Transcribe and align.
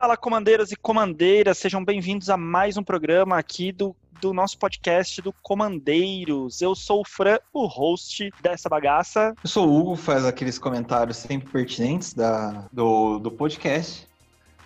Fala, 0.00 0.16
comandeiros 0.16 0.72
e 0.72 0.76
comandeiras, 0.76 1.58
sejam 1.58 1.84
bem-vindos 1.84 2.30
a 2.30 2.36
mais 2.38 2.78
um 2.78 2.82
programa 2.82 3.36
aqui 3.36 3.70
do, 3.70 3.94
do 4.18 4.32
nosso 4.32 4.58
podcast 4.58 5.20
do 5.20 5.30
Comandeiros. 5.30 6.62
Eu 6.62 6.74
sou 6.74 7.02
o 7.02 7.04
Fran, 7.04 7.36
o 7.52 7.66
host 7.66 8.32
dessa 8.40 8.66
bagaça. 8.66 9.34
Eu 9.44 9.50
sou 9.50 9.68
o 9.68 9.78
Hugo, 9.78 9.96
faz 9.96 10.24
aqueles 10.24 10.58
comentários 10.58 11.18
sempre 11.18 11.50
pertinentes 11.50 12.14
da, 12.14 12.66
do, 12.72 13.18
do 13.18 13.30
podcast. 13.30 14.08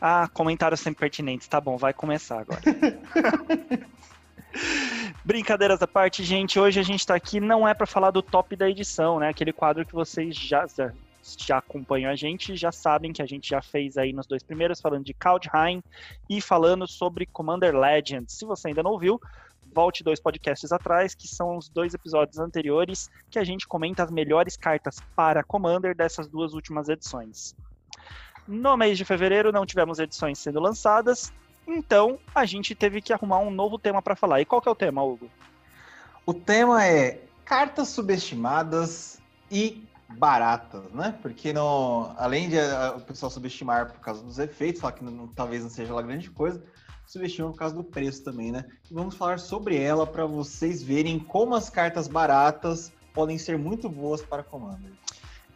Ah, 0.01 0.29
comentários 0.33 0.79
sempre 0.79 1.01
pertinentes, 1.01 1.49
tá 1.49 1.61
bom, 1.61 1.77
vai 1.77 1.93
começar 1.93 2.39
agora. 2.39 2.61
Brincadeiras 5.25 5.83
à 5.83 5.87
parte, 5.89 6.23
gente, 6.23 6.61
hoje 6.61 6.79
a 6.79 6.85
gente 6.85 7.05
tá 7.05 7.17
aqui 7.17 7.41
não 7.41 7.67
é 7.67 7.75
para 7.75 7.87
falar 7.87 8.13
do 8.13 8.23
top 8.23 8.55
da 8.55 8.71
edição, 8.71 9.19
né? 9.19 9.31
Aquele 9.31 9.53
quadro 9.53 9.85
que 9.85 9.95
vocês 9.95 10.37
já, 10.37 10.65
já 10.69 10.93
acompanham 11.51 12.11
a 12.11 12.17
gente 12.17 12.57
já 12.57 12.71
sabem 12.71 13.13
que 13.13 13.23
a 13.23 13.27
gente 13.27 13.49
já 13.49 13.63
fez 13.63 13.97
aí 13.97 14.13
nos 14.13 14.27
dois 14.27 14.43
primeiros, 14.43 14.81
falando 14.81 15.05
de 15.05 15.15
Kaldheim 15.15 15.83
e 16.29 16.41
falando 16.41 16.87
sobre 16.87 17.27
Commander 17.27 17.75
Legends. 17.77 18.35
Se 18.35 18.45
você 18.45 18.69
ainda 18.69 18.83
não 18.83 18.93
ouviu, 18.93 19.21
volte 19.75 20.05
dois 20.05 20.21
podcasts 20.21 20.71
atrás, 20.71 21.15
que 21.15 21.27
são 21.27 21.57
os 21.57 21.69
dois 21.69 21.95
episódios 21.95 22.39
anteriores, 22.39 23.11
que 23.31 23.39
a 23.39 23.45
gente 23.45 23.67
comenta 23.67 24.03
as 24.03 24.11
melhores 24.11 24.57
cartas 24.57 24.99
para 25.17 25.43
Commander 25.43 25.95
dessas 25.97 26.29
duas 26.29 26.55
últimas 26.55 26.89
edições. 26.89 27.55
No 28.47 28.77
mês 28.77 28.97
de 28.99 29.05
fevereiro 29.05 29.51
não 29.51 29.67
tivemos 29.67 29.99
edições 29.99 30.39
sendo 30.39 30.61
lançadas, 30.61 31.33
então 31.67 32.19
a 32.35 32.45
gente 32.45 32.75
teve 32.75 33.01
que 33.01 33.13
arrumar 33.13 33.39
um 33.39 33.51
novo 33.51 33.79
tema 33.79 34.03
para 34.03 34.15
falar. 34.15 34.41
E 34.41 34.45
qual 34.45 34.61
que 34.61 34.69
é 34.69 34.73
o 34.73 34.77
tema, 34.77 35.03
Hugo? 35.03 35.31
O 36.27 36.33
tema 36.33 36.87
é 36.87 37.23
cartas 37.45 37.89
subestimadas 37.89 39.21
e 39.51 39.83
baratas, 40.09 40.91
né? 40.93 41.17
Porque 41.23 41.53
não, 41.53 42.15
além 42.17 42.49
de 42.49 42.59
a, 42.59 42.63
eh, 42.63 42.91
o 42.91 43.01
pessoal 43.01 43.31
subestimar 43.31 43.93
por 43.93 44.01
causa 44.01 44.23
dos 44.23 44.39
efeitos, 44.39 44.81
falar 44.81 44.93
que 44.93 45.05
não, 45.05 45.27
talvez 45.29 45.63
não 45.63 45.71
seja 45.71 45.93
lá 45.95 46.03
grande 46.03 46.31
coisa, 46.31 46.63
subestimam 47.07 47.53
por 47.53 47.59
causa 47.59 47.75
do 47.75 47.85
preço 47.85 48.23
também, 48.23 48.53
né? 48.53 48.65
E 48.91 48.95
vamos 48.95 49.15
falar 49.15 49.39
sobre 49.39 49.77
ela 49.77 50.07
para 50.07 50.27
vocês 50.27 50.83
verem 50.83 51.19
como 51.19 51.55
as 51.55 51.71
cartas 51.71 52.09
baratas 52.09 52.93
podem 53.13 53.39
ser 53.39 53.59
muito 53.59 53.89
boas 53.89 54.23
para 54.23 54.43
Commander. 54.43 54.93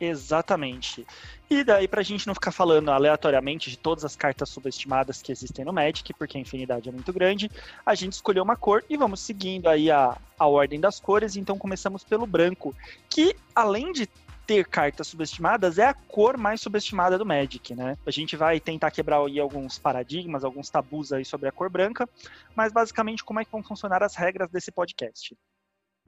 Exatamente. 0.00 1.04
E 1.50 1.64
daí, 1.64 1.88
pra 1.88 2.02
gente 2.02 2.26
não 2.26 2.34
ficar 2.34 2.52
falando 2.52 2.90
aleatoriamente 2.90 3.68
de 3.68 3.76
todas 3.76 4.04
as 4.04 4.14
cartas 4.14 4.48
subestimadas 4.48 5.20
que 5.20 5.32
existem 5.32 5.64
no 5.64 5.72
Magic, 5.72 6.14
porque 6.14 6.38
a 6.38 6.40
infinidade 6.40 6.88
é 6.88 6.92
muito 6.92 7.12
grande, 7.12 7.50
a 7.84 7.94
gente 7.94 8.12
escolheu 8.12 8.44
uma 8.44 8.54
cor 8.54 8.84
e 8.88 8.96
vamos 8.96 9.20
seguindo 9.20 9.68
aí 9.68 9.90
a, 9.90 10.16
a 10.38 10.46
ordem 10.46 10.78
das 10.78 11.00
cores. 11.00 11.36
Então 11.36 11.58
começamos 11.58 12.04
pelo 12.04 12.26
branco, 12.26 12.74
que 13.08 13.34
além 13.54 13.92
de 13.92 14.08
ter 14.48 14.66
cartas 14.66 15.08
subestimadas 15.08 15.78
é 15.78 15.84
a 15.84 15.92
cor 15.92 16.38
mais 16.38 16.62
subestimada 16.62 17.18
do 17.18 17.26
Magic, 17.26 17.74
né? 17.74 17.98
A 18.06 18.10
gente 18.10 18.34
vai 18.34 18.58
tentar 18.58 18.90
quebrar 18.90 19.20
aí 19.20 19.38
alguns 19.38 19.78
paradigmas, 19.78 20.42
alguns 20.42 20.70
tabus 20.70 21.12
aí 21.12 21.22
sobre 21.22 21.50
a 21.50 21.52
cor 21.52 21.68
branca, 21.68 22.08
mas 22.56 22.72
basicamente 22.72 23.22
como 23.22 23.40
é 23.40 23.44
que 23.44 23.52
vão 23.52 23.62
funcionar 23.62 24.02
as 24.02 24.16
regras 24.16 24.48
desse 24.50 24.72
podcast. 24.72 25.36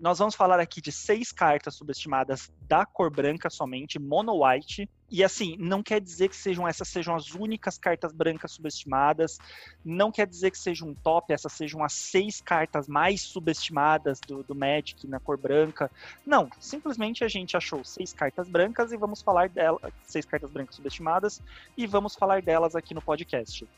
Nós 0.01 0.19
vamos 0.19 0.35
falar 0.35 0.59
aqui 0.59 0.81
de 0.81 0.91
seis 0.91 1.31
cartas 1.31 1.75
subestimadas 1.75 2.51
da 2.63 2.87
cor 2.87 3.11
branca 3.11 3.51
somente, 3.51 3.99
mono 3.99 4.43
white. 4.43 4.89
E 5.11 5.23
assim, 5.23 5.59
não 5.59 5.83
quer 5.83 6.01
dizer 6.01 6.31
que 6.31 6.37
sejam 6.37 6.67
essas 6.67 6.89
sejam 6.89 7.15
as 7.15 7.35
únicas 7.35 7.77
cartas 7.77 8.11
brancas 8.11 8.53
subestimadas. 8.53 9.37
Não 9.85 10.11
quer 10.11 10.27
dizer 10.27 10.53
que 10.53 10.59
seja 10.59 10.87
um 10.87 10.95
top, 10.95 11.35
essas 11.35 11.53
sejam 11.53 11.85
as 11.85 11.93
seis 11.93 12.41
cartas 12.41 12.89
mais 12.89 13.21
subestimadas 13.21 14.19
do, 14.21 14.43
do 14.43 14.55
Magic 14.55 15.07
na 15.07 15.21
cor 15.21 15.37
branca. 15.37 15.91
Não, 16.25 16.49
simplesmente 16.59 17.23
a 17.23 17.29
gente 17.29 17.55
achou 17.55 17.85
seis 17.85 18.15
cartas 18.15 18.49
brancas 18.49 18.93
e 18.93 18.97
vamos 18.97 19.21
falar 19.21 19.51
delas, 19.51 19.93
seis 20.07 20.25
cartas 20.25 20.51
brancas 20.51 20.77
subestimadas, 20.77 21.43
e 21.77 21.87
vamos 21.87 22.15
falar 22.15 22.41
delas 22.41 22.75
aqui 22.75 22.95
no 22.95 23.03
podcast. 23.03 23.69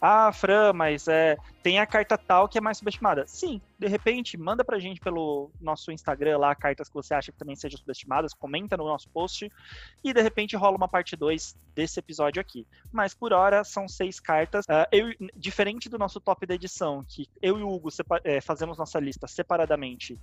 Ah, 0.00 0.32
Fran, 0.32 0.72
mas 0.72 1.06
é, 1.08 1.36
tem 1.62 1.78
a 1.78 1.86
carta 1.86 2.16
tal 2.16 2.48
que 2.48 2.56
é 2.56 2.60
mais 2.60 2.78
subestimada. 2.78 3.26
Sim, 3.26 3.60
de 3.78 3.86
repente, 3.86 4.38
manda 4.38 4.64
pra 4.64 4.78
gente 4.78 4.98
pelo 4.98 5.50
nosso 5.60 5.92
Instagram 5.92 6.38
lá 6.38 6.54
cartas 6.54 6.88
que 6.88 6.94
você 6.94 7.12
acha 7.12 7.30
que 7.30 7.38
também 7.38 7.54
sejam 7.54 7.78
subestimadas, 7.78 8.32
comenta 8.32 8.76
no 8.78 8.84
nosso 8.84 9.10
post 9.10 9.52
e 10.02 10.12
de 10.12 10.22
repente 10.22 10.56
rola 10.56 10.76
uma 10.76 10.88
parte 10.88 11.16
2 11.16 11.54
desse 11.74 11.98
episódio 12.00 12.40
aqui. 12.40 12.66
Mas 12.90 13.12
por 13.12 13.32
hora 13.32 13.62
são 13.62 13.86
seis 13.86 14.18
cartas. 14.18 14.64
Uh, 14.64 14.86
eu, 14.90 15.30
diferente 15.36 15.88
do 15.88 15.98
nosso 15.98 16.18
top 16.18 16.46
da 16.46 16.54
edição, 16.54 17.04
que 17.06 17.28
eu 17.42 17.58
e 17.58 17.62
o 17.62 17.70
Hugo 17.70 17.90
é, 18.24 18.40
fazemos 18.40 18.78
nossa 18.78 18.98
lista 18.98 19.26
separadamente 19.26 20.18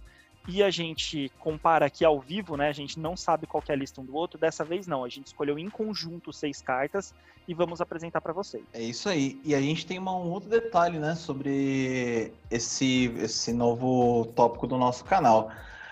e 0.48 0.64
a 0.64 0.70
gente 0.70 1.30
compara 1.40 1.86
aqui 1.88 2.06
ao 2.06 2.20
vivo, 2.20 2.56
né? 2.56 2.70
A 2.70 2.74
gente 2.74 3.00
não 3.00 3.18
sabe 3.18 3.46
qual 3.46 3.62
é 3.68 3.74
a 3.74 3.76
lista 3.76 4.00
um 4.00 4.06
do 4.06 4.16
outro. 4.16 4.40
Dessa 4.40 4.64
vez 4.64 4.88
não, 4.88 5.04
a 5.04 5.10
gente 5.10 5.28
escolheu 5.28 5.60
em 5.60 5.70
conjunto 5.70 6.32
seis 6.32 6.62
cartas 6.62 7.14
e 7.48 7.54
vamos 7.54 7.82
apresentar 7.82 8.22
para 8.22 8.32
vocês. 8.32 8.64
É 8.74 8.82
isso 8.82 9.10
aí. 9.10 9.40
E 9.44 9.54
a 9.54 9.62
gente 9.62 9.86
tem 9.86 10.00
uma, 10.00 10.16
um 10.16 10.30
outro 10.32 10.50
detalhe, 10.50 11.00
né, 11.00 11.16
sobre 11.16 12.32
esse 12.50 13.14
esse 13.18 13.52
novo 13.52 14.26
tópico 14.36 14.66
do 14.66 14.78
nosso 14.78 15.04
canal. 15.04 15.52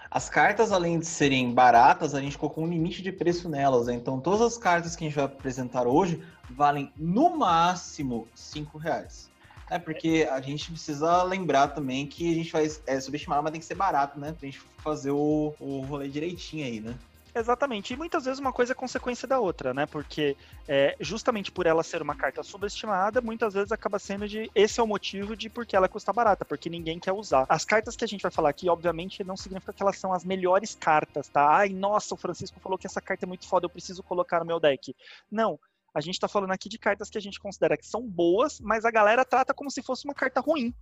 As 0.09 0.29
cartas, 0.29 0.72
além 0.72 0.99
de 0.99 1.05
serem 1.05 1.53
baratas, 1.53 2.16
a 2.16 2.22
gente 2.22 2.37
colocou 2.37 2.63
um 2.63 2.67
limite 2.67 3.01
de 3.01 3.11
preço 3.11 3.49
nelas. 3.49 3.87
Né? 3.87 3.95
Então, 3.95 4.22
todas 4.22 4.39
as 4.39 4.57
cartas 4.57 4.95
que 4.95 5.03
a 5.03 5.07
gente 5.07 5.16
vai 5.16 5.25
apresentar 5.25 5.85
hoje 5.85 6.23
valem 6.49 6.89
no 6.95 7.35
máximo 7.35 8.25
cinco 8.33 8.77
reais. 8.77 9.29
É 9.69 9.79
porque 9.79 10.27
a 10.29 10.39
gente 10.41 10.71
precisa 10.71 11.23
lembrar 11.23 11.69
também 11.69 12.05
que 12.05 12.31
a 12.31 12.35
gente 12.35 12.51
vai 12.51 12.69
é, 12.85 12.99
subestimar, 12.99 13.41
mas 13.41 13.51
tem 13.51 13.59
que 13.59 13.65
ser 13.65 13.75
barato, 13.75 14.19
né? 14.19 14.31
Pra 14.31 14.45
gente 14.45 14.59
fazer 14.77 15.11
o, 15.11 15.53
o 15.59 15.81
rolê 15.81 16.07
direitinho 16.07 16.65
aí, 16.65 16.79
né? 16.79 16.95
Exatamente. 17.37 17.93
E 17.93 17.97
muitas 17.97 18.23
vezes 18.23 18.39
uma 18.39 18.53
coisa 18.53 18.71
é 18.71 18.75
consequência 18.75 19.27
da 19.27 19.39
outra, 19.39 19.73
né? 19.73 19.85
Porque 19.85 20.37
é, 20.65 20.95
justamente 21.01 21.51
por 21.51 21.65
ela 21.65 21.83
ser 21.83 22.01
uma 22.01 22.15
carta 22.15 22.41
subestimada, 22.41 23.19
muitas 23.19 23.53
vezes 23.53 23.73
acaba 23.73 23.99
sendo 23.99 24.25
de. 24.25 24.49
Esse 24.55 24.79
é 24.79 24.83
o 24.83 24.87
motivo 24.87 25.35
de 25.35 25.49
porque 25.49 25.75
ela 25.75 25.89
custa 25.89 26.13
barata, 26.13 26.45
porque 26.45 26.69
ninguém 26.69 26.97
quer 26.97 27.11
usar. 27.11 27.45
As 27.49 27.65
cartas 27.65 27.97
que 27.97 28.05
a 28.05 28.07
gente 28.07 28.21
vai 28.21 28.31
falar 28.31 28.49
aqui, 28.49 28.69
obviamente, 28.69 29.21
não 29.21 29.35
significa 29.35 29.73
que 29.73 29.83
elas 29.83 29.99
são 29.99 30.13
as 30.13 30.23
melhores 30.23 30.75
cartas, 30.75 31.27
tá? 31.27 31.57
Ai, 31.57 31.69
nossa, 31.69 32.13
o 32.13 32.17
Francisco 32.17 32.57
falou 32.61 32.77
que 32.77 32.87
essa 32.87 33.01
carta 33.01 33.25
é 33.25 33.27
muito 33.27 33.45
foda, 33.45 33.65
eu 33.65 33.69
preciso 33.69 34.01
colocar 34.01 34.39
no 34.39 34.45
meu 34.45 34.59
deck. 34.59 34.95
Não. 35.29 35.59
A 35.95 36.01
gente 36.01 36.16
está 36.16 36.28
falando 36.28 36.51
aqui 36.51 36.67
de 36.67 36.78
cartas 36.78 37.09
que 37.09 37.17
a 37.17 37.22
gente 37.22 37.39
considera 37.39 37.78
que 37.78 37.88
são 37.88 38.01
boas, 38.06 38.59
mas 38.59 38.83
a 38.83 38.91
galera 38.91 39.23
trata 39.23 39.53
como 39.53 39.72
se 39.72 39.81
fosse 39.81 40.03
uma 40.03 40.13
carta 40.13 40.41
ruim. 40.41 40.73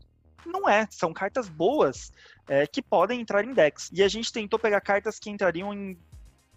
Não 0.44 0.68
é, 0.68 0.88
são 0.90 1.14
cartas 1.14 1.48
boas 1.48 2.12
é, 2.48 2.66
que 2.66 2.82
podem 2.82 3.22
entrar 3.22 3.46
em 3.46 3.54
decks. 3.54 3.92
E 3.94 4.02
a 4.02 4.08
gente 4.08 4.34
tentou 4.34 4.58
pegar 4.60 4.82
cartas 4.82 5.20
que 5.20 5.30
entrariam 5.30 5.72
em 5.72 5.98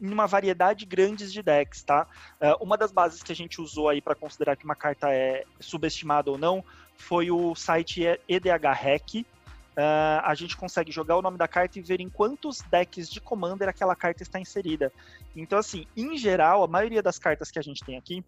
em 0.01 0.13
uma 0.13 0.27
variedade 0.27 0.85
grande 0.85 1.31
de 1.31 1.43
decks, 1.43 1.83
tá? 1.83 2.07
Uh, 2.41 2.63
uma 2.63 2.77
das 2.77 2.93
bases 2.93 3.23
que 3.23 3.33
a 3.33 3.35
gente 3.35 3.61
usou 3.61 3.89
aí 3.89 4.01
para 4.01 4.15
considerar 4.15 4.57
que 4.57 4.65
uma 4.65 4.75
carta 4.75 5.13
é 5.13 5.45
subestimada 5.59 6.31
ou 6.31 6.39
não 6.39 6.63
foi 6.99 7.31
o 7.31 7.55
site 7.55 8.03
EDH 8.29 8.73
Hack. 8.75 9.15
Uh, 9.15 10.23
a 10.23 10.35
gente 10.35 10.57
consegue 10.57 10.91
jogar 10.91 11.17
o 11.17 11.23
nome 11.23 11.37
da 11.37 11.47
carta 11.47 11.79
e 11.79 11.83
ver 11.83 12.01
em 12.01 12.09
quantos 12.09 12.63
decks 12.71 13.11
de 13.11 13.21
Commander 13.21 13.69
aquela 13.69 13.95
carta 13.95 14.23
está 14.23 14.41
inserida. 14.41 14.93
Então, 15.35 15.59
assim, 15.59 15.87
em 15.97 16.17
geral, 16.17 16.63
a 16.63 16.67
maioria 16.67 17.03
das 17.03 17.19
cartas 17.19 17.51
que 17.51 17.59
a 17.59 17.63
gente 17.63 17.85
tem 17.85 17.97
aqui 17.97 18.25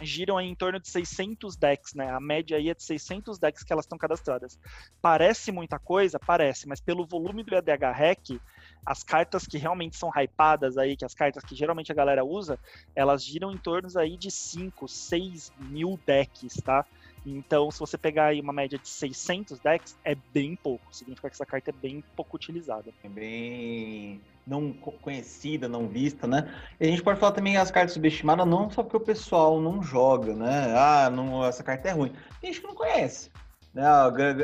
giram 0.00 0.40
em 0.40 0.54
torno 0.54 0.80
de 0.80 0.88
600 0.88 1.56
decks, 1.56 1.94
né? 1.94 2.10
A 2.10 2.20
média 2.20 2.56
aí 2.56 2.68
é 2.68 2.74
de 2.74 2.82
600 2.82 3.38
decks 3.38 3.62
que 3.62 3.72
elas 3.72 3.84
estão 3.84 3.98
cadastradas. 3.98 4.58
Parece 5.00 5.50
muita 5.50 5.78
coisa? 5.78 6.18
Parece, 6.18 6.68
mas 6.68 6.80
pelo 6.80 7.06
volume 7.06 7.42
do 7.42 7.54
EDH 7.54 7.92
Hack, 7.92 8.40
as 8.84 9.02
cartas 9.02 9.46
que 9.46 9.58
realmente 9.58 9.96
são 9.96 10.10
hypadas 10.14 10.76
aí, 10.78 10.96
que 10.96 11.04
as 11.04 11.14
cartas 11.14 11.44
que 11.44 11.54
geralmente 11.54 11.90
a 11.90 11.94
galera 11.94 12.24
usa, 12.24 12.58
elas 12.94 13.24
giram 13.24 13.50
em 13.50 13.58
torno 13.58 13.88
aí 13.98 14.16
de 14.16 14.30
5, 14.30 14.86
6 14.88 15.52
mil 15.70 15.98
decks, 16.06 16.54
tá? 16.62 16.84
Então, 17.26 17.70
se 17.72 17.80
você 17.80 17.98
pegar 17.98 18.26
aí 18.26 18.40
uma 18.40 18.52
média 18.52 18.78
de 18.78 18.88
600 18.88 19.58
decks, 19.58 19.96
é 20.04 20.14
bem 20.32 20.54
pouco. 20.54 20.94
Significa 20.94 21.28
que 21.28 21.34
essa 21.34 21.44
carta 21.44 21.70
é 21.70 21.72
bem 21.72 22.02
pouco 22.14 22.36
utilizada. 22.36 22.92
É 23.02 23.08
bem 23.08 24.20
não 24.46 24.72
conhecida, 24.72 25.68
não 25.68 25.88
vista, 25.88 26.28
né? 26.28 26.48
E 26.78 26.86
a 26.86 26.90
gente 26.90 27.02
pode 27.02 27.18
falar 27.18 27.32
também 27.32 27.56
as 27.56 27.70
cartas 27.70 27.94
subestimadas 27.94 28.46
não 28.46 28.70
só 28.70 28.84
porque 28.84 28.96
o 28.96 29.00
pessoal 29.00 29.60
não 29.60 29.82
joga, 29.82 30.34
né? 30.34 30.72
Ah, 30.76 31.10
não, 31.10 31.44
essa 31.44 31.64
carta 31.64 31.88
é 31.88 31.92
ruim. 31.92 32.12
Tem 32.40 32.52
gente 32.52 32.60
que 32.60 32.68
não 32.68 32.76
conhece. 32.76 33.28
Né? 33.74 33.84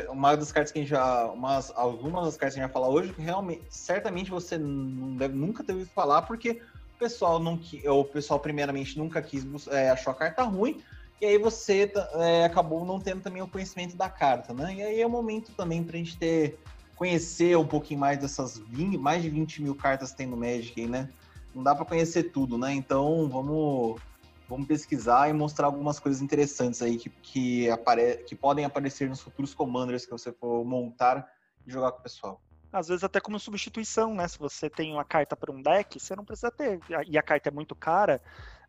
Uma 0.09 0.35
das 0.35 0.51
cartas 0.51 0.73
que 0.73 0.79
a 0.79 0.81
gente 0.81 0.91
já. 0.91 1.27
Umas, 1.31 1.71
algumas 1.75 2.25
das 2.25 2.35
cartas 2.35 2.55
que 2.55 2.59
a 2.59 2.63
gente 2.63 2.73
vai 2.73 2.81
falar 2.81 2.93
hoje, 2.93 3.15
realmente, 3.17 3.63
certamente 3.69 4.29
você 4.29 4.57
não 4.57 5.15
deve, 5.15 5.33
nunca 5.33 5.63
ouvido 5.69 5.89
falar, 5.89 6.23
porque 6.23 6.61
o 6.95 6.99
pessoal 6.99 7.39
não 7.39 7.59
o 7.85 8.03
pessoal 8.03 8.41
primeiramente 8.41 8.97
nunca 8.97 9.21
quis 9.21 9.45
é, 9.69 9.89
achou 9.89 10.11
a 10.11 10.15
carta 10.15 10.43
ruim, 10.43 10.83
e 11.23 11.25
aí 11.25 11.37
você 11.37 11.89
é, 12.15 12.43
acabou 12.43 12.83
não 12.83 12.99
tendo 12.99 13.21
também 13.21 13.41
o 13.41 13.47
conhecimento 13.47 13.95
da 13.95 14.09
carta, 14.09 14.53
né? 14.53 14.75
E 14.75 14.83
aí 14.83 14.99
é 14.99 15.07
o 15.07 15.09
momento 15.09 15.53
também 15.53 15.81
para 15.81 15.95
a 15.95 15.97
gente 15.97 16.17
ter 16.17 16.59
conhecer 16.97 17.57
um 17.57 17.65
pouquinho 17.65 18.01
mais 18.01 18.19
dessas 18.19 18.57
20, 18.57 18.97
mais 18.97 19.23
de 19.23 19.29
20 19.29 19.61
mil 19.63 19.73
cartas 19.73 20.11
que 20.11 20.17
tem 20.17 20.27
no 20.27 20.35
Magic, 20.35 20.85
né? 20.85 21.09
Não 21.55 21.63
dá 21.63 21.73
para 21.73 21.85
conhecer 21.85 22.23
tudo, 22.23 22.57
né? 22.57 22.73
Então 22.73 23.29
vamos, 23.29 24.01
vamos 24.49 24.67
pesquisar 24.67 25.29
e 25.29 25.33
mostrar 25.33 25.67
algumas 25.67 25.97
coisas 25.97 26.21
interessantes 26.21 26.81
aí 26.81 26.97
que, 26.97 27.09
que, 27.09 27.69
apare, 27.69 28.17
que 28.27 28.35
podem 28.35 28.65
aparecer 28.65 29.07
nos 29.07 29.21
futuros 29.21 29.53
commanders 29.53 30.05
que 30.05 30.11
você 30.11 30.33
for 30.33 30.65
montar 30.65 31.25
e 31.65 31.71
jogar 31.71 31.93
com 31.93 31.99
o 31.99 32.03
pessoal. 32.03 32.41
às 32.69 32.89
vezes 32.89 33.01
até 33.01 33.21
como 33.21 33.39
substituição, 33.39 34.13
né? 34.13 34.27
Se 34.27 34.37
você 34.37 34.69
tem 34.69 34.91
uma 34.91 35.05
carta 35.05 35.37
para 35.37 35.53
um 35.53 35.61
deck, 35.61 35.97
você 35.97 36.17
não 36.17 36.25
precisa 36.25 36.51
ter, 36.51 36.81
e 37.07 37.17
a 37.17 37.23
carta 37.23 37.47
é 37.47 37.51
muito 37.51 37.73
cara, 37.73 38.21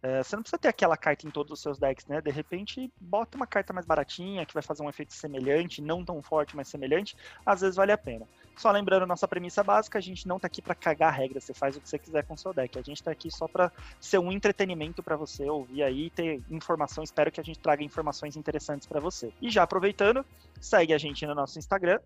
é, 0.04 0.22
você 0.22 0.36
não 0.36 0.42
precisa 0.42 0.58
ter 0.58 0.68
aquela 0.68 0.98
carta 0.98 1.26
em 1.26 1.30
todos 1.30 1.50
os 1.50 1.62
seus 1.62 1.78
decks, 1.78 2.06
né? 2.06 2.20
De 2.20 2.30
repente, 2.30 2.92
bota 3.00 3.38
uma 3.38 3.46
carta 3.46 3.72
mais 3.72 3.86
baratinha, 3.86 4.44
que 4.44 4.52
vai 4.52 4.62
fazer 4.62 4.82
um 4.82 4.88
efeito 4.90 5.14
semelhante, 5.14 5.80
não 5.80 6.04
tão 6.04 6.20
forte, 6.20 6.54
mas 6.54 6.68
semelhante, 6.68 7.16
às 7.46 7.62
vezes 7.62 7.74
vale 7.74 7.90
a 7.90 7.96
pena. 7.96 8.28
Só 8.54 8.70
lembrando 8.70 9.06
nossa 9.06 9.26
premissa 9.26 9.64
básica, 9.64 9.98
a 9.98 10.02
gente 10.02 10.28
não 10.28 10.38
tá 10.38 10.46
aqui 10.46 10.60
para 10.60 10.74
cagar 10.74 11.10
regra, 11.10 11.40
você 11.40 11.54
faz 11.54 11.74
o 11.74 11.80
que 11.80 11.88
você 11.88 11.98
quiser 11.98 12.22
com 12.22 12.34
o 12.34 12.38
seu 12.38 12.52
deck. 12.52 12.78
A 12.78 12.82
gente 12.82 13.02
tá 13.02 13.10
aqui 13.10 13.30
só 13.30 13.48
para 13.48 13.72
ser 13.98 14.18
um 14.18 14.30
entretenimento 14.30 15.02
para 15.02 15.16
você 15.16 15.48
ouvir 15.48 15.82
aí, 15.82 16.10
ter 16.10 16.42
informação, 16.50 17.02
espero 17.02 17.32
que 17.32 17.40
a 17.40 17.44
gente 17.44 17.58
traga 17.58 17.82
informações 17.82 18.36
interessantes 18.36 18.86
para 18.86 19.00
você. 19.00 19.32
E 19.40 19.50
já 19.50 19.62
aproveitando, 19.62 20.22
segue 20.64 20.94
a 20.94 20.98
gente 20.98 21.26
no 21.26 21.34
nosso 21.34 21.58
Instagram, 21.58 22.00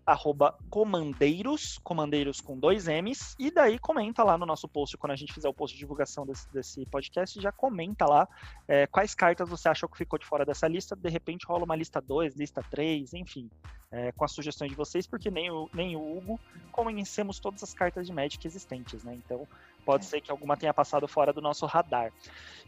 comandeiros, 0.69 1.79
comandeiros 1.83 2.41
com 2.41 2.57
dois 2.57 2.87
M's, 2.87 3.35
e 3.39 3.49
daí 3.49 3.79
comenta 3.79 4.23
lá 4.23 4.37
no 4.37 4.45
nosso 4.45 4.67
post, 4.67 4.97
quando 4.97 5.11
a 5.11 5.15
gente 5.15 5.33
fizer 5.33 5.47
o 5.47 5.53
post 5.53 5.75
de 5.75 5.79
divulgação 5.79 6.25
desse, 6.25 6.51
desse 6.51 6.85
podcast, 6.85 7.39
já 7.39 7.51
comenta 7.51 8.05
lá 8.05 8.27
é, 8.67 8.85
quais 8.87 9.15
cartas 9.15 9.49
você 9.49 9.69
achou 9.69 9.87
que 9.87 9.97
ficou 9.97 10.19
de 10.19 10.25
fora 10.25 10.45
dessa 10.45 10.67
lista, 10.67 10.95
de 10.95 11.09
repente 11.09 11.45
rola 11.47 11.63
uma 11.63 11.75
lista 11.75 12.01
2, 12.01 12.35
lista 12.35 12.63
3, 12.69 13.13
enfim 13.13 13.49
é, 13.91 14.11
com 14.11 14.23
as 14.23 14.31
sugestões 14.31 14.69
de 14.69 14.77
vocês, 14.77 15.07
porque 15.07 15.31
nem 15.31 15.49
o, 15.49 15.69
nem 15.73 15.95
o 15.95 16.17
Hugo 16.17 16.39
conhecemos 16.71 17.39
todas 17.39 17.63
as 17.63 17.73
cartas 17.73 18.05
de 18.05 18.13
Magic 18.13 18.45
existentes, 18.45 19.03
né? 19.03 19.13
Então 19.15 19.47
pode 19.85 20.05
é. 20.05 20.07
ser 20.07 20.21
que 20.21 20.31
alguma 20.31 20.55
tenha 20.55 20.73
passado 20.73 21.07
fora 21.07 21.33
do 21.33 21.41
nosso 21.41 21.65
radar. 21.65 22.11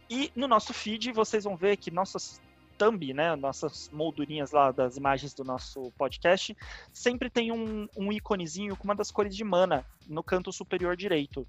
E 0.10 0.32
no 0.36 0.48
nosso 0.48 0.74
feed 0.74 1.12
vocês 1.12 1.44
vão 1.44 1.56
ver 1.56 1.78
que 1.78 1.92
nossas 1.92 2.42
thumb, 2.82 3.14
né, 3.14 3.36
nossas 3.36 3.92
moldurinhas 3.94 4.52
lá 4.52 4.72
das 4.72 4.98
imagens 4.98 5.36
do 5.36 5.44
nosso 5.44 5.92
podcast, 5.96 6.58
sempre 6.92 7.30
tem 7.30 7.52
um, 7.52 7.88
um 7.96 8.12
íconezinho 8.12 8.76
com 8.76 8.86
uma 8.86 8.96
das 8.96 9.12
cores 9.12 9.36
de 9.36 9.44
mana 9.44 9.86
no 10.08 10.24
canto 10.24 10.52
superior 10.52 10.96
direito. 10.96 11.48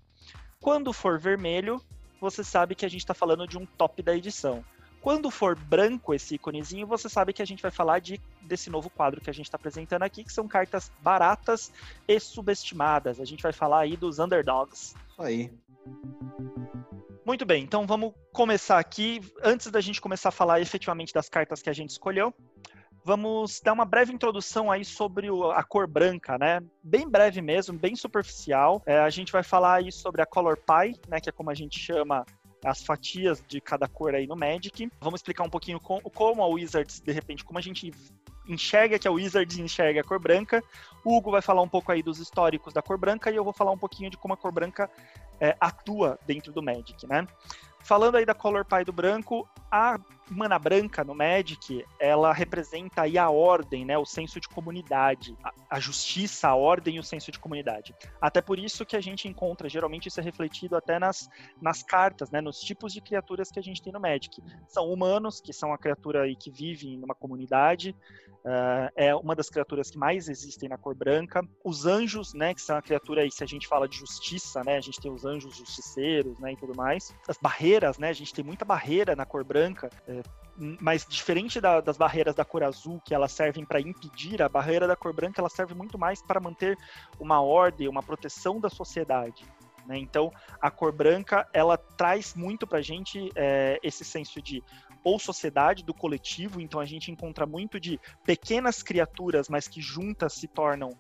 Quando 0.61 0.93
for 0.93 1.19
vermelho, 1.19 1.81
você 2.21 2.45
sabe 2.45 2.75
que 2.75 2.85
a 2.85 2.89
gente 2.89 3.01
está 3.01 3.15
falando 3.15 3.49
de 3.49 3.57
um 3.57 3.65
top 3.65 4.03
da 4.03 4.15
edição. 4.15 4.63
Quando 5.01 5.31
for 5.31 5.57
branco 5.57 6.13
esse 6.13 6.35
íconezinho, 6.35 6.87
você 6.87 7.09
sabe 7.09 7.33
que 7.33 7.43
a 7.43 7.47
gente 7.47 7.63
vai 7.63 7.71
falar 7.71 7.99
de, 7.99 8.21
desse 8.43 8.69
novo 8.69 8.91
quadro 8.91 9.21
que 9.21 9.31
a 9.31 9.33
gente 9.33 9.47
está 9.47 9.57
apresentando 9.57 10.03
aqui, 10.03 10.23
que 10.23 10.33
são 10.33 10.47
cartas 10.47 10.93
baratas 11.01 11.73
e 12.07 12.21
subestimadas. 12.21 13.19
A 13.19 13.25
gente 13.25 13.43
vai 13.43 13.53
falar 13.53 13.81
aí 13.81 13.97
dos 13.97 14.19
underdogs. 14.19 14.95
Isso 15.11 15.23
aí. 15.23 15.51
Muito 17.25 17.47
bem, 17.47 17.63
então 17.63 17.87
vamos 17.87 18.13
começar 18.33 18.81
aqui. 18.81 19.21
Antes 19.45 19.71
da 19.71 19.81
gente 19.81 20.01
começar 20.01 20.31
a 20.31 20.33
falar 20.33 20.61
efetivamente 20.61 21.15
das 21.15 21.29
cartas 21.29 21.63
que 21.63 21.71
a 21.71 21.73
gente 21.73 21.91
escolheu, 21.91 22.35
vamos 23.05 23.61
dar 23.63 23.73
uma 23.73 23.85
breve 23.85 24.13
introdução 24.13 24.73
aí 24.73 24.85
sobre 24.85 25.29
a 25.55 25.63
cor 25.63 25.87
branca, 25.87 26.37
né? 26.37 26.61
Bem 26.83 27.09
breve 27.09 27.41
mesmo, 27.41 27.79
bem 27.79 27.95
superficial. 27.95 28.83
É, 28.85 28.99
a 28.99 29.09
gente 29.09 29.31
vai 29.31 29.45
falar 29.45 29.75
aí 29.75 29.93
sobre 29.93 30.21
a 30.21 30.27
Color 30.27 30.57
Pie, 30.57 31.01
né? 31.09 31.21
Que 31.21 31.29
é 31.29 31.33
como 31.33 31.49
a 31.49 31.55
gente 31.55 31.79
chama 31.79 32.27
as 32.65 32.83
fatias 32.83 33.43
de 33.47 33.61
cada 33.61 33.87
cor 33.87 34.17
aí 34.17 34.27
no 34.27 34.37
Magic. 34.37 34.91
Vamos 35.01 35.19
explicar 35.19 35.45
um 35.45 35.51
pouquinho 35.51 35.79
com, 35.79 36.01
como 36.01 36.43
a 36.43 36.47
Wizards, 36.49 37.01
de 37.01 37.13
repente, 37.13 37.45
como 37.45 37.59
a 37.59 37.63
gente 37.63 37.93
enxerga 38.49 38.99
que 38.99 39.07
a 39.07 39.13
Wizards 39.13 39.59
enxerga 39.59 40.01
a 40.01 40.05
cor 40.05 40.19
branca. 40.19 40.63
O 41.05 41.17
Hugo 41.17 41.31
vai 41.31 41.43
falar 41.43 41.63
um 41.63 41.69
pouco 41.69 41.93
aí 41.93 42.03
dos 42.03 42.19
históricos 42.19 42.73
da 42.73 42.83
cor 42.83 42.99
branca 42.99 43.31
e 43.31 43.37
eu 43.37 43.45
vou 43.45 43.53
falar 43.53 43.73
um 43.73 43.79
pouquinho 43.79 44.11
de 44.11 44.17
como 44.17 44.35
a 44.35 44.37
cor 44.37 44.53
branca 44.53 44.91
é, 45.43 45.57
atua 45.61 46.17
dentro 46.25 46.53
do 46.53 46.63
Magic, 46.63 47.05
né? 47.09 47.27
Falando 47.81 48.17
aí 48.17 48.25
da 48.25 48.33
Color 48.33 48.65
Pie 48.65 48.85
do 48.85 48.93
branco, 48.93 49.49
a 49.69 49.99
mana 50.33 50.59
branca 50.59 51.05
no 51.05 51.15
Magic, 51.15 51.85
ela 51.99 52.33
representa 52.33 53.03
aí 53.03 53.19
a 53.19 53.31
ordem, 53.31 53.85
né, 53.85 53.99
o 53.99 54.05
senso 54.05 54.41
de 54.41 54.49
comunidade, 54.49 55.37
a, 55.43 55.53
a, 55.71 55.81
justiça, 55.81 56.49
a 56.49 56.55
ordem 56.55 56.97
e 56.97 56.99
o 56.99 57.03
senso 57.03 57.31
de 57.31 57.39
comunidade. 57.39 57.95
Até 58.21 58.41
por 58.41 58.59
isso 58.59 58.87
que 58.87 58.97
a 58.97 59.01
gente 59.01 59.29
encontra, 59.29 59.69
geralmente 59.69 60.09
isso 60.09 60.21
é 60.21 60.23
refletido 60.23 60.77
até 60.77 60.99
nas, 60.99 61.29
nas 61.61 61.83
cartas, 61.83 62.31
né, 62.31 62.41
nos 62.41 62.61
tipos 62.61 62.93
de 62.93 63.01
criaturas 63.01 63.51
que 63.51 63.59
a 63.59 63.63
gente 63.63 63.83
tem 63.83 63.93
no 63.93 64.01
Magic. 64.01 64.43
São 64.67 64.91
humanos, 64.93 65.41
que 65.41 65.53
são 65.53 65.73
a 65.73 65.79
criatura 65.79 66.23
aí 66.23 66.35
que 66.35 66.51
vive 66.51 66.97
numa 66.97 67.15
comunidade, 67.15 67.95
Uh, 68.43 68.91
é 68.97 69.15
uma 69.15 69.37
das 69.37 69.49
criaturas 69.49 69.89
que 69.89 69.97
mais 69.97 70.29
existem 70.29 70.69
na 70.69 70.77
cor 70.77 70.97
branca. 70.97 71.47
Os 71.65 71.87
anjos, 71.87 72.35
né, 72.35 72.53
que 72.53 72.61
são 72.61 72.77
a 72.77 72.83
criatura 72.83 73.23
aí, 73.23 73.31
se 73.31 73.45
a 73.45 73.47
gente 73.47 73.69
fala 73.69 73.89
de 73.89 73.97
justiça, 73.97 74.65
né, 74.65 74.77
a 74.77 74.81
gente 74.81 75.01
tem 75.01 75.13
os 75.13 75.25
anjos 75.25 75.57
justiceiros, 75.57 76.37
né, 76.41 76.53
e 76.53 76.57
tudo 76.57 76.75
mais. 76.75 77.15
As 77.29 77.39
barreiras, 77.39 77.99
né, 77.99 78.09
a 78.09 78.13
gente 78.13 78.35
tem 78.35 78.45
muita 78.45 78.65
barreira 78.65 79.15
na 79.15 79.25
cor 79.25 79.45
branca, 79.45 79.89
é, 80.09 80.22
mas 80.57 81.07
diferente 81.09 81.61
da, 81.61 81.81
das 81.81 81.97
barreiras 81.97 82.35
da 82.35 82.45
cor 82.45 82.63
azul, 82.63 83.01
que 83.05 83.15
elas 83.15 83.33
servem 83.33 83.65
para 83.65 83.81
impedir, 83.81 84.43
a 84.43 84.49
barreira 84.49 84.87
da 84.87 84.95
cor 84.95 85.13
branca 85.13 85.41
ela 85.41 85.49
serve 85.49 85.75
muito 85.75 85.99
mais 85.99 86.23
para 86.23 86.41
manter 86.41 86.77
uma 87.19 87.41
ordem, 87.41 87.89
uma 87.89 88.03
proteção 88.03 88.61
da 88.61 88.69
sociedade. 88.69 89.45
Né? 89.87 89.99
Então, 89.99 90.33
a 90.61 90.71
cor 90.71 90.93
branca 90.93 91.49
ela 91.53 91.77
traz 91.77 92.35
muito 92.35 92.67
para 92.67 92.79
a 92.79 92.83
gente 92.83 93.31
é, 93.35 93.79
esse 93.83 94.05
senso 94.05 94.41
de 94.41 94.63
ou 95.05 95.19
sociedade 95.19 95.85
do 95.85 95.93
coletivo, 95.93 96.61
então 96.61 96.79
a 96.79 96.85
gente 96.85 97.11
encontra 97.11 97.45
muito 97.45 97.81
de 97.81 97.99
pequenas 98.25 98.85
criaturas, 98.85 99.49
mas 99.49 99.67
que 99.67 99.81
juntas 99.81 100.35
se 100.35 100.47
tornam 100.47 100.91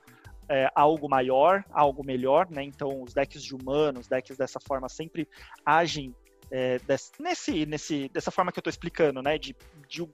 é, 0.48 0.68
algo 0.74 1.08
maior, 1.08 1.64
algo 1.70 2.04
melhor, 2.04 2.50
né? 2.50 2.64
Então 2.64 3.00
os 3.00 3.14
decks 3.14 3.44
de 3.44 3.54
humanos, 3.54 4.08
decks 4.08 4.36
dessa 4.36 4.58
forma 4.58 4.88
sempre 4.88 5.28
agem 5.64 6.14
é, 6.52 6.78
desse, 6.80 7.10
nesse, 7.18 7.66
nesse, 7.66 8.08
dessa 8.10 8.30
forma 8.30 8.52
que 8.52 8.58
eu 8.58 8.60
estou 8.60 8.70
explicando, 8.70 9.22
né? 9.22 9.38
De, 9.38 9.56
de 9.88 10.02
o, 10.02 10.10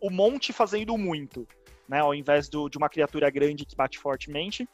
o, 0.00 0.10
monte 0.10 0.50
fazendo 0.50 0.96
muito, 0.96 1.46
né? 1.86 2.00
Ao 2.00 2.14
invés 2.14 2.48
do, 2.48 2.70
de 2.70 2.78
uma 2.78 2.88
criatura 2.88 3.28
grande 3.28 3.66
que 3.66 3.76
bate 3.76 3.98
fortemente. 3.98 4.66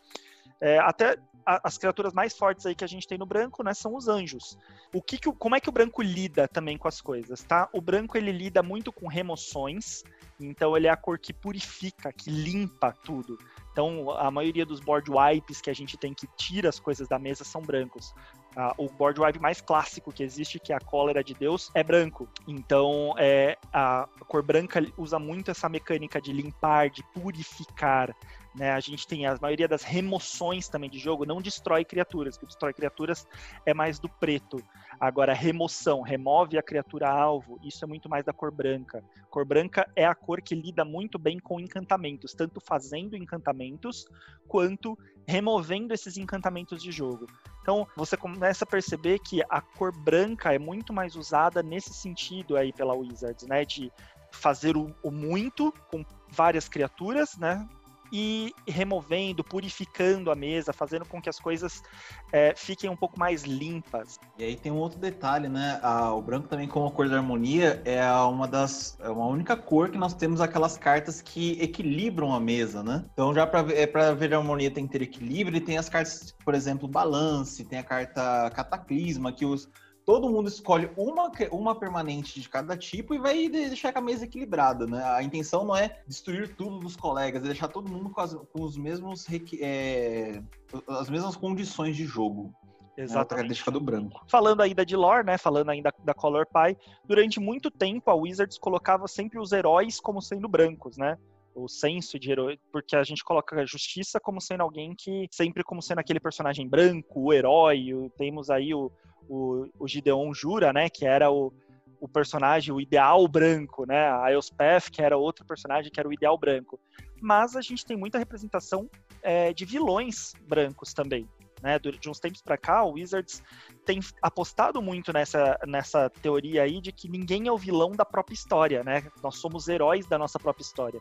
É, 0.61 0.79
até 0.79 1.19
as 1.45 1.77
criaturas 1.77 2.13
mais 2.13 2.37
fortes 2.37 2.65
aí 2.65 2.73
que 2.73 2.85
a 2.85 2.89
gente 2.89 3.09
tem 3.09 3.19
no 3.19 3.27
branco, 3.27 3.65
né, 3.65 3.75
são 3.75 3.97
os 3.97 4.07
anjos. 4.07 4.57
O 4.95 5.03
que, 5.03 5.19
que 5.19 5.33
como 5.33 5.57
é 5.57 5.61
que 5.61 5.69
o 5.69 5.73
branco 5.73 6.01
lida 6.01 6.47
também 6.47 6.79
com 6.79 6.87
as 6.87 7.01
coisas, 7.01 7.43
tá? 7.43 7.69
O 7.73 7.81
branco 7.81 8.17
ele 8.17 8.31
lida 8.31 8.63
muito 8.63 8.93
com 8.93 9.09
remoções, 9.09 10.05
então 10.39 10.77
ele 10.77 10.87
é 10.87 10.91
a 10.91 10.97
cor 10.97 11.19
que 11.19 11.33
purifica, 11.33 12.13
que 12.13 12.31
limpa 12.31 12.93
tudo. 13.05 13.37
Então 13.73 14.13
a 14.13 14.31
maioria 14.31 14.65
dos 14.65 14.79
board 14.79 15.11
wipes 15.11 15.61
que 15.61 15.69
a 15.69 15.75
gente 15.75 15.97
tem 15.97 16.15
que 16.15 16.29
tira 16.37 16.69
as 16.69 16.79
coisas 16.79 17.09
da 17.09 17.19
mesa 17.19 17.43
são 17.43 17.61
brancos. 17.61 18.15
Ah, 18.55 18.75
o 18.77 18.89
board 18.89 19.21
wipe 19.21 19.39
mais 19.39 19.61
clássico 19.61 20.13
que 20.13 20.23
existe, 20.23 20.61
que 20.61 20.73
é 20.73 20.77
a 20.77 20.81
cólera 20.81 21.25
de 21.25 21.35
Deus, 21.35 21.71
é 21.75 21.83
branco. 21.83 22.29
Então, 22.47 23.15
é, 23.19 23.57
a 23.73 24.07
cor 24.29 24.43
branca 24.43 24.85
usa 24.97 25.19
muito 25.19 25.51
essa 25.51 25.69
mecânica 25.69 26.21
de 26.21 26.33
limpar, 26.33 26.91
de 26.91 27.03
purificar, 27.15 28.15
né? 28.55 28.73
A 28.73 28.81
gente 28.81 29.07
tem 29.07 29.27
a 29.27 29.37
maioria 29.41 29.67
das 29.67 29.83
remoções 29.83 30.69
também 30.69 30.91
de 30.91 30.99
jogo, 30.99 31.25
não 31.25 31.41
destrói 31.41 31.85
criaturas, 31.85 32.37
que 32.37 32.47
destrói 32.47 32.73
criaturas 32.73 33.27
é 33.65 33.73
mais 33.73 33.99
do 33.99 34.09
preto. 34.09 34.63
Agora, 35.01 35.33
remoção, 35.33 36.03
remove 36.03 36.59
a 36.59 36.63
criatura 36.63 37.09
alvo, 37.09 37.59
isso 37.63 37.85
é 37.85 37.89
muito 37.89 38.09
mais 38.09 38.25
da 38.25 38.33
cor 38.33 38.53
branca. 38.53 39.03
Cor 39.31 39.45
branca 39.45 39.91
é 39.97 40.05
a 40.05 40.15
cor 40.15 40.41
que 40.43 40.55
lida 40.55 40.85
muito 40.85 41.19
bem 41.19 41.39
com 41.39 41.59
encantamentos, 41.59 42.35
tanto 42.35 42.61
fazendo 42.61 43.17
encantamentos 43.17 44.07
quanto 44.47 44.97
removendo 45.27 45.95
esses 45.95 46.17
encantamentos 46.17 46.83
de 46.83 46.93
jogo. 46.93 47.27
Então, 47.63 47.87
você 47.97 48.17
começa 48.17 48.65
a 48.65 48.67
perceber 48.67 49.19
que 49.21 49.41
a 49.49 49.61
cor 49.61 49.97
branca 49.97 50.53
é 50.53 50.59
muito 50.59 50.93
mais 50.93 51.17
usada 51.17 51.63
nesse 51.63 51.95
sentido 51.95 52.57
aí 52.57 52.73
pela 52.73 52.95
Wizards, 52.95 53.47
né? 53.47 53.65
De 53.65 53.91
fazer 54.33 54.77
o, 54.77 54.95
o 55.03 55.11
muito 55.11 55.73
com 55.91 56.05
várias 56.29 56.69
criaturas, 56.69 57.37
né? 57.37 57.67
E 58.13 58.55
removendo, 58.69 59.43
purificando 59.43 60.31
a 60.31 60.35
mesa, 60.35 60.73
fazendo 60.73 61.07
com 61.07 61.21
que 61.21 61.31
as 61.31 61.41
coisas 61.41 61.83
é, 62.31 62.53
fiquem 62.55 62.91
um 62.91 62.97
pouco 62.97 63.19
mais 63.19 63.45
limpas. 63.45 64.19
E 64.39 64.45
aí 64.45 64.55
tem 64.55 64.71
um 64.71 64.77
outro 64.77 64.99
detalhe, 64.99 65.49
né? 65.49 65.81
O 66.15 66.21
branco 66.21 66.47
também, 66.47 66.69
como 66.69 66.91
cor 66.91 67.09
da 67.09 67.17
harmonia, 67.17 67.81
é 67.85 68.05
uma 68.13 68.47
das. 68.47 68.99
É 69.01 69.09
uma 69.09 69.27
única 69.27 69.57
cor 69.57 69.91
que 69.91 69.97
nós 69.97 70.13
temos 70.13 70.41
aquelas 70.41 70.77
cartas 70.77 71.23
que 71.23 71.59
equilibram 71.61 72.35
a 72.35 72.41
mesa, 72.41 72.83
né? 72.83 73.05
Então, 73.13 73.33
já 73.33 73.47
para 73.47 73.73
é, 73.73 73.87
pra 73.87 74.13
ver 74.13 74.35
a 74.35 74.39
harmonia 74.39 74.71
tem 74.71 74.87
que 74.87 74.93
ter 74.93 75.03
equilíbrio, 75.03 75.57
e 75.57 75.61
tem 75.61 75.79
as 75.79 75.89
cartas, 75.89 76.35
por 76.45 76.55
exemplo, 76.55 76.87
balance, 76.87 77.65
tem 77.65 77.79
a 77.79 77.83
carta 77.83 78.51
cataclisma, 78.51 79.33
que 79.33 79.47
os 79.47 79.69
todo 80.05 80.29
mundo 80.29 80.49
escolhe 80.49 80.91
uma, 80.97 81.31
uma 81.51 81.75
permanente 81.75 82.41
de 82.41 82.49
cada 82.49 82.77
tipo 82.77 83.15
e 83.15 83.19
vai 83.19 83.49
deixar 83.49 83.97
a 83.97 84.01
mesa 84.01 84.25
equilibrada, 84.25 84.87
né? 84.87 85.03
A 85.05 85.23
intenção 85.23 85.65
não 85.65 85.77
é 85.77 86.01
destruir 86.07 86.55
tudo 86.57 86.79
dos 86.79 86.97
colegas, 86.97 87.43
é 87.43 87.47
deixar 87.47 87.69
todo 87.69 87.91
mundo 87.91 88.11
com, 88.11 88.21
as, 88.21 88.35
com 88.35 88.63
os 88.63 88.77
mesmos 88.77 89.27
é, 89.61 90.43
as 90.89 91.09
mesmas 91.09 91.37
condições 91.37 91.97
de 91.97 92.05
jogo. 92.05 92.53
Né? 92.97 93.05
Exatamente. 93.05 93.63
Né? 93.67 93.73
do 93.73 93.81
branco. 93.81 94.23
Falando 94.29 94.61
ainda 94.61 94.85
de 94.85 94.97
lore, 94.97 95.25
né? 95.25 95.39
Falando 95.39 95.71
ainda 95.71 95.93
da 96.05 96.13
Color 96.13 96.47
Pie, 96.47 96.77
durante 97.05 97.41
muito 97.41 97.71
tempo 97.71 98.11
a 98.11 98.15
Wizards 98.15 98.59
colocava 98.59 99.09
sempre 99.09 99.39
os 99.39 99.53
heróis 99.53 99.99
como 99.99 100.21
sendo 100.21 100.49
brancos, 100.49 100.97
né? 100.97 101.17
o 101.55 101.69
senso 101.69 102.19
de 102.19 102.31
herói, 102.31 102.59
porque 102.73 102.97
a 102.97 103.03
gente 103.03 103.23
coloca 103.23 103.61
a 103.61 103.67
justiça 103.67 104.19
como 104.19 104.41
sendo 104.41 104.63
alguém 104.63 104.95
que 104.95 105.29
sempre 105.31 105.63
como 105.63 105.83
sendo 105.83 105.99
aquele 105.99 106.19
personagem 106.19 106.67
branco, 106.67 107.21
o 107.21 107.33
herói, 107.33 107.93
o, 107.93 108.11
temos 108.11 108.49
aí 108.49 108.73
o, 108.75 108.91
o, 109.29 109.67
o 109.79 109.89
Gideon 109.89 110.33
Jura, 110.33 110.73
né, 110.73 110.89
que 110.89 111.05
era 111.05 111.31
o, 111.31 111.53
o 112.01 112.09
personagem, 112.09 112.75
o 112.75 112.81
ideal 112.81 113.27
branco, 113.29 113.87
né, 113.87 114.11
a 114.11 114.33
Elspeth, 114.33 114.91
que 114.91 115.03
era 115.03 115.17
outro 115.17 115.45
personagem 115.45 115.91
que 115.91 116.01
era 116.01 116.09
o 116.09 116.13
ideal 116.13 116.37
branco. 116.39 116.79
Mas 117.21 117.55
a 117.55 117.61
gente 117.61 117.85
tem 117.85 117.97
muita 117.97 118.19
representação 118.19 118.91
é, 119.23 119.53
de 119.53 119.65
vilões 119.65 120.33
brancos 120.49 120.93
também. 120.93 121.29
Né, 121.63 121.79
de 121.79 122.11
uns 122.11 122.19
tempos 122.19 122.43
para 122.43 122.59
cá, 122.59 122.83
o 122.83 122.95
Wizards 122.95 123.41
tem 123.85 124.01
apostado 124.21 124.83
muito 124.83 125.13
nessa, 125.13 125.57
nessa 125.65 126.11
teoria 126.11 126.65
aí 126.65 126.81
de 126.81 126.91
que 126.91 127.09
ninguém 127.09 127.47
é 127.47 127.53
o 127.53 127.57
vilão 127.57 127.93
da 127.93 128.05
própria 128.05 128.35
história, 128.35 128.83
né? 128.83 129.05
Nós 129.23 129.37
somos 129.37 129.69
heróis 129.69 130.05
da 130.05 130.19
nossa 130.19 130.41
própria 130.41 130.65
história. 130.65 131.01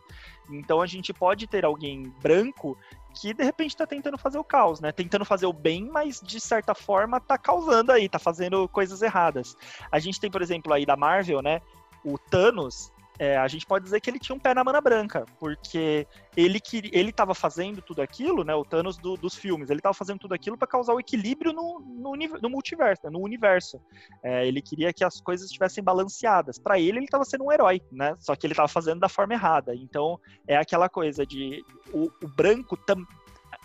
Então 0.51 0.79
a 0.79 0.85
gente 0.85 1.11
pode 1.11 1.47
ter 1.47 1.65
alguém 1.65 2.13
branco 2.21 2.77
que 3.19 3.33
de 3.33 3.43
repente 3.43 3.71
está 3.71 3.87
tentando 3.87 4.19
fazer 4.19 4.37
o 4.37 4.43
caos, 4.43 4.79
né? 4.79 4.91
Tentando 4.91 5.25
fazer 5.25 5.47
o 5.47 5.53
bem, 5.53 5.89
mas 5.91 6.21
de 6.21 6.39
certa 6.39 6.75
forma 6.75 7.17
está 7.17 7.39
causando 7.39 7.91
aí, 7.91 8.05
está 8.05 8.19
fazendo 8.19 8.67
coisas 8.69 9.01
erradas. 9.01 9.57
A 9.91 9.97
gente 9.97 10.19
tem, 10.19 10.29
por 10.29 10.43
exemplo, 10.43 10.71
aí 10.73 10.85
da 10.85 10.95
Marvel, 10.95 11.41
né? 11.41 11.59
O 12.05 12.19
Thanos, 12.19 12.93
é, 13.21 13.37
a 13.37 13.47
gente 13.47 13.67
pode 13.67 13.83
dizer 13.83 14.01
que 14.01 14.09
ele 14.09 14.17
tinha 14.17 14.35
um 14.35 14.39
pé 14.39 14.51
na 14.51 14.63
mana 14.63 14.81
branca, 14.81 15.27
porque 15.39 16.07
ele 16.35 16.59
que 16.59 16.89
ele 16.91 17.11
estava 17.11 17.35
fazendo 17.35 17.79
tudo 17.79 18.01
aquilo, 18.01 18.43
né? 18.43 18.55
O 18.55 18.65
Thanos 18.65 18.97
do, 18.97 19.15
dos 19.15 19.35
filmes, 19.35 19.69
ele 19.69 19.79
estava 19.79 19.93
fazendo 19.93 20.17
tudo 20.17 20.33
aquilo 20.33 20.57
para 20.57 20.67
causar 20.67 20.95
o 20.95 20.99
equilíbrio 20.99 21.53
no, 21.53 21.79
no, 21.81 22.13
no 22.15 22.49
multiverso, 22.49 23.03
né, 23.03 23.11
no 23.11 23.19
universo. 23.19 23.79
É, 24.23 24.47
ele 24.47 24.59
queria 24.59 24.91
que 24.91 25.03
as 25.03 25.21
coisas 25.21 25.45
estivessem 25.45 25.83
balanceadas. 25.83 26.57
Para 26.57 26.79
ele, 26.79 26.97
ele 26.97 27.05
estava 27.05 27.23
sendo 27.23 27.43
um 27.43 27.51
herói, 27.51 27.79
né? 27.91 28.15
Só 28.17 28.35
que 28.35 28.47
ele 28.47 28.53
estava 28.53 28.67
fazendo 28.67 28.99
da 28.99 29.07
forma 29.07 29.35
errada. 29.35 29.75
Então 29.75 30.19
é 30.47 30.57
aquela 30.57 30.89
coisa 30.89 31.23
de 31.23 31.63
o, 31.93 32.09
o 32.23 32.27
branco 32.27 32.75
tam, 32.75 33.05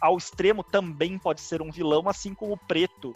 ao 0.03 0.19
extremo 0.19 0.63
também 0.63 1.19
pode 1.19 1.41
ser 1.41 1.63
um 1.63 1.71
vilão, 1.71 2.11
assim 2.11 2.35
como 2.35 2.53
o 2.53 2.59
preto 2.59 3.15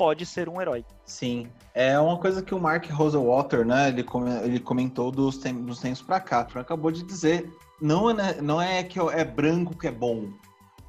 pode 0.00 0.24
ser 0.24 0.48
um 0.48 0.58
herói. 0.58 0.82
Sim, 1.04 1.46
é 1.74 2.00
uma 2.00 2.16
coisa 2.16 2.42
que 2.42 2.54
o 2.54 2.58
Mark 2.58 2.88
Rosewater, 2.90 3.66
né, 3.66 3.90
ele, 3.90 4.02
ele 4.42 4.58
comentou 4.58 5.10
dos, 5.10 5.36
dos 5.36 5.78
tempos 5.78 6.00
para 6.00 6.18
cá. 6.18 6.40
Acabou 6.54 6.90
de 6.90 7.02
dizer, 7.02 7.52
não 7.82 8.08
é, 8.08 8.40
não 8.40 8.62
é 8.62 8.82
que 8.82 8.98
é 8.98 9.22
branco 9.22 9.76
que 9.76 9.86
é 9.86 9.90
bom, 9.90 10.30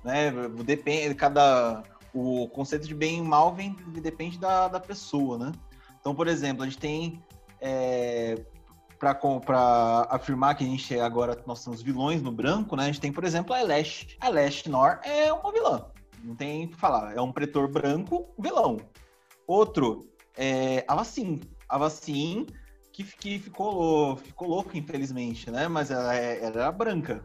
né? 0.02 0.32
Depende, 0.64 1.14
cada 1.14 1.84
o 2.14 2.48
conceito 2.48 2.88
de 2.88 2.96
bem 2.96 3.18
e 3.18 3.22
mal 3.22 3.54
vem 3.54 3.76
depende 4.02 4.40
da, 4.40 4.70
da 4.70 4.80
pessoa, 4.80 5.38
né? 5.38 5.52
Então, 6.00 6.16
por 6.16 6.30
exemplo, 6.30 6.64
a 6.64 6.66
gente 6.66 6.78
tem 6.78 7.22
é, 7.60 8.42
para 8.98 10.08
afirmar 10.10 10.56
que 10.56 10.64
a 10.64 10.68
gente 10.68 10.98
agora 10.98 11.38
nós 11.46 11.60
somos 11.60 11.82
vilões 11.82 12.22
no 12.22 12.32
branco, 12.32 12.78
né? 12.78 12.84
A 12.84 12.88
gente 12.88 13.02
tem, 13.02 13.12
por 13.12 13.26
exemplo, 13.26 13.54
a 13.54 13.60
Elash. 13.60 14.08
A 14.22 14.30
Elash 14.30 14.68
Nor 14.68 15.02
é 15.04 15.34
uma 15.34 15.52
vilã. 15.52 15.86
Não 16.24 16.34
tem 16.34 16.66
o 16.66 16.70
que 16.70 16.78
falar. 16.78 17.14
É 17.14 17.22
um 17.22 17.32
pretor 17.32 17.68
branco, 17.68 18.30
vilão. 18.40 18.78
Outro 19.48 20.10
é 20.38 20.86
a 20.88 20.96
Vacin. 20.96 21.42
A 21.68 21.78
Vacin 21.78 22.48
que, 22.92 23.04
que 23.04 23.40
ficou, 23.40 24.18
ficou 24.18 24.50
louco, 24.50 24.78
infelizmente, 24.78 25.50
né? 25.50 25.68
Mas 25.68 25.92
ela, 25.92 26.16
é, 26.16 26.44
ela 26.44 26.62
era 26.62 26.72
branca. 26.72 27.24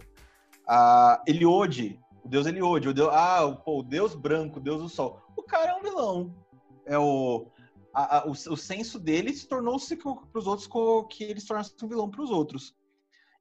A 0.66 1.22
Eliode, 1.26 2.00
o 2.24 2.28
deus 2.28 2.46
Eliode, 2.46 2.88
o 2.88 2.94
deus, 2.94 3.10
ah, 3.12 3.60
pô, 3.64 3.80
o 3.80 3.82
deus 3.82 4.14
branco, 4.14 4.58
o 4.58 4.62
deus 4.62 4.82
do 4.82 4.88
sol. 4.88 5.22
O 5.36 5.42
cara 5.42 5.72
é 5.72 5.74
um 5.74 5.82
vilão. 5.82 6.34
É 6.84 6.98
o, 6.98 7.50
a, 7.92 8.18
a, 8.18 8.26
o, 8.26 8.30
o 8.30 8.56
senso 8.56 8.98
dele 8.98 9.32
se 9.32 9.48
tornou-se 9.48 9.96
para 9.96 10.12
os 10.34 10.46
outros 10.46 10.68
que 11.10 11.24
ele 11.24 11.40
se 11.40 11.46
tornasse 11.46 11.72
um 11.82 11.88
vilão 11.88 12.10
para 12.10 12.22
os 12.22 12.30
outros. 12.30 12.74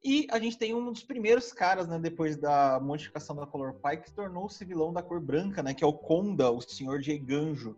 E 0.03 0.27
a 0.29 0.37
gente 0.37 0.57
tem 0.57 0.73
um 0.73 0.91
dos 0.91 1.03
primeiros 1.03 1.51
caras, 1.51 1.87
né, 1.87 1.97
depois 1.97 2.37
da 2.37 2.79
modificação 2.79 3.35
da 3.35 3.47
Color 3.47 3.73
Pie, 3.73 3.97
que 3.97 4.13
tornou-se 4.13 4.63
vilão 4.63 4.93
da 4.93 5.01
cor 5.01 5.19
branca, 5.19 5.63
né, 5.63 5.73
que 5.73 5.83
é 5.83 5.87
o 5.87 5.93
Konda, 5.93 6.51
o 6.51 6.61
Senhor 6.61 6.99
de 6.99 7.11
Eganjo. 7.11 7.75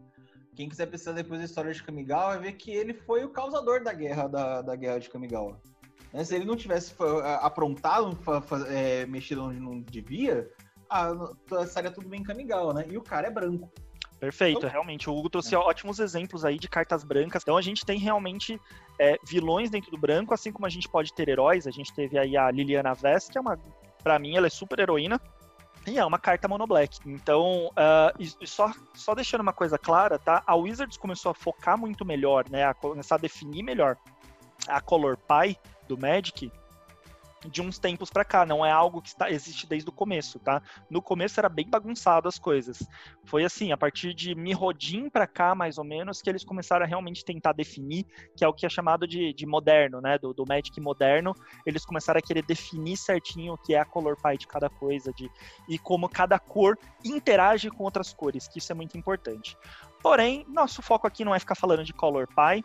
Quem 0.57 0.67
quiser 0.67 0.87
pesquisar 0.87 1.11
depois 1.11 1.39
da 1.39 1.45
história 1.45 1.71
de 1.71 1.83
Kamigawa 1.83 2.29
vai 2.29 2.39
ver 2.39 2.53
que 2.53 2.71
ele 2.71 2.91
foi 2.91 3.23
o 3.23 3.29
causador 3.29 3.83
da 3.83 3.93
guerra 3.93 4.27
da, 4.27 4.63
da 4.63 4.75
guerra 4.75 4.97
de 4.97 5.07
Kamigawa. 5.07 5.61
Né? 6.11 6.23
Se 6.23 6.35
ele 6.35 6.45
não 6.45 6.55
tivesse 6.55 6.95
aprontado, 7.41 8.17
é, 8.67 9.05
mexido 9.05 9.43
onde 9.43 9.59
não 9.59 9.79
devia, 9.79 10.49
ah, 10.89 11.11
estaria 11.63 11.91
tudo 11.91 12.09
bem 12.09 12.21
em 12.21 12.23
Kamigawa, 12.23 12.73
né? 12.73 12.87
E 12.89 12.97
o 12.97 13.03
cara 13.03 13.27
é 13.27 13.29
branco. 13.29 13.71
Perfeito, 14.19 14.57
então, 14.57 14.69
realmente. 14.71 15.07
O 15.07 15.15
Hugo 15.15 15.29
trouxe 15.29 15.53
é. 15.53 15.59
ótimos 15.59 15.99
exemplos 15.99 16.43
aí 16.43 16.57
de 16.57 16.67
cartas 16.67 17.03
brancas. 17.03 17.43
Então 17.43 17.55
a 17.55 17.61
gente 17.61 17.85
tem 17.85 17.99
realmente 17.99 18.59
é, 18.99 19.15
vilões 19.23 19.69
dentro 19.69 19.91
do 19.91 19.97
branco, 19.99 20.33
assim 20.33 20.51
como 20.51 20.65
a 20.65 20.69
gente 20.69 20.89
pode 20.89 21.13
ter 21.13 21.29
heróis. 21.29 21.67
A 21.67 21.71
gente 21.71 21.93
teve 21.93 22.17
aí 22.17 22.35
a 22.35 22.49
Liliana 22.49 22.95
Vest, 22.95 23.31
que 23.31 23.37
é 23.37 23.41
uma. 23.41 23.59
Pra 24.01 24.17
mim, 24.17 24.35
ela 24.35 24.47
é 24.47 24.49
super 24.49 24.79
heroína. 24.79 25.21
E 25.87 25.97
é 25.97 26.05
uma 26.05 26.19
carta 26.19 26.49
mono 26.49 26.67
black. 26.67 26.99
Então, 27.05 27.67
uh, 27.67 28.13
e 28.19 28.45
só, 28.45 28.73
só 28.93 29.15
deixando 29.15 29.41
uma 29.41 29.53
coisa 29.53 29.77
clara, 29.77 30.19
tá? 30.19 30.43
A 30.45 30.53
Wizards 30.53 30.97
começou 30.97 31.31
a 31.31 31.33
focar 31.33 31.77
muito 31.77 32.03
melhor, 32.03 32.45
né? 32.49 32.65
A 32.65 32.73
começar 32.73 33.15
a 33.15 33.19
definir 33.19 33.63
melhor 33.63 33.95
a 34.67 34.81
Color 34.81 35.17
Pie 35.17 35.57
do 35.87 35.97
Magic 35.97 36.51
de 37.45 37.61
uns 37.61 37.77
tempos 37.77 38.09
para 38.09 38.25
cá, 38.25 38.45
não 38.45 38.65
é 38.65 38.71
algo 38.71 39.01
que 39.01 39.09
está, 39.09 39.29
existe 39.29 39.67
desde 39.67 39.89
o 39.89 39.91
começo, 39.91 40.39
tá? 40.39 40.61
No 40.89 41.01
começo 41.01 41.39
era 41.39 41.49
bem 41.49 41.69
bagunçado 41.69 42.27
as 42.27 42.39
coisas. 42.39 42.79
Foi 43.25 43.43
assim, 43.43 43.71
a 43.71 43.77
partir 43.77 44.13
de 44.13 44.33
Mirrodin 44.33 45.09
para 45.09 45.27
cá, 45.27 45.53
mais 45.53 45.77
ou 45.77 45.83
menos, 45.83 46.21
que 46.21 46.29
eles 46.29 46.43
começaram 46.43 46.85
a 46.85 46.87
realmente 46.87 47.23
tentar 47.23 47.53
definir, 47.53 48.05
que 48.35 48.43
é 48.43 48.47
o 48.47 48.53
que 48.53 48.65
é 48.65 48.69
chamado 48.69 49.07
de, 49.07 49.33
de 49.33 49.45
moderno, 49.45 50.01
né? 50.01 50.17
Do, 50.17 50.33
do 50.33 50.45
Magic 50.47 50.79
moderno, 50.81 51.35
eles 51.65 51.85
começaram 51.85 52.17
a 52.19 52.21
querer 52.21 52.43
definir 52.43 52.97
certinho 52.97 53.53
o 53.53 53.57
que 53.57 53.73
é 53.73 53.79
a 53.79 53.85
color 53.85 54.17
pie 54.21 54.37
de 54.37 54.47
cada 54.47 54.69
coisa, 54.69 55.11
de, 55.13 55.29
e 55.69 55.77
como 55.77 56.09
cada 56.09 56.39
cor 56.39 56.77
interage 57.03 57.69
com 57.69 57.83
outras 57.83 58.13
cores, 58.13 58.47
que 58.47 58.59
isso 58.59 58.71
é 58.71 58.75
muito 58.75 58.97
importante. 58.97 59.57
Porém, 60.01 60.45
nosso 60.47 60.81
foco 60.81 61.07
aqui 61.07 61.25
não 61.25 61.33
é 61.33 61.39
ficar 61.39 61.55
falando 61.55 61.83
de 61.83 61.93
color 61.93 62.27
pie, 62.27 62.63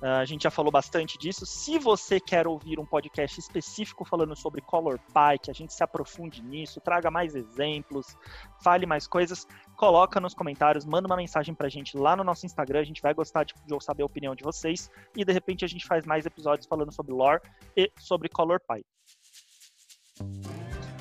a 0.00 0.24
gente 0.24 0.42
já 0.42 0.50
falou 0.50 0.70
bastante 0.70 1.16
disso. 1.18 1.46
Se 1.46 1.78
você 1.78 2.20
quer 2.20 2.46
ouvir 2.46 2.78
um 2.78 2.84
podcast 2.84 3.40
específico 3.40 4.04
falando 4.04 4.36
sobre 4.36 4.60
Color 4.60 4.98
Pie, 4.98 5.38
que 5.42 5.50
a 5.50 5.54
gente 5.54 5.72
se 5.72 5.82
aprofunde 5.82 6.42
nisso, 6.42 6.80
traga 6.80 7.10
mais 7.10 7.34
exemplos, 7.34 8.16
fale 8.62 8.84
mais 8.84 9.06
coisas, 9.06 9.46
coloca 9.76 10.20
nos 10.20 10.34
comentários, 10.34 10.84
manda 10.84 11.06
uma 11.06 11.16
mensagem 11.16 11.54
pra 11.54 11.68
gente 11.68 11.96
lá 11.96 12.14
no 12.14 12.24
nosso 12.24 12.44
Instagram. 12.44 12.80
A 12.80 12.84
gente 12.84 13.00
vai 13.00 13.14
gostar 13.14 13.44
de, 13.44 13.54
de 13.54 13.84
saber 13.84 14.02
a 14.02 14.06
opinião 14.06 14.34
de 14.34 14.44
vocês. 14.44 14.90
E 15.16 15.24
de 15.24 15.32
repente 15.32 15.64
a 15.64 15.68
gente 15.68 15.86
faz 15.86 16.04
mais 16.04 16.26
episódios 16.26 16.66
falando 16.66 16.92
sobre 16.92 17.12
lore 17.12 17.40
e 17.76 17.90
sobre 17.98 18.28
Color 18.28 18.60
Pie. 18.60 18.84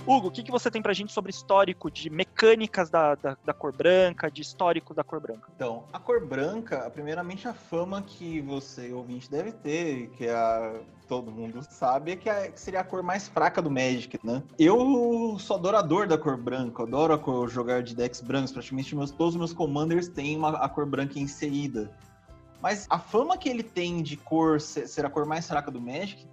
Hugo, 0.07 0.27
o 0.27 0.31
que, 0.31 0.43
que 0.43 0.51
você 0.51 0.69
tem 0.69 0.83
pra 0.83 0.93
gente 0.93 1.11
sobre 1.11 1.31
histórico 1.31 1.89
de 1.89 2.11
mecânicas 2.11 2.91
da, 2.91 3.15
da, 3.15 3.35
da, 3.43 3.53
cor 3.53 3.73
branca, 3.73 4.29
de 4.29 4.43
histórico 4.43 4.93
da 4.93 5.03
cor 5.03 5.19
branca? 5.19 5.49
Então, 5.55 5.85
a 5.91 5.99
cor 5.99 6.23
branca, 6.23 6.87
primeiramente 6.91 7.47
a 7.47 7.55
fama 7.55 8.03
que 8.03 8.39
você, 8.41 8.93
ouvinte, 8.93 9.29
deve 9.31 9.51
ter, 9.51 10.09
que 10.09 10.27
é 10.27 10.35
a, 10.35 10.79
todo 11.07 11.31
mundo 11.31 11.65
sabe, 11.67 12.11
é 12.11 12.15
que, 12.15 12.29
é 12.29 12.51
que, 12.51 12.59
seria 12.59 12.81
a 12.81 12.83
cor 12.83 13.01
mais 13.01 13.27
fraca 13.27 13.63
do 13.63 13.71
Magic, 13.71 14.19
né? 14.23 14.43
Eu 14.59 15.37
sou 15.39 15.57
adorador 15.57 16.07
da 16.07 16.19
cor 16.19 16.37
branca, 16.37 16.83
adoro 16.83 17.11
a 17.11 17.17
cor, 17.17 17.49
jogar 17.49 17.81
de 17.81 17.95
decks 17.95 18.21
brancos, 18.21 18.51
praticamente 18.51 18.95
meus, 18.95 19.09
todos 19.09 19.33
os 19.33 19.39
meus 19.39 19.53
commanders 19.53 20.07
têm 20.07 20.37
uma, 20.37 20.49
a 20.49 20.69
cor 20.69 20.85
branca 20.85 21.17
inserida. 21.17 21.91
Mas 22.61 22.85
a 22.91 22.99
fama 22.99 23.39
que 23.39 23.49
ele 23.49 23.63
tem 23.63 24.03
de 24.03 24.17
cor 24.17 24.61
ser, 24.61 24.87
ser 24.87 25.03
a 25.03 25.09
cor 25.09 25.25
mais 25.25 25.47
fraca 25.47 25.71
do 25.71 25.81
Magic 25.81 26.27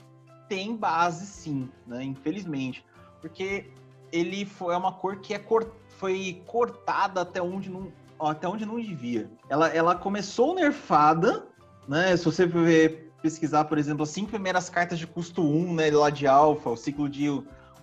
tem 0.46 0.76
base 0.76 1.24
sim, 1.24 1.70
né? 1.86 2.04
Infelizmente 2.04 2.84
porque 3.22 3.70
ele 4.12 4.44
foi 4.44 4.74
é 4.74 4.76
uma 4.76 4.92
cor 4.92 5.16
que 5.20 5.32
é 5.32 5.38
cor, 5.38 5.72
foi 5.88 6.42
cortada 6.46 7.22
até 7.22 7.40
onde 7.40 7.70
não 7.70 7.90
até 8.20 8.46
onde 8.46 8.66
não 8.66 8.78
devia. 8.78 9.30
Ela, 9.48 9.68
ela 9.68 9.96
começou 9.96 10.54
nerfada, 10.54 11.48
né? 11.88 12.16
Se 12.16 12.24
você 12.24 12.46
ver, 12.46 13.10
pesquisar, 13.20 13.64
por 13.64 13.78
exemplo, 13.78 14.02
as 14.02 14.10
cinco 14.10 14.30
primeiras 14.30 14.68
cartas 14.68 14.98
de 14.98 15.08
custo 15.08 15.42
1, 15.42 15.74
né, 15.74 15.90
lá 15.90 16.08
de 16.08 16.26
alfa, 16.26 16.70
o 16.70 16.76
ciclo 16.76 17.08
de 17.08 17.26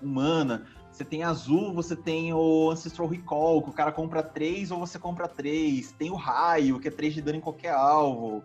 humana, 0.01 0.65
você 0.91 1.05
tem 1.05 1.23
azul, 1.23 1.73
você 1.73 1.95
tem 1.95 2.33
o 2.33 2.69
Ancestral 2.71 3.07
Recall, 3.07 3.61
que 3.61 3.69
o 3.69 3.73
cara 3.73 3.91
compra 3.91 4.21
três 4.21 4.69
ou 4.69 4.79
você 4.79 4.99
compra 4.99 5.27
três. 5.27 5.93
Tem 5.93 6.11
o 6.11 6.15
raio, 6.15 6.79
que 6.79 6.89
é 6.89 6.91
três 6.91 7.13
de 7.13 7.21
dano 7.21 7.37
em 7.37 7.41
qualquer 7.41 7.71
alvo. 7.71 8.43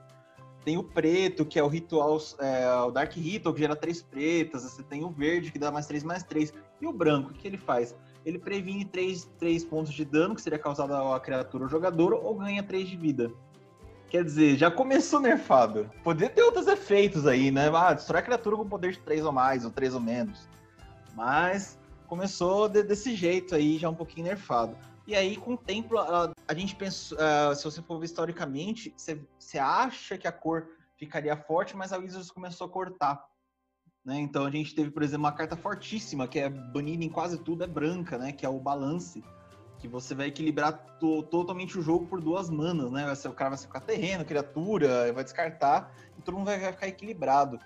Tem 0.65 0.79
o 0.79 0.85
preto, 0.85 1.45
que 1.45 1.59
é 1.59 1.63
o 1.63 1.69
ritual, 1.69 2.17
é, 2.39 2.73
o 2.87 2.91
Dark 2.91 3.13
Ritual, 3.13 3.53
que 3.55 3.61
gera 3.61 3.75
três 3.75 4.03
pretas. 4.03 4.63
Você 4.63 4.83
tem 4.85 5.05
o 5.05 5.11
verde, 5.11 5.51
que 5.51 5.59
dá 5.59 5.73
mais 5.73 5.87
três, 5.87 6.05
mais 6.05 6.23
três. 6.23 6.55
E 6.85 6.87
o 6.87 6.93
branco, 6.93 7.31
o 7.31 7.33
que 7.33 7.49
ele 7.49 7.57
faz? 7.57 7.97
Ele 8.27 8.39
previne 8.39 8.85
três, 8.85 9.25
três 9.39 9.65
pontos 9.65 9.95
de 9.95 10.05
dano, 10.05 10.35
que 10.35 10.43
seria 10.43 10.59
causado 10.59 10.93
à 10.93 11.19
criatura 11.19 11.65
ou 11.65 11.71
jogador, 11.71 12.13
ou 12.13 12.35
ganha 12.35 12.63
três 12.63 12.87
de 12.87 12.95
vida. 12.95 13.33
Quer 14.11 14.23
dizer, 14.23 14.57
já 14.59 14.71
começou 14.71 15.19
nerfado. 15.19 15.91
Poderia 16.03 16.29
ter 16.29 16.43
outros 16.43 16.67
efeitos 16.67 17.27
aí, 17.27 17.51
né? 17.51 17.71
Ah, 17.75 17.95
destrói 17.95 18.21
a 18.21 18.23
criatura 18.23 18.57
com 18.57 18.69
poder 18.69 18.93
de 18.93 18.99
três 18.99 19.25
ou 19.25 19.33
mais, 19.33 19.65
ou 19.65 19.71
três 19.71 19.95
ou 19.95 20.01
menos. 20.01 20.47
Mas 21.15 21.79
começou 22.07 22.69
de, 22.69 22.83
desse 22.83 23.15
jeito 23.15 23.55
aí, 23.55 23.79
já 23.79 23.89
um 23.89 23.95
pouquinho 23.95 24.27
nerfado. 24.27 24.77
E 25.07 25.17
aí, 25.17 25.37
com 25.37 25.55
o 25.55 25.57
tempo, 25.57 25.97
a, 25.97 26.33
a 26.47 26.55
gente 26.55 26.77
pensa, 26.77 27.15
uh, 27.15 27.55
se 27.55 27.65
você 27.65 27.81
for 27.81 27.99
ver 27.99 28.05
historicamente, 28.05 28.95
você 28.95 29.59
acha 29.59 30.19
que 30.19 30.29
a 30.29 30.33
cor 30.33 30.69
ficaria 30.99 31.35
forte, 31.35 31.75
mas 31.75 31.95
a 31.95 31.99
Wizards 31.99 32.31
começou 32.31 32.67
a 32.67 32.71
cortar. 32.71 33.25
Né? 34.05 34.21
Então 34.21 34.45
a 34.45 34.51
gente 34.51 34.75
teve, 34.75 34.91
por 34.91 35.03
exemplo, 35.03 35.25
uma 35.25 35.33
carta 35.33 35.57
fortíssima, 35.57 36.29
que 36.29 36.39
é 36.39 36.49
banida 36.49 37.05
em 37.05 37.09
quase 37.09 37.39
tudo, 37.39 37.65
é 37.65 37.67
branca, 37.67 38.19
né? 38.19 38.33
Que 38.33 38.45
é 38.45 38.49
o 38.49 38.61
balance. 38.61 39.25
Que 39.79 39.89
você 39.89 40.15
vai 40.15 40.27
equilibrar 40.27 40.73
to 41.01 41.23
totalmente 41.25 41.79
o 41.79 41.83
jogo 41.83 42.07
por 42.07 42.21
duas 42.21 42.51
manas, 42.51 42.91
né? 42.91 43.07
Vai 43.07 43.17
ser, 43.17 43.29
o 43.29 43.33
cara 43.33 43.51
vai 43.51 43.59
ficar 43.59 43.81
terreno, 43.81 44.25
criatura, 44.25 45.13
vai 45.13 45.25
descartar, 45.25 45.95
e 46.19 46.23
todo 46.23 46.37
mundo 46.37 46.47
vai, 46.47 46.59
vai 46.59 46.73
ficar 46.73 46.89
equilibrado. 46.89 47.59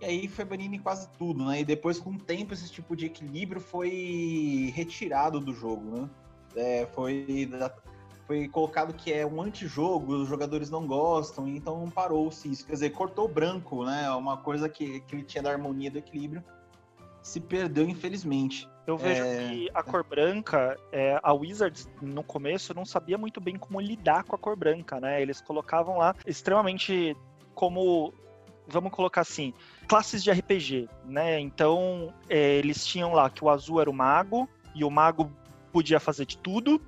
E 0.00 0.04
aí 0.04 0.28
foi 0.28 0.44
banido 0.44 0.74
em 0.74 0.78
quase 0.78 1.08
tudo, 1.18 1.44
né? 1.46 1.60
E 1.60 1.64
depois, 1.64 1.98
com 1.98 2.10
o 2.10 2.18
tempo, 2.18 2.52
esse 2.52 2.70
tipo 2.70 2.94
de 2.94 3.06
equilíbrio 3.06 3.60
foi 3.60 4.72
retirado 4.74 5.40
do 5.40 5.54
jogo, 5.54 5.98
né? 5.98 6.10
É, 6.54 6.86
foi, 6.94 7.48
foi 8.26 8.48
colocado 8.48 8.92
que 8.92 9.12
é 9.12 9.24
um 9.24 9.40
antijogo, 9.40 10.14
os 10.14 10.28
jogadores 10.28 10.68
não 10.68 10.86
gostam, 10.86 11.46
então 11.46 11.88
parou-se 11.90 12.50
isso. 12.50 12.66
Quer 12.66 12.72
dizer, 12.72 12.90
cortou 12.90 13.26
o 13.26 13.28
branco, 13.28 13.84
né? 13.84 14.10
Uma 14.10 14.36
coisa 14.36 14.68
que, 14.68 15.00
que 15.00 15.14
ele 15.14 15.22
tinha 15.22 15.42
da 15.42 15.50
harmonia 15.50 15.90
do 15.90 15.98
equilíbrio 15.98 16.42
se 17.22 17.40
perdeu, 17.40 17.88
infelizmente. 17.88 18.68
Eu 18.86 18.96
vejo 18.96 19.22
é... 19.22 19.48
que 19.48 19.70
a 19.74 19.82
cor 19.82 20.04
branca, 20.04 20.76
é, 20.92 21.18
a 21.22 21.32
Wizards 21.32 21.88
no 22.00 22.22
começo 22.22 22.72
não 22.72 22.84
sabia 22.84 23.18
muito 23.18 23.40
bem 23.40 23.56
como 23.56 23.80
lidar 23.80 24.22
com 24.24 24.34
a 24.34 24.38
cor 24.38 24.56
branca, 24.56 25.00
né? 25.00 25.20
Eles 25.20 25.40
colocavam 25.40 25.98
lá 25.98 26.14
extremamente 26.24 27.16
como 27.54 28.12
vamos 28.68 28.90
colocar 28.90 29.20
assim, 29.20 29.54
classes 29.86 30.22
de 30.22 30.30
RPG, 30.30 30.88
né? 31.04 31.38
Então, 31.38 32.12
é, 32.28 32.56
eles 32.56 32.84
tinham 32.84 33.12
lá 33.12 33.30
que 33.30 33.44
o 33.44 33.48
azul 33.48 33.80
era 33.80 33.88
o 33.88 33.92
mago, 33.92 34.48
e 34.74 34.84
o 34.84 34.90
mago 34.90 35.30
podia 35.72 36.00
fazer 36.00 36.26
de 36.26 36.38
tudo, 36.38 36.80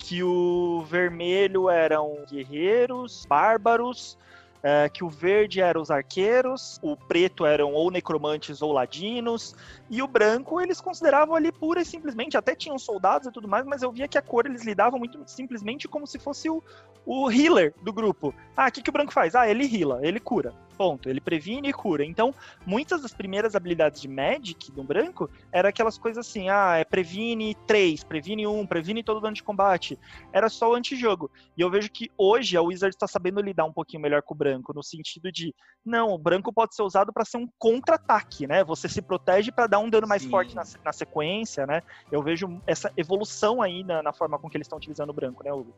que 0.00 0.22
o 0.24 0.82
vermelho 0.88 1.68
eram 1.68 2.24
guerreiros, 2.28 3.24
bárbaros, 3.28 4.18
é, 4.62 4.88
que 4.88 5.04
o 5.04 5.08
verde 5.08 5.60
eram 5.60 5.80
os 5.80 5.90
arqueiros, 5.90 6.78
o 6.82 6.96
preto 6.96 7.46
eram 7.46 7.72
ou 7.72 7.90
necromantes 7.90 8.60
ou 8.62 8.72
ladinos, 8.72 9.54
e 9.88 10.02
o 10.02 10.08
branco 10.08 10.60
eles 10.60 10.80
consideravam 10.80 11.34
ali 11.34 11.52
pura 11.52 11.82
e 11.82 11.84
simplesmente, 11.84 12.36
até 12.36 12.54
tinham 12.54 12.78
soldados 12.78 13.28
e 13.28 13.32
tudo 13.32 13.46
mais, 13.46 13.64
mas 13.64 13.82
eu 13.82 13.92
via 13.92 14.08
que 14.08 14.18
a 14.18 14.22
cor 14.22 14.46
eles 14.46 14.64
lidavam 14.64 14.98
muito 14.98 15.22
simplesmente 15.26 15.86
como 15.86 16.06
se 16.06 16.18
fosse 16.18 16.48
o, 16.48 16.62
o 17.06 17.30
healer 17.30 17.74
do 17.82 17.92
grupo. 17.92 18.34
Ah, 18.56 18.68
o 18.68 18.72
que, 18.72 18.82
que 18.82 18.90
o 18.90 18.92
branco 18.92 19.12
faz? 19.12 19.34
Ah, 19.34 19.48
ele 19.48 19.64
heala, 19.64 20.00
ele 20.02 20.18
cura. 20.18 20.54
Ponto. 20.80 21.10
Ele 21.10 21.20
previne 21.20 21.68
e 21.68 21.72
cura. 21.74 22.02
Então, 22.02 22.34
muitas 22.64 23.02
das 23.02 23.12
primeiras 23.12 23.54
habilidades 23.54 24.00
de 24.00 24.08
Magic 24.08 24.72
do 24.72 24.82
branco 24.82 25.28
era 25.52 25.68
aquelas 25.68 25.98
coisas 25.98 26.26
assim: 26.26 26.48
ah, 26.48 26.78
é 26.78 26.84
previne 26.84 27.54
3, 27.66 28.02
previne 28.02 28.46
1, 28.46 28.66
previne 28.66 29.04
todo 29.04 29.20
dano 29.20 29.34
de 29.34 29.42
combate. 29.42 29.98
Era 30.32 30.48
só 30.48 30.70
o 30.70 30.74
antijogo. 30.74 31.30
E 31.54 31.60
eu 31.60 31.70
vejo 31.70 31.90
que 31.90 32.10
hoje 32.16 32.56
a 32.56 32.62
Wizard 32.62 32.96
está 32.96 33.06
sabendo 33.06 33.42
lidar 33.42 33.66
um 33.66 33.72
pouquinho 33.74 34.00
melhor 34.00 34.22
com 34.22 34.32
o 34.32 34.38
branco, 34.38 34.72
no 34.72 34.82
sentido 34.82 35.30
de, 35.30 35.54
não, 35.84 36.14
o 36.14 36.18
branco 36.18 36.50
pode 36.50 36.74
ser 36.74 36.82
usado 36.82 37.12
para 37.12 37.26
ser 37.26 37.36
um 37.36 37.48
contra-ataque, 37.58 38.46
né? 38.46 38.64
Você 38.64 38.88
se 38.88 39.02
protege 39.02 39.52
para 39.52 39.66
dar 39.66 39.80
um 39.80 39.90
dano 39.90 40.08
mais 40.08 40.22
Sim. 40.22 40.30
forte 40.30 40.54
na, 40.54 40.62
na, 40.82 40.94
sequência, 40.94 41.66
né? 41.66 41.82
Eu 42.10 42.22
vejo 42.22 42.58
essa 42.66 42.90
evolução 42.96 43.60
aí 43.60 43.84
na, 43.84 44.02
na 44.02 44.14
forma 44.14 44.38
com 44.38 44.48
que 44.48 44.56
eles 44.56 44.64
estão 44.64 44.78
utilizando 44.78 45.10
o 45.10 45.14
branco, 45.14 45.44
né, 45.44 45.52
Hugo? 45.52 45.74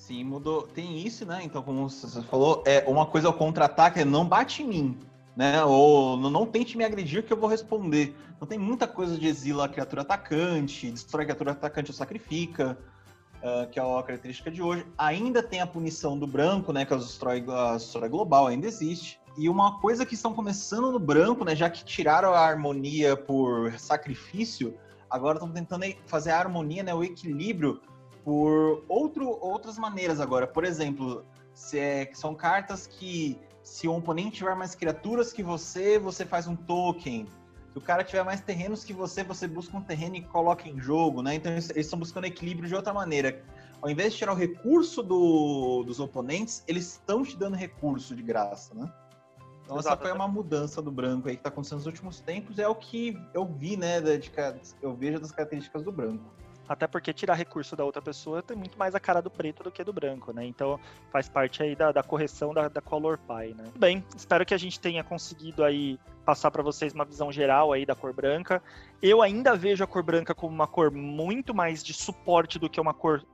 Sim, 0.00 0.24
mudou. 0.24 0.62
Tem 0.62 0.98
isso, 1.06 1.26
né? 1.26 1.40
Então, 1.44 1.62
como 1.62 1.88
você 1.88 2.22
falou, 2.22 2.64
é 2.66 2.82
uma 2.88 3.04
coisa 3.04 3.28
o 3.28 3.34
contra-ataque, 3.34 4.00
é 4.00 4.04
não 4.04 4.26
bate 4.26 4.62
em 4.62 4.66
mim, 4.66 4.98
né? 5.36 5.62
Ou 5.62 6.16
não 6.16 6.46
tente 6.46 6.76
me 6.76 6.82
agredir 6.82 7.22
que 7.22 7.30
eu 7.30 7.36
vou 7.36 7.48
responder. 7.48 8.16
Então 8.34 8.48
tem 8.48 8.58
muita 8.58 8.88
coisa 8.88 9.18
de 9.18 9.26
exila 9.26 9.66
a 9.66 9.68
criatura 9.68 10.00
atacante, 10.00 10.90
destrói 10.90 11.24
a 11.24 11.26
criatura 11.26 11.52
atacante 11.52 11.90
ou 11.90 11.94
sacrifica, 11.94 12.78
uh, 13.42 13.68
que 13.70 13.78
é 13.78 13.82
a 13.82 14.02
característica 14.02 14.50
de 14.50 14.62
hoje. 14.62 14.86
Ainda 14.96 15.42
tem 15.42 15.60
a 15.60 15.66
punição 15.66 16.18
do 16.18 16.26
branco, 16.26 16.72
né? 16.72 16.86
Que 16.86 16.94
é 16.94 16.96
destrói, 16.96 17.44
a 17.46 17.74
destrói 17.74 18.08
global, 18.08 18.46
ainda 18.46 18.66
existe. 18.66 19.20
E 19.36 19.50
uma 19.50 19.80
coisa 19.80 20.06
que 20.06 20.14
estão 20.14 20.32
começando 20.32 20.90
no 20.90 20.98
branco, 20.98 21.44
né? 21.44 21.54
Já 21.54 21.68
que 21.68 21.84
tiraram 21.84 22.32
a 22.32 22.40
harmonia 22.40 23.18
por 23.18 23.78
sacrifício, 23.78 24.74
agora 25.10 25.36
estão 25.36 25.52
tentando 25.52 25.84
fazer 26.06 26.30
a 26.30 26.38
harmonia, 26.38 26.82
né? 26.82 26.94
O 26.94 27.04
equilíbrio 27.04 27.82
por 28.24 28.84
outro, 28.88 29.28
outras 29.40 29.78
maneiras 29.78 30.20
agora. 30.20 30.46
Por 30.46 30.64
exemplo, 30.64 31.24
se 31.54 31.78
é, 31.78 32.10
são 32.14 32.34
cartas 32.34 32.86
que 32.86 33.38
se 33.62 33.86
o 33.86 33.96
oponente 33.96 34.38
tiver 34.38 34.54
mais 34.54 34.74
criaturas 34.74 35.32
que 35.32 35.42
você, 35.42 35.98
você 35.98 36.24
faz 36.24 36.46
um 36.46 36.56
token. 36.56 37.26
Se 37.72 37.78
o 37.78 37.80
cara 37.80 38.02
tiver 38.02 38.24
mais 38.24 38.40
terrenos 38.40 38.82
que 38.82 38.92
você, 38.92 39.22
você 39.22 39.46
busca 39.46 39.76
um 39.76 39.82
terreno 39.82 40.16
e 40.16 40.22
coloca 40.22 40.68
em 40.68 40.80
jogo, 40.80 41.22
né? 41.22 41.36
Então 41.36 41.52
eles 41.52 41.70
estão 41.76 41.98
buscando 41.98 42.24
equilíbrio 42.24 42.68
de 42.68 42.74
outra 42.74 42.92
maneira. 42.92 43.44
Ao 43.80 43.88
invés 43.88 44.12
de 44.12 44.18
tirar 44.18 44.32
o 44.32 44.36
recurso 44.36 45.02
do, 45.02 45.84
dos 45.84 46.00
oponentes, 46.00 46.64
eles 46.66 46.92
estão 46.92 47.22
te 47.22 47.36
dando 47.36 47.56
recurso 47.56 48.14
de 48.14 48.22
graça, 48.22 48.74
né? 48.74 48.92
Então 49.64 49.78
essa 49.78 49.96
foi 49.96 50.10
uma 50.10 50.26
mudança 50.26 50.82
do 50.82 50.90
branco 50.90 51.28
aí 51.28 51.36
que 51.36 51.40
está 51.40 51.48
acontecendo 51.48 51.78
nos 51.78 51.86
últimos 51.86 52.20
tempos, 52.20 52.58
é 52.58 52.66
o 52.66 52.74
que 52.74 53.16
eu 53.32 53.46
vi, 53.46 53.76
né, 53.76 54.00
de, 54.00 54.18
de, 54.18 54.32
eu 54.82 54.96
vejo 54.96 55.20
das 55.20 55.30
características 55.30 55.84
do 55.84 55.92
branco. 55.92 56.24
Até 56.70 56.86
porque 56.86 57.12
tirar 57.12 57.34
recurso 57.34 57.74
da 57.74 57.84
outra 57.84 58.00
pessoa 58.00 58.44
tem 58.44 58.56
muito 58.56 58.78
mais 58.78 58.94
a 58.94 59.00
cara 59.00 59.20
do 59.20 59.28
preto 59.28 59.64
do 59.64 59.72
que 59.72 59.82
do 59.82 59.92
branco, 59.92 60.32
né? 60.32 60.46
Então 60.46 60.78
faz 61.10 61.28
parte 61.28 61.60
aí 61.64 61.74
da, 61.74 61.90
da 61.90 62.00
correção 62.00 62.54
da, 62.54 62.68
da 62.68 62.80
Color 62.80 63.18
Pie, 63.18 63.54
né? 63.54 63.72
Bem, 63.76 64.04
espero 64.16 64.46
que 64.46 64.54
a 64.54 64.56
gente 64.56 64.78
tenha 64.78 65.02
conseguido 65.02 65.64
aí 65.64 65.98
passar 66.24 66.48
para 66.48 66.62
vocês 66.62 66.92
uma 66.92 67.04
visão 67.04 67.32
geral 67.32 67.72
aí 67.72 67.84
da 67.84 67.96
cor 67.96 68.12
branca. 68.12 68.62
Eu 69.02 69.20
ainda 69.20 69.56
vejo 69.56 69.82
a 69.82 69.86
cor 69.88 70.04
branca 70.04 70.32
como 70.32 70.54
uma 70.54 70.68
cor 70.68 70.92
muito 70.92 71.52
mais 71.52 71.82
de 71.82 71.92
suporte 71.92 72.56
do 72.56 72.70
que 72.70 72.80
uma 72.80 72.94
cor 72.94 73.26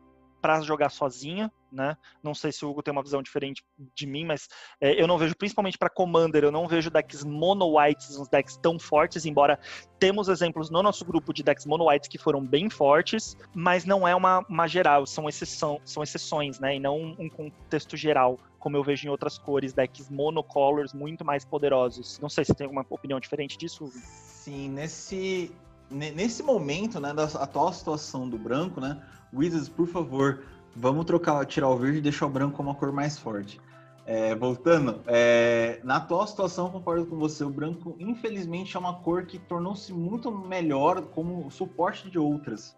para 0.47 0.61
jogar 0.61 0.91
sozinha, 0.91 1.51
né? 1.73 1.97
Não 2.23 2.33
sei 2.33 2.53
se 2.53 2.65
o 2.65 2.71
Hugo 2.71 2.81
tem 2.81 2.93
uma 2.93 3.03
visão 3.03 3.21
diferente 3.21 3.65
de 3.97 4.07
mim, 4.07 4.25
mas 4.25 4.47
é, 4.81 5.03
eu 5.03 5.09
não 5.09 5.19
vejo, 5.19 5.35
principalmente 5.35 5.77
para 5.77 5.91
Commander, 5.91 6.45
eu 6.45 6.53
não 6.53 6.69
vejo 6.69 6.89
decks 6.89 7.25
mono-whites, 7.25 8.17
uns 8.17 8.29
decks 8.29 8.57
tão 8.57 8.79
fortes, 8.79 9.27
embora 9.27 9.59
temos 9.99 10.29
exemplos 10.29 10.71
no 10.71 10.85
nosso 10.85 11.05
grupo 11.05 11.35
de 11.35 11.43
decks 11.43 11.67
mono-whites 11.67 12.09
que 12.09 12.17
foram 12.17 12.47
bem 12.47 12.71
fortes, 12.71 13.37
mas 13.53 13.85
não 13.85 14.07
é 14.07 14.15
uma, 14.15 14.39
uma 14.49 14.69
geral, 14.69 15.05
são, 15.05 15.29
exceção, 15.29 15.81
são 15.85 16.01
exceções, 16.01 16.61
né? 16.61 16.77
E 16.77 16.79
não 16.79 17.17
um 17.19 17.29
contexto 17.29 17.97
geral, 17.97 18.39
como 18.61 18.77
eu 18.77 18.85
vejo 18.85 19.09
em 19.09 19.11
outras 19.11 19.37
cores, 19.37 19.73
decks 19.73 20.09
monocolors 20.09 20.95
muito 20.95 21.25
mais 21.25 21.45
poderosos. 21.45 22.21
Não 22.21 22.29
sei 22.29 22.45
se 22.45 22.55
tem 22.55 22.67
alguma 22.67 22.87
opinião 22.89 23.19
diferente 23.19 23.59
disso, 23.59 23.87
Hugo. 23.87 23.95
Sim, 23.97 24.69
nesse, 24.69 25.51
nesse 25.91 26.43
momento, 26.43 27.01
né, 27.01 27.13
da 27.13 27.25
atual 27.25 27.73
situação 27.73 28.29
do 28.29 28.39
branco, 28.39 28.81
né, 28.81 29.01
Wizards, 29.33 29.69
por 29.69 29.87
favor, 29.87 30.43
vamos 30.75 31.05
trocar, 31.05 31.45
tirar 31.47 31.69
o 31.69 31.77
verde 31.77 31.99
e 31.99 32.01
deixar 32.01 32.27
o 32.27 32.31
branco 32.31 32.57
como 32.57 32.71
uma 32.71 32.75
cor 32.75 32.93
mais 32.93 33.19
forte. 33.19 33.61
É, 34.05 34.37
voltando, 34.37 35.03
é, 35.07 35.81
na 35.83 35.97
atual 35.97 36.25
situação, 36.27 36.71
concordo 36.71 37.07
com 37.07 37.17
você, 37.17 37.43
o 37.43 37.51
branco, 37.51 37.97
infelizmente, 37.99 38.77
é 38.77 38.81
uma 38.81 38.95
cor 38.95 39.27
que 39.27 39.37
tornou-se 39.37 39.93
muito 39.93 40.31
melhor 40.31 41.03
como 41.07 41.51
suporte 41.51 42.09
de 42.09 42.19
outras. 42.19 42.77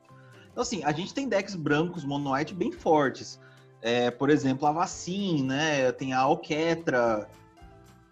Então, 0.50 0.62
assim, 0.62 0.82
a 0.84 0.90
gente 0.90 1.12
tem 1.12 1.28
decks 1.28 1.54
brancos 1.54 2.02
mono 2.02 2.32
white 2.32 2.54
bem 2.54 2.72
fortes. 2.72 3.38
É, 3.80 4.10
por 4.10 4.30
exemplo, 4.30 4.66
a 4.66 4.72
Vacin, 4.72 5.44
né? 5.44 5.92
Tem 5.92 6.12
a 6.12 6.20
Alquetra. 6.20 7.28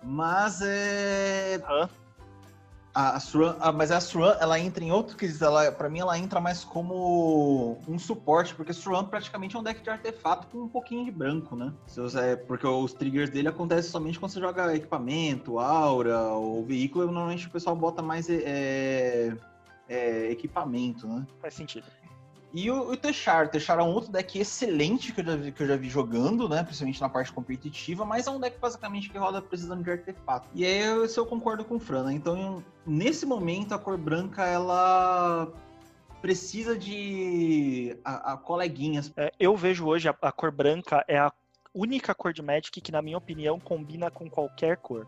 Mas 0.03 0.61
é. 0.63 1.61
Hã? 1.69 1.89
A, 2.99 3.21
Suran, 3.21 3.57
a, 3.61 3.71
mas 3.71 3.91
a 3.91 4.01
Suran, 4.01 4.39
ela 4.41 4.59
entra 4.59 4.83
em 4.83 4.91
outro 4.91 5.19
quesito. 5.19 5.45
Ela, 5.45 5.71
pra 5.71 5.87
mim, 5.87 5.99
ela 5.99 6.19
entra 6.19 6.41
mais 6.41 6.65
como 6.65 7.79
um 7.87 7.99
suporte, 7.99 8.55
porque 8.55 8.73
Suran 8.73 9.05
praticamente 9.05 9.55
é 9.55 9.59
um 9.59 9.63
deck 9.63 9.83
de 9.83 9.91
artefato 9.91 10.47
com 10.47 10.63
um 10.63 10.69
pouquinho 10.69 11.05
de 11.05 11.11
branco, 11.11 11.55
né? 11.55 11.75
É, 12.15 12.37
porque 12.37 12.67
os 12.67 12.95
triggers 12.95 13.29
dele 13.29 13.49
acontecem 13.49 13.91
somente 13.91 14.19
quando 14.19 14.33
você 14.33 14.41
joga 14.41 14.75
equipamento, 14.75 15.59
aura 15.59 16.23
ou 16.31 16.65
veículo. 16.65 17.05
Normalmente 17.05 17.47
o 17.47 17.51
pessoal 17.51 17.77
bota 17.77 18.01
mais 18.01 18.31
é, 18.31 19.37
é, 19.91 20.31
equipamento, 20.31 21.07
né? 21.07 21.27
Faz 21.43 21.53
sentido. 21.53 21.85
E 22.57 22.71
o, 22.71 22.91
o 22.91 22.97
Techar, 22.97 23.45
o 23.45 23.49
Techar 23.51 23.79
é 23.81 23.83
um 23.83 23.93
outro 23.93 24.11
deck 24.11 24.39
excelente 24.39 25.13
que 25.13 25.21
eu, 25.21 25.25
já 25.27 25.37
vi, 25.37 25.53
que 25.53 25.63
eu 25.63 25.67
já 25.67 25.77
vi 25.77 25.91
jogando, 25.91 26.49
né? 26.49 26.63
Principalmente 26.65 27.03
na 27.03 27.09
parte 27.11 27.31
competitiva, 27.31 28.07
mas 28.07 28.27
é 28.27 28.31
um 28.31 28.41
deck 28.41 28.59
basicamente 28.59 29.11
que 29.11 29.19
roda 29.19 29.43
precisando 29.43 29.85
de 29.85 29.91
artefato. 29.91 30.49
E 30.55 30.65
aí 30.65 31.05
isso 31.05 31.21
eu 31.21 31.27
concordo 31.27 31.67
com 31.67 31.75
o 31.75 31.79
Fran, 31.79 32.05
né? 32.05 32.15
Então, 32.15 32.65
nesse 32.87 33.27
momento, 33.27 33.75
a 33.75 33.79
cor 33.79 33.99
branca, 33.99 34.43
ela 34.47 35.53
precisa 36.23 36.79
de 36.79 37.95
a, 38.03 38.33
a 38.33 38.37
coleguinhas. 38.39 39.13
É, 39.19 39.31
eu 39.39 39.55
vejo 39.55 39.87
hoje 39.87 40.09
a, 40.09 40.17
a 40.23 40.33
cor 40.33 40.51
branca 40.51 41.05
é 41.07 41.19
a 41.19 41.31
única 41.75 42.15
cor 42.15 42.33
de 42.33 42.41
Magic 42.41 42.81
que, 42.81 42.91
na 42.91 43.03
minha 43.03 43.19
opinião, 43.19 43.61
combina 43.61 44.11
com 44.11 44.31
qualquer 44.31 44.79
cor. 44.79 45.07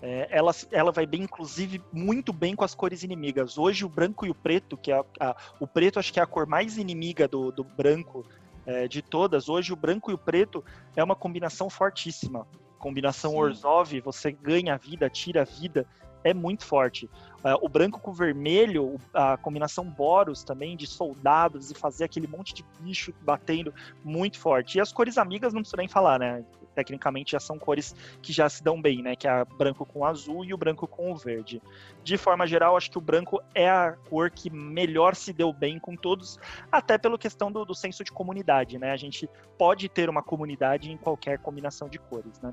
É, 0.00 0.28
ela, 0.30 0.52
ela 0.70 0.92
vai 0.92 1.06
bem, 1.06 1.22
inclusive, 1.22 1.82
muito 1.92 2.32
bem 2.32 2.54
com 2.54 2.64
as 2.64 2.74
cores 2.74 3.02
inimigas. 3.02 3.58
Hoje, 3.58 3.84
o 3.84 3.88
branco 3.88 4.24
e 4.24 4.30
o 4.30 4.34
preto, 4.34 4.76
que 4.76 4.92
é 4.92 4.98
a, 4.98 5.04
a, 5.20 5.36
o 5.58 5.66
preto 5.66 5.98
acho 5.98 6.12
que 6.12 6.20
é 6.20 6.22
a 6.22 6.26
cor 6.26 6.46
mais 6.46 6.78
inimiga 6.78 7.26
do, 7.26 7.50
do 7.50 7.64
branco 7.64 8.24
é, 8.64 8.86
de 8.86 9.02
todas. 9.02 9.48
Hoje, 9.48 9.72
o 9.72 9.76
branco 9.76 10.10
e 10.10 10.14
o 10.14 10.18
preto 10.18 10.64
é 10.94 11.02
uma 11.02 11.16
combinação 11.16 11.68
fortíssima. 11.68 12.46
Combinação 12.78 13.32
Sim. 13.32 13.38
Orzhov, 13.38 14.00
você 14.00 14.30
ganha 14.30 14.76
vida, 14.76 15.10
tira 15.10 15.44
vida, 15.44 15.84
é 16.22 16.32
muito 16.32 16.64
forte. 16.64 17.10
Uh, 17.38 17.64
o 17.64 17.68
branco 17.68 18.00
com 18.00 18.10
o 18.10 18.14
vermelho, 18.14 19.00
a 19.14 19.36
combinação 19.36 19.84
Boros 19.84 20.42
também, 20.42 20.76
de 20.76 20.86
soldados 20.86 21.70
e 21.70 21.74
fazer 21.74 22.04
aquele 22.04 22.26
monte 22.26 22.52
de 22.52 22.64
bicho 22.80 23.14
batendo 23.22 23.72
muito 24.04 24.38
forte. 24.38 24.78
E 24.78 24.80
as 24.80 24.92
cores 24.92 25.16
amigas 25.16 25.52
não 25.52 25.60
precisa 25.60 25.76
nem 25.76 25.88
falar, 25.88 26.18
né? 26.18 26.44
Tecnicamente 26.74 27.32
já 27.32 27.40
são 27.40 27.58
cores 27.58 27.94
que 28.22 28.32
já 28.32 28.48
se 28.48 28.62
dão 28.62 28.80
bem, 28.80 29.02
né? 29.02 29.14
Que 29.14 29.28
é 29.28 29.44
branco 29.44 29.86
com 29.86 30.04
azul 30.04 30.44
e 30.44 30.52
o 30.52 30.56
branco 30.56 30.86
com 30.86 31.12
o 31.12 31.16
verde. 31.16 31.62
De 32.02 32.16
forma 32.16 32.46
geral, 32.46 32.76
acho 32.76 32.90
que 32.90 32.98
o 32.98 33.00
branco 33.00 33.40
é 33.54 33.68
a 33.68 33.92
cor 34.08 34.30
que 34.30 34.50
melhor 34.50 35.14
se 35.14 35.32
deu 35.32 35.52
bem 35.52 35.78
com 35.78 35.96
todos, 35.96 36.38
até 36.70 36.98
pela 36.98 37.18
questão 37.18 37.52
do, 37.52 37.64
do 37.64 37.74
senso 37.74 38.02
de 38.02 38.10
comunidade, 38.10 38.78
né? 38.78 38.90
A 38.90 38.96
gente 38.96 39.28
pode 39.56 39.88
ter 39.88 40.10
uma 40.10 40.22
comunidade 40.22 40.90
em 40.90 40.96
qualquer 40.96 41.38
combinação 41.38 41.88
de 41.88 41.98
cores, 41.98 42.40
né? 42.40 42.52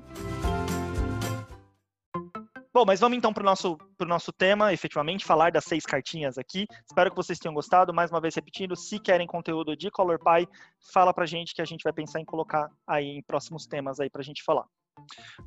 Bom, 2.76 2.84
mas 2.84 3.00
vamos 3.00 3.16
então 3.16 3.32
para 3.32 3.40
o 3.40 3.46
nosso, 3.46 3.78
nosso 4.00 4.30
tema, 4.30 4.70
efetivamente, 4.70 5.24
falar 5.24 5.50
das 5.50 5.64
seis 5.64 5.86
cartinhas 5.86 6.36
aqui. 6.36 6.66
Espero 6.86 7.08
que 7.08 7.16
vocês 7.16 7.38
tenham 7.38 7.54
gostado. 7.54 7.90
Mais 7.94 8.10
uma 8.10 8.20
vez 8.20 8.34
repetindo, 8.34 8.76
se 8.76 8.98
querem 8.98 9.26
conteúdo 9.26 9.74
de 9.74 9.90
Color 9.90 10.18
Pie, 10.18 10.46
fala 10.92 11.14
pra 11.14 11.24
gente 11.24 11.54
que 11.54 11.62
a 11.62 11.64
gente 11.64 11.82
vai 11.82 11.92
pensar 11.94 12.20
em 12.20 12.24
colocar 12.26 12.68
aí 12.86 13.06
em 13.06 13.22
próximos 13.22 13.66
temas 13.66 13.98
aí 13.98 14.10
pra 14.10 14.22
gente 14.22 14.44
falar. 14.44 14.66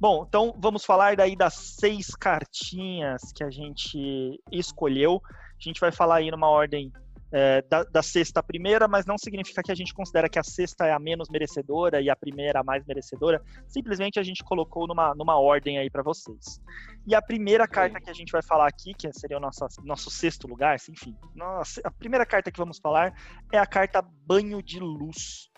Bom, 0.01 0.25
então 0.27 0.57
vamos 0.57 0.83
falar 0.83 1.15
daí 1.15 1.35
das 1.35 1.53
seis 1.53 2.15
cartinhas 2.15 3.21
que 3.35 3.43
a 3.43 3.51
gente 3.51 4.41
escolheu. 4.51 5.21
A 5.23 5.63
gente 5.63 5.79
vai 5.79 5.91
falar 5.91 6.15
aí 6.15 6.31
numa 6.31 6.49
ordem 6.49 6.91
é, 7.31 7.61
da, 7.61 7.83
da, 7.83 8.01
sexta 8.01 8.39
à 8.39 8.43
primeira, 8.43 8.87
mas 8.87 9.05
não 9.05 9.17
significa 9.17 9.61
que 9.61 9.71
a 9.71 9.75
gente 9.75 9.93
considera 9.93 10.29
que 10.29 10.39
a 10.39 10.43
sexta 10.43 10.85
é 10.85 10.91
a 10.91 10.99
menos 10.99 11.29
merecedora 11.29 12.01
e 12.01 12.09
a 12.09 12.15
primeira 12.15 12.59
a 12.59 12.63
mais 12.63 12.85
merecedora. 12.85 13.41
Simplesmente 13.67 14.19
a 14.19 14.23
gente 14.23 14.43
colocou 14.43 14.87
numa, 14.87 15.13
numa 15.13 15.39
ordem 15.39 15.77
aí 15.77 15.89
para 15.89 16.01
vocês. 16.01 16.59
E 17.05 17.13
a 17.13 17.21
primeira 17.21 17.67
carta 17.67 17.99
que 17.99 18.09
a 18.09 18.13
gente 18.13 18.31
vai 18.31 18.41
falar 18.41 18.67
aqui, 18.67 18.93
que 18.93 19.11
seria 19.13 19.37
o 19.37 19.39
nosso, 19.39 19.65
nosso 19.83 20.09
sexto 20.09 20.47
lugar, 20.47 20.77
enfim, 20.89 21.15
nossa, 21.35 21.81
a 21.83 21.91
primeira 21.91 22.25
carta 22.25 22.51
que 22.51 22.57
vamos 22.57 22.79
falar 22.79 23.13
é 23.51 23.57
a 23.57 23.65
carta 23.65 24.01
Banho 24.01 24.61
de 24.61 24.79
Luz. 24.79 25.49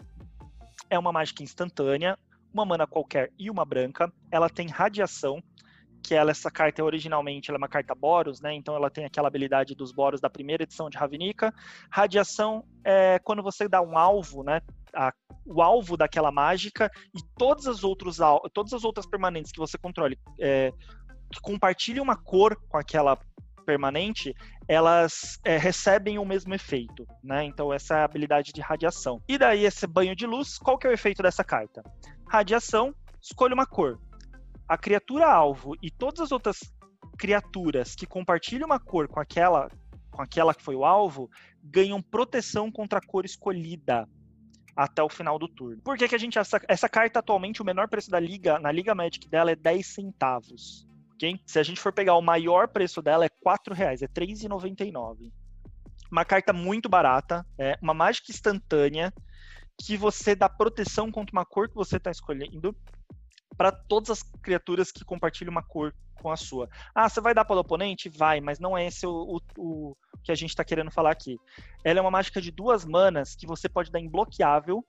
É 0.90 1.00
uma 1.00 1.12
mágica 1.12 1.42
instantânea, 1.42 2.18
uma 2.54 2.66
mana 2.66 2.86
qualquer 2.86 3.32
e 3.40 3.50
uma 3.50 3.64
branca. 3.64 4.12
Ela 4.30 4.50
tem 4.50 4.68
radiação 4.68 5.42
que 6.02 6.16
ela, 6.16 6.32
essa 6.32 6.50
carta 6.50 6.82
é 6.82 6.84
originalmente 6.84 7.50
ela 7.50 7.58
é 7.58 7.62
uma 7.62 7.68
carta 7.68 7.94
Boros, 7.94 8.42
né? 8.42 8.54
Então 8.54 8.76
ela 8.76 8.90
tem 8.90 9.06
aquela 9.06 9.28
habilidade 9.28 9.76
dos 9.76 9.92
Boros 9.92 10.20
da 10.20 10.30
primeira 10.30 10.64
edição 10.64 10.90
de 10.90 10.98
Ravnica. 10.98 11.54
Radiação 11.90 12.64
é 12.84 13.20
quando 13.20 13.44
você 13.44 13.68
dá 13.68 13.82
um 13.82 13.98
alvo, 13.98 14.44
né? 14.44 14.62
A, 14.94 15.14
o 15.46 15.62
alvo 15.62 15.96
daquela 15.96 16.32
mágica 16.32 16.92
e 17.16 17.20
todas 17.38 17.66
as, 17.66 17.84
outros, 17.84 18.18
todas 18.54 18.74
as 18.74 18.84
outras 18.84 19.06
permanentes 19.06 19.52
que 19.52 19.60
você 19.60 19.78
controle 19.78 20.20
é, 20.38 20.74
que 21.32 21.40
compartilham 21.42 22.04
uma 22.04 22.18
cor 22.18 22.58
com 22.68 22.78
aquela 22.78 23.18
permanente, 23.66 24.34
elas 24.68 25.40
é, 25.46 25.58
recebem 25.58 26.18
o 26.18 26.26
mesmo 26.26 26.54
efeito, 26.54 27.08
né? 27.24 27.46
Então 27.46 27.72
essa 27.72 27.96
é 27.96 28.02
a 28.02 28.06
habilidade 28.06 28.52
de 28.52 28.60
radiação. 28.60 29.22
E 29.28 29.38
daí 29.38 29.66
esse 29.66 29.88
banho 29.88 30.16
de 30.16 30.26
luz, 30.26 30.58
qual 30.58 30.78
que 30.78 30.88
é 30.88 30.90
o 30.90 30.94
efeito 30.94 31.22
dessa 31.24 31.44
carta? 31.44 31.82
Radiação, 32.28 32.94
escolha 33.22 33.54
uma 33.54 33.66
cor 33.66 34.00
a 34.72 34.78
criatura 34.78 35.28
alvo 35.28 35.76
e 35.82 35.92
todas 35.92 36.22
as 36.22 36.32
outras 36.32 36.60
criaturas 37.18 37.94
que 37.94 38.06
compartilham 38.06 38.68
uma 38.68 38.80
cor 38.80 39.06
com 39.06 39.20
aquela 39.20 39.70
com 40.10 40.22
aquela 40.22 40.56
que 40.56 40.64
foi 40.64 40.78
o 40.78 40.86
alvo 40.86 41.30
ganham 41.62 42.02
proteção 42.02 42.72
contra 42.72 43.00
a 43.00 43.06
cor 43.06 43.26
escolhida 43.26 44.08
até 44.74 45.04
o 45.04 45.10
final 45.10 45.38
do 45.38 45.50
turno. 45.50 45.82
Por 45.82 45.98
que, 45.98 46.08
que 46.08 46.16
a 46.16 46.18
gente 46.18 46.40
essa, 46.40 46.62
essa 46.70 46.88
carta 46.88 47.20
atualmente 47.20 47.62
o 47.62 47.66
menor 47.66 47.90
preço 47.90 48.10
da 48.10 48.18
liga 48.18 48.60
na 48.60 48.72
liga 48.72 48.96
Magic 48.96 49.28
dela 49.28 49.52
é 49.52 49.58
10 49.58 49.86
centavos, 49.86 50.88
ok? 51.16 51.38
Se 51.46 51.60
a 51.60 51.64
gente 51.64 51.82
for 51.82 51.92
pegar 51.92 52.16
o 52.16 52.22
maior 52.22 52.70
preço 52.70 53.02
dela 53.02 53.26
é 53.26 53.30
4 53.44 53.74
reais, 53.74 54.02
é 54.02 54.08
3,99. 54.08 55.34
Uma 56.10 56.24
carta 56.24 56.54
muito 56.54 56.88
barata, 56.88 57.46
é 57.60 57.78
uma 57.82 57.94
mágica 57.94 58.32
instantânea 58.32 59.14
que 59.78 59.98
você 59.98 60.34
dá 60.34 60.48
proteção 60.48 61.12
contra 61.12 61.36
uma 61.36 61.46
cor 61.46 61.68
que 61.68 61.76
você 61.76 61.98
está 61.98 62.10
escolhendo 62.10 62.74
para 63.58 63.72
todas 63.72 64.10
as 64.10 64.24
criaturas 64.42 64.92
que 64.92 65.04
compartilham 65.04 65.52
uma 65.52 65.64
cor 65.64 65.94
com 66.22 66.32
a 66.32 66.38
sua. 66.38 66.70
Ah, 66.94 67.10
você 67.10 67.20
vai 67.20 67.34
dar 67.34 67.46
para 67.46 67.56
o 67.56 67.60
oponente? 67.60 68.10
Vai, 68.10 68.40
mas 68.40 68.60
não 68.60 68.78
é 68.78 68.86
esse 68.86 69.06
o, 69.06 69.40
o, 69.58 69.92
o 69.92 69.96
que 70.24 70.32
a 70.32 70.36
gente 70.36 70.52
está 70.52 70.64
querendo 70.64 70.92
falar 70.92 71.12
aqui. 71.12 71.38
Ela 71.84 72.00
é 72.00 72.02
uma 72.02 72.12
mágica 72.12 72.40
de 72.40 72.52
duas 72.52 72.86
manas 72.86 73.36
que 73.36 73.48
você 73.48 73.68
pode 73.68 73.92
dar 73.92 74.00
imbloqueável 74.00 74.86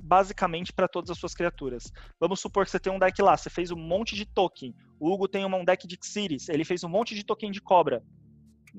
basicamente 0.00 0.72
para 0.72 0.88
todas 0.88 1.10
as 1.10 1.18
suas 1.18 1.34
criaturas. 1.34 1.92
Vamos 2.20 2.40
supor 2.40 2.64
que 2.64 2.70
você 2.70 2.78
tem 2.78 2.92
um 2.92 2.98
deck 2.98 3.20
lá, 3.20 3.36
você 3.36 3.50
fez 3.50 3.70
um 3.70 3.76
monte 3.76 4.14
de 4.14 4.24
token. 4.24 4.74
O 4.98 5.12
Hugo 5.12 5.28
tem 5.28 5.44
um 5.44 5.64
deck 5.64 5.86
de 5.86 5.98
Xiris, 6.00 6.48
ele 6.48 6.64
fez 6.64 6.84
um 6.84 6.88
monte 6.88 7.14
de 7.14 7.24
token 7.24 7.50
de 7.50 7.60
cobra. 7.60 8.02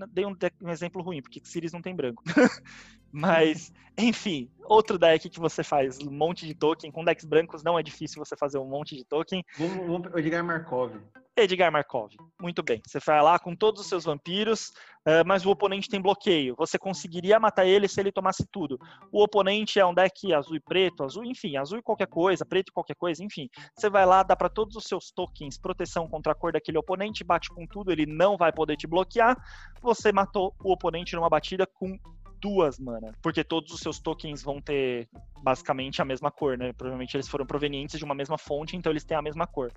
Dei 0.08 0.26
um, 0.26 0.36
um 0.62 0.70
exemplo 0.70 1.02
ruim, 1.02 1.22
porque 1.22 1.42
Xiris 1.44 1.74
não 1.74 1.82
tem 1.82 1.96
branco. 1.96 2.24
Mas, 3.12 3.74
enfim, 3.98 4.50
outro 4.66 4.98
deck 4.98 5.30
que 5.30 5.40
você 5.40 5.64
faz 5.64 6.00
um 6.00 6.12
monte 6.12 6.46
de 6.46 6.54
token. 6.54 6.92
Com 6.92 7.04
decks 7.04 7.26
brancos 7.26 7.64
não 7.64 7.78
é 7.78 7.84
difícil 7.84 8.24
você 8.24 8.38
fazer 8.38 8.60
um 8.60 8.66
monte 8.66 8.96
de 8.96 9.04
token. 9.04 9.44
Vamos, 9.58 9.88
vamos 9.88 10.16
Edgar 10.16 10.44
Markov. 10.44 10.94
Edgar 11.39 11.71
Markov. 11.71 12.12
Muito 12.41 12.62
bem. 12.63 12.82
Você 12.86 12.99
vai 12.99 13.21
lá 13.21 13.39
com 13.39 13.56
todos 13.56 13.82
os 13.82 13.88
seus 13.88 14.06
vampiros, 14.06 14.69
uh, 15.06 15.25
mas 15.25 15.45
o 15.45 15.49
oponente 15.49 15.89
tem 15.89 16.02
bloqueio. 16.02 16.56
Você 16.58 16.78
conseguiria 16.78 17.39
matar 17.39 17.65
ele 17.65 17.88
se 17.88 17.99
ele 17.99 18.12
tomasse 18.12 18.45
tudo. 18.52 18.80
O 19.12 19.23
oponente 19.23 19.80
é 19.80 19.86
um 19.86 19.93
deck 19.93 20.34
azul 20.34 20.56
e 20.56 20.60
preto, 20.60 21.04
azul, 21.04 21.23
enfim, 21.23 21.58
azul 21.58 21.80
e 21.80 21.82
qualquer 21.82 22.08
coisa, 22.08 22.45
preto 22.45 22.69
e 22.69 22.73
qualquer 22.73 22.95
coisa, 22.95 23.23
enfim. 23.23 23.49
Você 23.75 23.89
vai 23.89 24.06
lá, 24.06 24.23
dá 24.23 24.36
para 24.36 24.49
todos 24.49 24.75
os 24.75 24.84
seus 24.84 25.12
tokens 25.12 25.58
proteção 25.58 26.08
contra 26.08 26.32
a 26.32 26.36
cor 26.36 26.52
daquele 26.52 26.78
oponente, 26.78 27.23
bate 27.23 27.49
com 27.49 27.65
tudo, 27.65 27.91
ele 27.91 28.06
não 28.06 28.38
vai 28.38 28.52
poder 28.52 28.75
te 28.78 28.88
bloquear. 28.88 29.38
Você 29.82 30.12
matou 30.12 30.56
o 30.63 30.71
oponente 30.71 31.15
numa 31.15 31.30
batida 31.30 31.65
com 31.65 31.97
duas 32.41 32.80
mana, 32.80 33.13
porque 33.21 33.43
todos 33.43 33.73
os 33.73 33.80
seus 33.80 33.99
tokens 33.99 34.41
vão 34.41 34.62
ter 34.62 35.08
basicamente 35.41 36.02
a 36.02 36.06
mesma 36.06 36.32
cor, 36.32 36.58
né? 36.58 36.73
Provavelmente 36.73 37.15
eles 37.15 37.28
foram 37.28 37.45
provenientes 37.45 37.97
de 37.97 38.06
uma 38.06 38.15
mesma 38.15 38.38
fonte, 38.38 38.75
então 38.75 38.91
eles 38.91 39.04
têm 39.04 39.17
a 39.17 39.21
mesma 39.21 39.47
cor. 39.47 39.71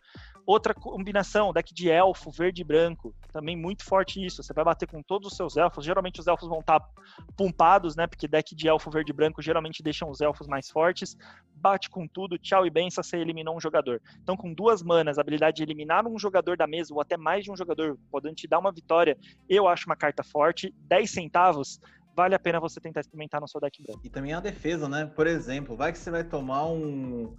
Outra 0.45 0.75
combinação, 0.75 1.53
deck 1.53 1.73
de 1.73 1.89
elfo, 1.89 2.31
verde 2.31 2.63
e 2.63 2.65
branco, 2.65 3.15
também 3.33 3.57
muito 3.57 3.85
forte 3.85 4.25
isso. 4.25 4.43
Você 4.43 4.53
vai 4.53 4.65
bater 4.65 4.89
com 4.89 5.03
todos 5.03 5.31
os 5.31 5.37
seus 5.37 5.57
elfos. 5.57 5.85
Geralmente 5.85 6.21
os 6.21 6.27
elfos 6.27 6.49
vão 6.49 6.61
estar 6.61 6.81
tá 6.81 6.89
pumpados, 7.37 7.95
né? 7.95 8.07
Porque 8.07 8.27
deck 8.27 8.55
de 8.55 8.69
elfo, 8.69 8.91
verde 8.91 9.13
e 9.13 9.15
branco 9.15 9.41
geralmente 9.41 9.83
deixam 9.83 10.11
os 10.11 10.21
elfos 10.21 10.47
mais 10.47 10.69
fortes. 10.69 11.17
Bate 11.55 11.89
com 11.89 12.09
tudo, 12.09 12.39
tchau 12.39 12.67
e 12.67 12.71
benção, 12.71 13.05
você 13.05 13.17
eliminou 13.17 13.57
um 13.57 13.61
jogador. 13.61 14.03
Então, 14.21 14.37
com 14.37 14.53
duas 14.53 14.83
manas, 14.83 15.17
a 15.17 15.21
habilidade 15.21 15.59
de 15.59 15.63
eliminar 15.63 16.07
um 16.07 16.19
jogador 16.19 16.57
da 16.57 16.67
mesa, 16.67 16.93
ou 16.93 17.01
até 17.01 17.17
mais 17.17 17.45
de 17.45 17.53
um 17.53 17.57
jogador, 17.57 17.97
podendo 18.11 18.35
te 18.35 18.49
dar 18.49 18.59
uma 18.59 18.73
vitória, 18.73 19.17
eu 19.49 19.69
acho 19.69 19.87
uma 19.87 19.97
carta 19.97 20.25
forte. 20.25 20.75
10 20.89 21.09
centavos, 21.09 21.81
vale 22.15 22.35
a 22.35 22.39
pena 22.39 22.61
você 22.61 22.81
tentar 22.81 23.01
experimentar 23.01 23.41
no 23.41 23.49
seu 23.49 23.61
deck 23.61 23.83
branco. 23.83 24.01
E 24.05 24.11
também 24.11 24.33
a 24.33 24.41
defesa, 24.41 24.89
né? 24.89 25.07
Por 25.07 25.27
exemplo, 25.27 25.77
vai 25.77 25.93
que 25.93 25.99
você 25.99 26.11
vai 26.11 26.25
tomar 26.25 26.67
um 26.67 27.37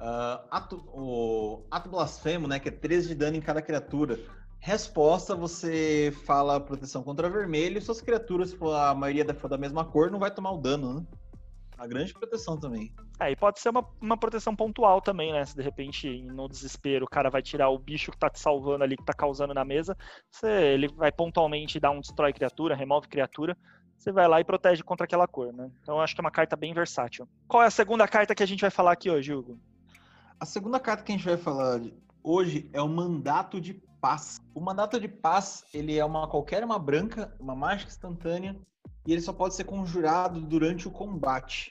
uh, 0.00 0.46
ato, 0.50 0.76
o 0.92 1.66
ato 1.70 1.88
blasfemo, 1.88 2.48
né? 2.48 2.58
Que 2.58 2.68
é 2.68 2.72
13 2.72 3.08
de 3.08 3.14
dano 3.14 3.36
em 3.36 3.40
cada 3.40 3.62
criatura. 3.62 4.18
Resposta, 4.58 5.34
você 5.34 6.12
fala 6.26 6.60
proteção 6.60 7.02
contra 7.02 7.30
vermelho, 7.30 7.80
suas 7.80 8.02
criaturas, 8.02 8.54
a 8.60 8.94
maioria 8.94 9.34
for 9.34 9.48
da 9.48 9.56
mesma 9.56 9.84
cor, 9.86 10.10
não 10.10 10.18
vai 10.18 10.30
tomar 10.30 10.52
o 10.52 10.58
dano, 10.58 10.94
né? 10.94 11.06
A 11.78 11.86
grande 11.86 12.12
proteção 12.12 12.60
também. 12.60 12.92
É, 13.18 13.30
e 13.30 13.36
pode 13.36 13.58
ser 13.58 13.70
uma, 13.70 13.86
uma 13.98 14.18
proteção 14.18 14.54
pontual 14.54 15.00
também, 15.00 15.32
né? 15.32 15.42
Se 15.46 15.56
de 15.56 15.62
repente, 15.62 16.22
no 16.24 16.46
desespero, 16.46 17.06
o 17.06 17.08
cara 17.08 17.30
vai 17.30 17.40
tirar 17.40 17.70
o 17.70 17.78
bicho 17.78 18.10
que 18.10 18.18
tá 18.18 18.28
te 18.28 18.38
salvando 18.38 18.84
ali, 18.84 18.98
que 18.98 19.04
tá 19.04 19.14
causando 19.14 19.54
na 19.54 19.64
mesa, 19.64 19.96
você, 20.30 20.46
ele 20.46 20.88
vai 20.88 21.10
pontualmente 21.10 21.80
dar 21.80 21.90
um 21.90 22.00
destrói 22.00 22.34
criatura, 22.34 22.76
remove 22.76 23.08
criatura, 23.08 23.56
você 24.00 24.10
vai 24.10 24.26
lá 24.26 24.40
e 24.40 24.44
protege 24.44 24.82
contra 24.82 25.04
aquela 25.04 25.28
cor, 25.28 25.52
né? 25.52 25.70
Então 25.82 26.00
acho 26.00 26.14
que 26.14 26.20
é 26.20 26.24
uma 26.24 26.30
carta 26.30 26.56
bem 26.56 26.72
versátil. 26.72 27.28
Qual 27.46 27.62
é 27.62 27.66
a 27.66 27.70
segunda 27.70 28.08
carta 28.08 28.34
que 28.34 28.42
a 28.42 28.46
gente 28.46 28.62
vai 28.62 28.70
falar 28.70 28.92
aqui 28.92 29.10
hoje, 29.10 29.34
Hugo? 29.34 29.60
A 30.38 30.46
segunda 30.46 30.80
carta 30.80 31.04
que 31.04 31.12
a 31.12 31.16
gente 31.16 31.26
vai 31.26 31.36
falar 31.36 31.82
hoje 32.22 32.70
é 32.72 32.80
o 32.80 32.88
Mandato 32.88 33.60
de 33.60 33.74
Paz. 34.00 34.40
O 34.54 34.60
Mandato 34.60 34.98
de 34.98 35.06
Paz, 35.06 35.66
ele 35.74 35.98
é 35.98 36.04
uma 36.04 36.26
qualquer 36.26 36.64
uma 36.64 36.78
branca, 36.78 37.36
uma 37.38 37.54
mágica 37.54 37.90
instantânea, 37.90 38.58
e 39.06 39.12
ele 39.12 39.20
só 39.20 39.34
pode 39.34 39.54
ser 39.54 39.64
conjurado 39.64 40.40
durante 40.40 40.88
o 40.88 40.90
combate. 40.90 41.70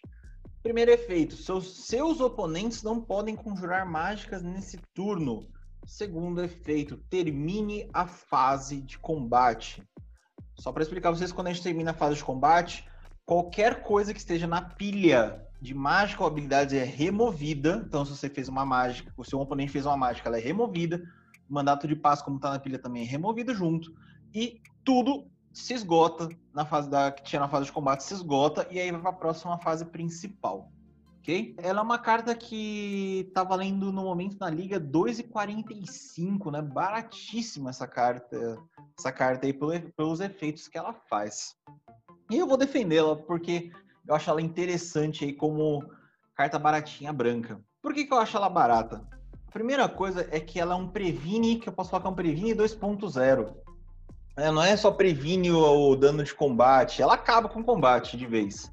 Primeiro 0.61 0.91
efeito, 0.91 1.35
seus, 1.35 1.87
seus 1.87 2.21
oponentes 2.21 2.83
não 2.83 3.01
podem 3.01 3.35
conjurar 3.35 3.89
mágicas 3.89 4.43
nesse 4.43 4.77
turno. 4.93 5.47
Segundo 5.87 6.43
efeito, 6.43 6.97
termine 7.09 7.89
a 7.91 8.05
fase 8.05 8.81
de 8.81 8.99
combate. 8.99 9.81
Só 10.60 10.74
para 10.74 10.84
explicar 10.84 11.10
vocês, 11.10 11.32
quando 11.32 11.48
a 11.48 11.54
gente 11.54 11.63
termina 11.63 11.91
a 11.91 11.93
fase 11.93 12.17
de 12.17 12.24
combate, 12.24 12.86
qualquer 13.26 13.82
coisa 13.82 14.13
que 14.13 14.19
esteja 14.19 14.45
na 14.45 14.62
pilha 14.62 15.41
de 15.62 15.74
mágica 15.74 16.22
ou 16.22 16.28
habilidades 16.28 16.74
é 16.74 16.84
removida. 16.84 17.82
Então, 17.88 18.04
se 18.04 18.12
você 18.15 18.30
fez 18.30 18.50
uma 18.50 18.65
mágica, 18.65 19.13
o 19.15 19.24
seu 19.24 19.39
oponente 19.39 19.72
fez 19.72 19.86
uma 19.86 19.95
mágica, 19.95 20.28
ela 20.28 20.38
é 20.38 20.41
removida. 20.41 21.02
O 21.50 21.54
mandato 21.54 21.88
de 21.88 21.95
paz, 21.95 22.22
como 22.22 22.36
está 22.36 22.52
na 22.52 22.60
pilha, 22.60 22.78
também 22.78 23.04
é 23.04 23.06
removido 23.06 23.54
junto. 23.56 23.89
E 24.34 24.62
tudo 24.84 25.28
se 25.54 25.74
esgota 25.74 26.28
na 26.54 26.65
fase 26.65 26.89
da 26.89 27.10
que 27.12 27.24
tinha 27.24 27.39
na 27.39 27.48
fase 27.48 27.65
de 27.65 27.72
combate, 27.72 28.04
se 28.04 28.13
esgota 28.13 28.67
e 28.69 28.80
aí 28.80 28.91
vai 28.91 29.00
para 29.02 29.10
a 29.12 29.13
próxima 29.13 29.58
fase 29.60 29.86
principal. 29.86 30.69
Ok? 31.19 31.55
Ela 31.58 31.79
é 31.79 31.84
uma 31.84 31.99
carta 31.99 32.34
que 32.34 33.29
tá 33.34 33.43
valendo 33.43 33.91
no 33.91 34.03
momento 34.03 34.38
na 34.39 34.49
liga 34.49 34.79
2,45, 34.79 36.51
né? 36.51 36.62
Baratíssima 36.62 37.69
essa 37.69 37.88
carta 37.88 38.58
essa 38.97 39.12
carta 39.12 39.45
aí 39.45 39.53
pelos 39.53 40.19
efeitos 40.19 40.67
que 40.67 40.77
ela 40.77 40.93
faz. 40.93 41.55
E 42.29 42.38
eu 42.38 42.45
vou 42.45 42.58
defendê-la 42.58 43.15
porque 43.15 43.71
eu 44.08 44.15
acho 44.15 44.29
ela 44.29 44.41
interessante 44.41 45.23
aí 45.23 45.34
como 45.34 45.84
carta 46.36 46.60
baratinha 46.60 47.13
branca. 47.13 47.60
Por 47.82 47.93
que, 47.93 48.05
que 48.05 48.13
eu 48.13 48.17
acho 48.17 48.36
ela 48.36 48.49
barata? 48.49 49.01
A 49.47 49.51
primeira 49.51 49.88
coisa 49.88 50.27
é 50.32 50.39
que 50.39 50.60
ela 50.60 50.73
é 50.73 50.77
um 50.77 50.88
previne, 50.88 51.60
que 51.60 51.69
eu 51.69 51.73
posso 51.73 51.89
falar 51.89 52.01
que 52.01 52.08
é 52.08 52.12
um 52.12 52.15
previne 52.15 52.53
2.0. 52.53 53.55
É, 54.38 54.51
não 54.51 54.62
é 54.62 54.75
só 54.77 54.91
previne 54.91 55.51
o 55.51 55.95
dano 55.95 56.23
de 56.23 56.34
combate, 56.34 57.01
ela 57.01 57.15
acaba 57.15 57.49
com 57.49 57.62
o 57.62 57.63
combate 57.63 58.15
de 58.15 58.25
vez. 58.25 58.71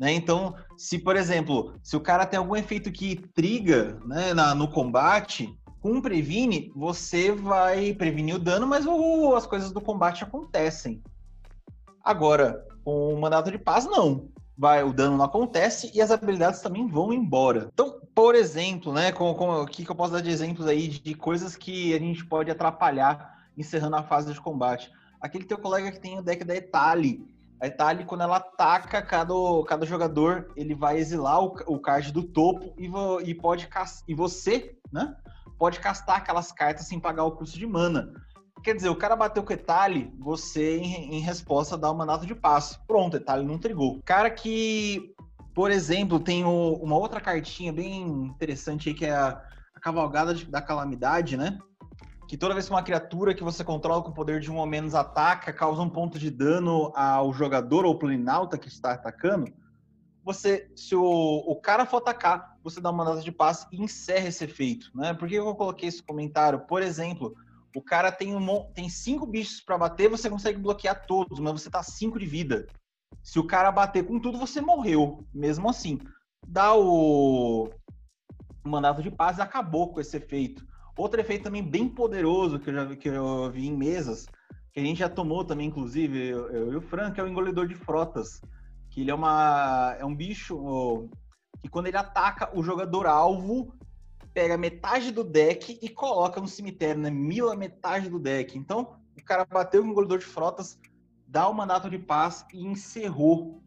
Né? 0.00 0.14
Então, 0.14 0.54
se, 0.78 0.98
por 0.98 1.14
exemplo, 1.14 1.74
se 1.82 1.94
o 1.94 2.00
cara 2.00 2.24
tem 2.24 2.38
algum 2.38 2.56
efeito 2.56 2.90
que 2.90 3.16
triga 3.34 3.98
né, 4.06 4.32
na, 4.32 4.54
no 4.54 4.66
combate, 4.66 5.54
Com 5.82 5.92
um 5.92 6.02
previne, 6.02 6.70
você 6.74 7.32
vai 7.32 7.94
prevenir 7.94 8.34
o 8.34 8.38
dano, 8.38 8.66
mas 8.66 8.86
as 9.34 9.46
coisas 9.46 9.72
do 9.72 9.80
combate 9.80 10.24
acontecem. 10.24 11.02
Agora, 12.04 12.62
com 12.84 13.14
o 13.14 13.20
mandato 13.20 13.50
de 13.50 13.58
paz, 13.58 13.86
não. 13.86 14.28
Vai, 14.58 14.82
o 14.84 14.92
dano 14.92 15.16
não 15.16 15.24
acontece 15.24 15.90
e 15.94 16.02
as 16.02 16.10
habilidades 16.10 16.60
também 16.60 16.86
vão 16.86 17.14
embora. 17.14 17.70
Então, 17.72 17.98
por 18.14 18.34
exemplo, 18.34 18.92
né, 18.92 19.10
com, 19.10 19.32
com, 19.32 19.62
o 19.62 19.66
que, 19.66 19.86
que 19.86 19.90
eu 19.90 19.96
posso 19.96 20.12
dar 20.12 20.20
de 20.20 20.28
exemplos 20.28 20.66
aí 20.66 20.88
de 20.88 21.14
coisas 21.14 21.56
que 21.56 21.94
a 21.94 21.98
gente 21.98 22.26
pode 22.26 22.50
atrapalhar 22.50 23.48
encerrando 23.56 23.96
a 23.96 24.02
fase 24.02 24.32
de 24.34 24.40
combate? 24.40 24.90
Aquele 25.18 25.44
teu 25.44 25.56
colega 25.56 25.90
que 25.90 26.00
tem 26.00 26.18
o 26.18 26.22
deck 26.22 26.44
da 26.44 26.54
Etali. 26.54 27.26
A 27.60 27.66
Etali, 27.66 28.04
quando 28.04 28.22
ela 28.22 28.38
ataca 28.38 29.02
cada, 29.02 29.34
cada 29.66 29.84
jogador, 29.84 30.50
ele 30.56 30.74
vai 30.74 30.96
exilar 30.96 31.44
o, 31.44 31.54
o 31.66 31.78
card 31.78 32.10
do 32.10 32.22
topo 32.22 32.74
e, 32.78 32.88
vo, 32.88 33.20
e 33.20 33.34
pode 33.34 33.68
e 34.08 34.14
você, 34.14 34.76
né, 34.90 35.14
pode 35.58 35.78
castar 35.78 36.16
aquelas 36.16 36.50
cartas 36.50 36.86
sem 36.86 36.98
pagar 36.98 37.24
o 37.24 37.32
custo 37.32 37.58
de 37.58 37.66
mana. 37.66 38.14
Quer 38.62 38.74
dizer, 38.74 38.88
o 38.88 38.96
cara 38.96 39.14
bateu 39.14 39.42
com 39.42 39.50
o 39.50 39.52
Etali, 39.52 40.10
você, 40.18 40.78
em, 40.78 41.16
em 41.16 41.20
resposta, 41.20 41.76
dá 41.76 41.90
o 41.90 41.96
mandato 41.96 42.26
de 42.26 42.34
passo. 42.34 42.80
Pronto, 42.86 43.16
Etali 43.16 43.44
não 43.44 43.58
trigou. 43.58 44.00
Cara 44.04 44.30
que, 44.30 45.14
por 45.54 45.70
exemplo, 45.70 46.18
tem 46.18 46.44
o, 46.44 46.74
uma 46.74 46.96
outra 46.96 47.20
cartinha 47.20 47.72
bem 47.72 48.02
interessante 48.02 48.88
aí, 48.88 48.94
que 48.94 49.04
é 49.04 49.12
a, 49.12 49.42
a 49.74 49.80
Cavalgada 49.80 50.34
de, 50.34 50.46
da 50.46 50.62
Calamidade, 50.62 51.36
né? 51.36 51.58
Que 52.30 52.36
toda 52.36 52.54
vez 52.54 52.66
que 52.66 52.72
uma 52.72 52.84
criatura 52.84 53.34
que 53.34 53.42
você 53.42 53.64
controla 53.64 54.04
com 54.04 54.10
o 54.10 54.14
poder 54.14 54.38
de 54.38 54.52
um 54.52 54.58
ou 54.58 54.64
menos 54.64 54.94
ataca, 54.94 55.52
causa 55.52 55.82
um 55.82 55.90
ponto 55.90 56.16
de 56.16 56.30
dano 56.30 56.92
ao 56.94 57.32
jogador 57.32 57.84
ou 57.84 57.98
planinauta 57.98 58.56
que 58.56 58.68
está 58.68 58.92
atacando, 58.92 59.52
você, 60.22 60.70
se 60.76 60.94
o, 60.94 61.02
o 61.02 61.56
cara 61.56 61.84
for 61.84 61.96
atacar, 61.96 62.56
você 62.62 62.80
dá 62.80 62.88
uma 62.88 63.04
nota 63.04 63.20
de 63.20 63.32
passe 63.32 63.66
e 63.72 63.82
encerra 63.82 64.28
esse 64.28 64.44
efeito, 64.44 64.92
né? 64.94 65.12
Por 65.12 65.26
que 65.26 65.34
eu 65.34 65.52
coloquei 65.56 65.88
esse 65.88 66.04
comentário? 66.04 66.60
Por 66.68 66.82
exemplo, 66.82 67.34
o 67.74 67.82
cara 67.82 68.12
tem, 68.12 68.32
um, 68.32 68.72
tem 68.74 68.88
cinco 68.88 69.26
bichos 69.26 69.60
para 69.60 69.76
bater, 69.76 70.08
você 70.08 70.30
consegue 70.30 70.60
bloquear 70.60 71.04
todos, 71.06 71.40
mas 71.40 71.60
você 71.60 71.68
tá 71.68 71.82
cinco 71.82 72.16
de 72.16 72.26
vida. 72.26 72.68
Se 73.24 73.40
o 73.40 73.44
cara 73.44 73.72
bater 73.72 74.06
com 74.06 74.20
tudo, 74.20 74.38
você 74.38 74.60
morreu, 74.60 75.26
mesmo 75.34 75.68
assim. 75.68 75.98
Dá 76.46 76.76
o, 76.76 77.64
o 78.64 78.68
mandato 78.68 79.02
de 79.02 79.10
paz 79.10 79.38
e 79.38 79.42
acabou 79.42 79.92
com 79.92 80.00
esse 80.00 80.16
efeito. 80.16 80.69
Outro 80.96 81.20
efeito 81.20 81.44
também 81.44 81.62
bem 81.62 81.88
poderoso 81.88 82.58
que 82.58 82.70
eu 82.70 82.74
já 82.74 82.96
que 82.96 83.08
eu 83.08 83.50
vi 83.50 83.66
em 83.66 83.76
mesas, 83.76 84.26
que 84.72 84.80
a 84.80 84.82
gente 84.82 84.98
já 84.98 85.08
tomou 85.08 85.44
também, 85.44 85.66
inclusive, 85.66 86.28
eu, 86.28 86.48
eu 86.50 86.72
e 86.72 86.76
o 86.76 86.80
Frank, 86.80 87.18
é 87.18 87.22
o 87.22 87.28
engolidor 87.28 87.66
de 87.66 87.74
frotas. 87.74 88.40
Que 88.90 89.00
ele 89.00 89.10
é 89.10 89.14
uma. 89.14 89.96
É 89.98 90.04
um 90.04 90.14
bicho 90.14 91.08
que 91.60 91.68
quando 91.68 91.86
ele 91.86 91.96
ataca 91.96 92.56
o 92.56 92.62
jogador 92.62 93.06
alvo, 93.06 93.74
pega 94.32 94.56
metade 94.56 95.12
do 95.12 95.24
deck 95.24 95.78
e 95.80 95.88
coloca 95.88 96.40
no 96.40 96.48
cemitério, 96.48 97.00
né? 97.00 97.10
Mila 97.10 97.56
metade 97.56 98.08
do 98.08 98.18
deck. 98.18 98.56
Então, 98.56 98.96
o 99.16 99.24
cara 99.24 99.44
bateu 99.44 99.82
o 99.82 99.86
engolidor 99.86 100.18
de 100.18 100.24
frotas, 100.24 100.78
dá 101.26 101.48
o 101.48 101.54
mandato 101.54 101.90
de 101.90 101.98
paz 101.98 102.44
e 102.52 102.64
encerrou 102.64 103.62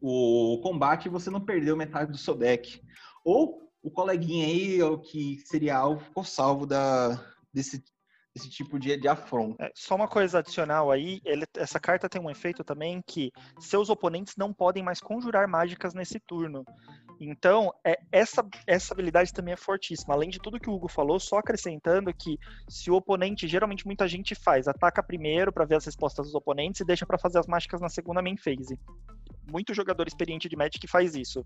o 0.00 0.58
combate 0.62 1.06
e 1.06 1.10
você 1.10 1.28
não 1.28 1.40
perdeu 1.40 1.76
metade 1.76 2.10
do 2.10 2.18
seu 2.18 2.34
deck. 2.34 2.80
Ou 3.24 3.59
o 3.82 3.90
coleguinha 3.90 4.46
aí, 4.46 4.82
o 4.82 4.98
que 4.98 5.38
seria 5.46 5.76
alvo, 5.76 6.04
ficou 6.04 6.24
salvo 6.24 6.66
da, 6.66 7.18
desse, 7.52 7.82
esse 8.34 8.48
tipo 8.48 8.78
de, 8.78 8.96
de 8.96 9.08
afronta. 9.08 9.64
É, 9.64 9.70
só 9.74 9.96
uma 9.96 10.08
coisa 10.08 10.38
adicional 10.38 10.90
aí, 10.90 11.20
ele, 11.24 11.44
essa 11.56 11.80
carta 11.80 12.08
tem 12.08 12.20
um 12.20 12.30
efeito 12.30 12.62
também 12.62 13.02
que 13.06 13.30
seus 13.58 13.88
oponentes 13.88 14.34
não 14.36 14.52
podem 14.52 14.82
mais 14.82 15.00
conjurar 15.00 15.48
mágicas 15.48 15.94
nesse 15.94 16.20
turno. 16.20 16.64
Então, 17.20 17.70
é, 17.84 17.98
essa, 18.10 18.42
essa 18.66 18.94
habilidade 18.94 19.32
também 19.32 19.52
é 19.52 19.56
fortíssima. 19.56 20.14
Além 20.14 20.30
de 20.30 20.38
tudo 20.38 20.58
que 20.58 20.70
o 20.70 20.72
Hugo 20.72 20.88
falou, 20.88 21.20
só 21.20 21.36
acrescentando 21.36 22.12
que 22.14 22.38
se 22.68 22.90
o 22.90 22.94
oponente, 22.94 23.46
geralmente 23.46 23.84
muita 23.84 24.08
gente 24.08 24.34
faz, 24.34 24.66
ataca 24.66 25.02
primeiro 25.02 25.52
para 25.52 25.66
ver 25.66 25.76
as 25.76 25.84
respostas 25.84 26.26
dos 26.26 26.34
oponentes 26.34 26.80
e 26.80 26.84
deixa 26.84 27.04
para 27.04 27.18
fazer 27.18 27.38
as 27.38 27.46
mágicas 27.46 27.80
na 27.80 27.90
segunda 27.90 28.22
main 28.22 28.38
phase 28.38 28.78
muito 29.46 29.74
jogador 29.74 30.06
experiente 30.06 30.48
de 30.48 30.56
Magic 30.56 30.86
faz 30.88 31.14
isso. 31.14 31.44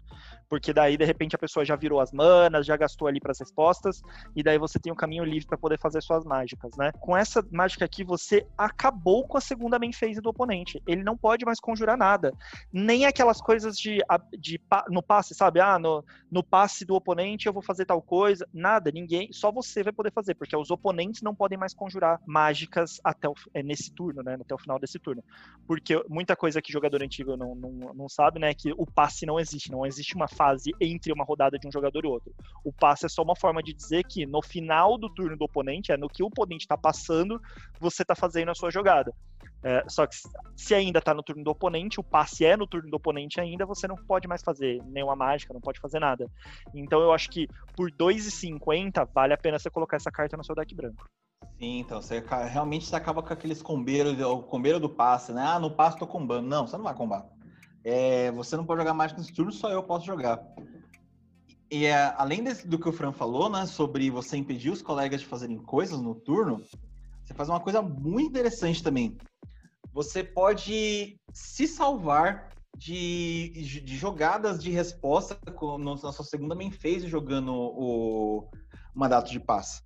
Porque 0.48 0.72
daí, 0.72 0.96
de 0.96 1.04
repente, 1.04 1.34
a 1.34 1.38
pessoa 1.38 1.64
já 1.64 1.76
virou 1.76 2.00
as 2.00 2.12
manas, 2.12 2.66
já 2.66 2.76
gastou 2.76 3.08
ali 3.08 3.20
para 3.20 3.32
as 3.32 3.40
respostas, 3.40 4.00
e 4.34 4.42
daí 4.42 4.58
você 4.58 4.78
tem 4.78 4.92
um 4.92 4.96
caminho 4.96 5.24
livre 5.24 5.46
para 5.46 5.58
poder 5.58 5.78
fazer 5.78 6.02
suas 6.02 6.24
mágicas, 6.24 6.72
né? 6.76 6.90
Com 7.00 7.16
essa 7.16 7.44
mágica 7.50 7.84
aqui, 7.84 8.04
você 8.04 8.46
acabou 8.56 9.26
com 9.26 9.38
a 9.38 9.40
segunda 9.40 9.78
main 9.78 9.92
phase 9.92 10.20
do 10.20 10.28
oponente. 10.28 10.82
Ele 10.86 11.02
não 11.02 11.16
pode 11.16 11.44
mais 11.44 11.60
conjurar 11.60 11.96
nada. 11.96 12.32
Nem 12.72 13.06
aquelas 13.06 13.40
coisas 13.40 13.76
de, 13.76 13.98
de 14.38 14.60
no 14.88 15.02
passe, 15.02 15.34
sabe? 15.34 15.60
Ah, 15.60 15.78
no, 15.78 16.04
no 16.30 16.42
passe 16.42 16.84
do 16.84 16.94
oponente 16.94 17.46
eu 17.46 17.52
vou 17.52 17.62
fazer 17.62 17.84
tal 17.84 18.00
coisa. 18.02 18.46
Nada, 18.52 18.90
ninguém, 18.90 19.32
só 19.32 19.50
você 19.50 19.82
vai 19.82 19.92
poder 19.92 20.12
fazer, 20.12 20.34
porque 20.34 20.56
os 20.56 20.70
oponentes 20.70 21.22
não 21.22 21.34
podem 21.34 21.58
mais 21.58 21.74
conjurar 21.74 22.20
mágicas 22.26 23.00
até 23.02 23.28
o, 23.28 23.34
é, 23.52 23.62
nesse 23.62 23.92
turno, 23.94 24.22
né? 24.22 24.36
Até 24.40 24.54
o 24.54 24.58
final 24.58 24.78
desse 24.78 24.98
turno. 24.98 25.22
Porque 25.66 26.02
muita 26.08 26.36
coisa 26.36 26.60
que 26.60 26.72
jogador 26.72 27.02
antigo 27.02 27.36
não, 27.36 27.54
não 27.54 27.83
não 27.94 28.08
sabe, 28.08 28.38
né, 28.38 28.54
que 28.54 28.72
o 28.72 28.86
passe 28.86 29.26
não 29.26 29.38
existe, 29.38 29.70
não 29.70 29.84
existe 29.84 30.14
uma 30.14 30.28
fase 30.28 30.72
entre 30.80 31.12
uma 31.12 31.24
rodada 31.24 31.58
de 31.58 31.66
um 31.66 31.72
jogador 31.72 32.04
e 32.04 32.08
outro. 32.08 32.32
O 32.64 32.72
passe 32.72 33.06
é 33.06 33.08
só 33.08 33.22
uma 33.22 33.36
forma 33.36 33.62
de 33.62 33.74
dizer 33.74 34.04
que 34.04 34.24
no 34.24 34.40
final 34.42 34.96
do 34.96 35.12
turno 35.12 35.36
do 35.36 35.44
oponente, 35.44 35.92
é 35.92 35.96
no 35.96 36.08
que 36.08 36.22
o 36.22 36.26
oponente 36.26 36.64
está 36.64 36.76
passando, 36.76 37.40
você 37.78 38.02
está 38.02 38.14
fazendo 38.14 38.50
a 38.50 38.54
sua 38.54 38.70
jogada. 38.70 39.12
É, 39.62 39.82
só 39.88 40.06
que 40.06 40.14
se 40.54 40.74
ainda 40.74 40.98
está 40.98 41.14
no 41.14 41.22
turno 41.22 41.42
do 41.42 41.50
oponente, 41.50 41.98
o 41.98 42.04
passe 42.04 42.44
é 42.44 42.56
no 42.56 42.66
turno 42.66 42.90
do 42.90 42.96
oponente 42.96 43.40
ainda, 43.40 43.64
você 43.64 43.88
não 43.88 43.96
pode 43.96 44.28
mais 44.28 44.42
fazer 44.42 44.82
nenhuma 44.84 45.16
mágica, 45.16 45.54
não 45.54 45.60
pode 45.60 45.80
fazer 45.80 45.98
nada. 45.98 46.30
Então 46.74 47.00
eu 47.00 47.12
acho 47.12 47.30
que 47.30 47.48
por 47.74 47.90
2,50 47.90 49.08
vale 49.14 49.32
a 49.32 49.38
pena 49.38 49.58
você 49.58 49.70
colocar 49.70 49.96
essa 49.96 50.10
carta 50.10 50.36
no 50.36 50.44
seu 50.44 50.54
deck 50.54 50.74
branco. 50.74 51.04
Sim, 51.58 51.78
então 51.78 52.02
você 52.02 52.22
realmente 52.50 52.86
você 52.86 52.96
acaba 52.96 53.22
com 53.22 53.32
aqueles 53.32 53.62
combeiros, 53.62 54.20
o 54.20 54.42
combeiro 54.42 54.80
do 54.80 54.88
passe, 54.88 55.32
né? 55.32 55.42
Ah, 55.46 55.58
no 55.58 55.70
passe 55.70 55.98
tô 55.98 56.06
combando. 56.06 56.48
Não, 56.48 56.66
você 56.66 56.76
não 56.76 56.84
vai 56.84 56.94
combar. 56.94 57.26
É, 57.84 58.32
você 58.32 58.56
não 58.56 58.64
pode 58.64 58.80
jogar 58.80 58.94
mágica 58.94 59.20
nesse 59.20 59.32
turno, 59.32 59.52
só 59.52 59.70
eu 59.70 59.82
posso 59.82 60.06
jogar. 60.06 60.42
E 61.70 61.86
é, 61.86 62.14
além 62.16 62.42
desse, 62.42 62.66
do 62.66 62.78
que 62.78 62.88
o 62.88 62.92
Fran 62.92 63.12
falou, 63.12 63.50
né, 63.50 63.66
sobre 63.66 64.10
você 64.10 64.36
impedir 64.36 64.70
os 64.70 64.80
colegas 64.80 65.20
de 65.20 65.26
fazerem 65.26 65.58
coisas 65.58 66.00
no 66.00 66.14
turno, 66.14 66.62
você 67.22 67.34
faz 67.34 67.48
uma 67.48 67.60
coisa 67.60 67.82
muito 67.82 68.30
interessante 68.30 68.82
também. 68.82 69.16
Você 69.92 70.24
pode 70.24 71.18
se 71.32 71.66
salvar 71.66 72.48
de, 72.76 73.80
de 73.84 73.96
jogadas 73.96 74.62
de 74.62 74.70
resposta 74.70 75.38
na 75.78 76.12
sua 76.12 76.24
segunda 76.24 76.54
main 76.54 76.70
phase 76.70 77.06
jogando 77.06 77.52
o 77.52 78.48
mandato 78.94 79.30
de 79.30 79.38
paz. 79.38 79.82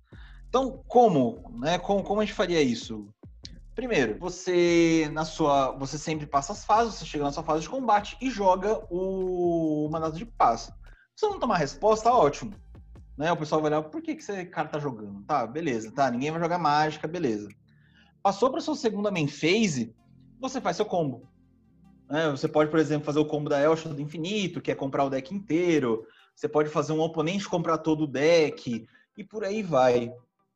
Então, 0.47 0.83
como, 0.87 1.51
né? 1.59 1.77
Como, 1.77 2.03
como 2.03 2.21
a 2.21 2.25
gente 2.25 2.33
faria 2.33 2.61
isso? 2.61 3.07
Primeiro, 3.79 4.19
você 4.19 5.09
na 5.13 5.23
sua, 5.23 5.71
você 5.71 5.97
sempre 5.97 6.25
passa 6.25 6.51
as 6.51 6.65
fases, 6.65 6.95
você 6.95 7.05
chega 7.05 7.23
na 7.23 7.31
sua 7.31 7.43
fase 7.43 7.61
de 7.61 7.69
combate 7.69 8.17
e 8.19 8.29
joga 8.29 8.85
o 8.91 9.87
mandato 9.89 10.17
de 10.17 10.25
paz. 10.25 10.63
Se 11.15 11.25
você 11.25 11.27
não 11.27 11.39
tomar 11.39 11.55
resposta, 11.55 12.11
ótimo. 12.11 12.51
Né? 13.17 13.31
O 13.31 13.37
pessoal 13.37 13.61
vai 13.61 13.71
olhar, 13.71 13.83
por 13.83 14.01
que, 14.01 14.15
que 14.15 14.21
esse 14.21 14.45
cara 14.47 14.67
tá 14.67 14.79
jogando? 14.79 15.23
Tá, 15.23 15.47
beleza, 15.47 15.93
tá, 15.93 16.11
ninguém 16.11 16.29
vai 16.29 16.41
jogar 16.41 16.57
mágica, 16.57 17.07
beleza. 17.07 17.47
Passou 18.21 18.51
para 18.51 18.59
sua 18.59 18.75
segunda 18.75 19.09
main 19.09 19.29
phase, 19.29 19.95
você 20.41 20.59
faz 20.59 20.75
seu 20.75 20.85
combo. 20.85 21.25
Né? 22.09 22.29
Você 22.31 22.49
pode, 22.49 22.69
por 22.69 22.81
exemplo, 22.81 23.05
fazer 23.05 23.19
o 23.19 23.25
combo 23.25 23.49
da 23.49 23.61
Elsha 23.61 23.87
do 23.87 24.01
Infinito, 24.01 24.59
que 24.59 24.71
é 24.71 24.75
comprar 24.75 25.05
o 25.05 25.09
deck 25.09 25.33
inteiro. 25.33 26.05
Você 26.35 26.49
pode 26.49 26.67
fazer 26.67 26.91
um 26.91 26.99
oponente 26.99 27.47
comprar 27.47 27.77
todo 27.77 28.03
o 28.03 28.07
deck, 28.07 28.85
e 29.15 29.23
por 29.23 29.45
aí 29.45 29.63
vai. 29.63 30.11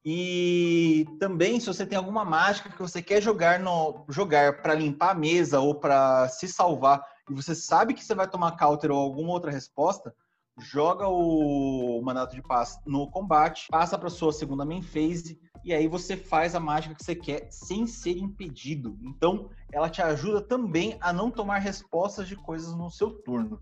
E 0.05 1.05
também, 1.19 1.59
se 1.59 1.67
você 1.67 1.85
tem 1.85 1.97
alguma 1.97 2.25
mágica 2.25 2.69
que 2.69 2.81
você 2.81 3.01
quer 3.01 3.21
jogar 3.21 3.59
no 3.59 4.05
jogar 4.09 4.61
para 4.61 4.73
limpar 4.73 5.11
a 5.11 5.15
mesa 5.15 5.59
ou 5.59 5.75
para 5.75 6.27
se 6.27 6.47
salvar, 6.47 7.01
e 7.29 7.33
você 7.33 7.55
sabe 7.55 7.93
que 7.93 8.03
você 8.03 8.13
vai 8.13 8.27
tomar 8.27 8.57
counter 8.57 8.91
ou 8.91 8.99
alguma 8.99 9.31
outra 9.31 9.49
resposta, 9.49 10.13
joga 10.59 11.07
o 11.07 12.01
mandato 12.03 12.35
de 12.35 12.41
paz 12.41 12.77
no 12.85 13.09
combate, 13.09 13.67
passa 13.71 13.97
para 13.97 14.09
sua 14.09 14.33
segunda 14.33 14.65
main 14.65 14.81
phase 14.81 15.39
e 15.63 15.73
aí 15.73 15.87
você 15.87 16.17
faz 16.17 16.53
a 16.53 16.59
mágica 16.59 16.93
que 16.95 17.03
você 17.03 17.15
quer 17.15 17.47
sem 17.49 17.87
ser 17.87 18.17
impedido. 18.17 18.97
Então, 19.01 19.49
ela 19.71 19.89
te 19.89 20.01
ajuda 20.01 20.41
também 20.41 20.97
a 20.99 21.13
não 21.13 21.31
tomar 21.31 21.59
respostas 21.59 22.27
de 22.27 22.35
coisas 22.35 22.75
no 22.75 22.89
seu 22.89 23.11
turno. 23.11 23.59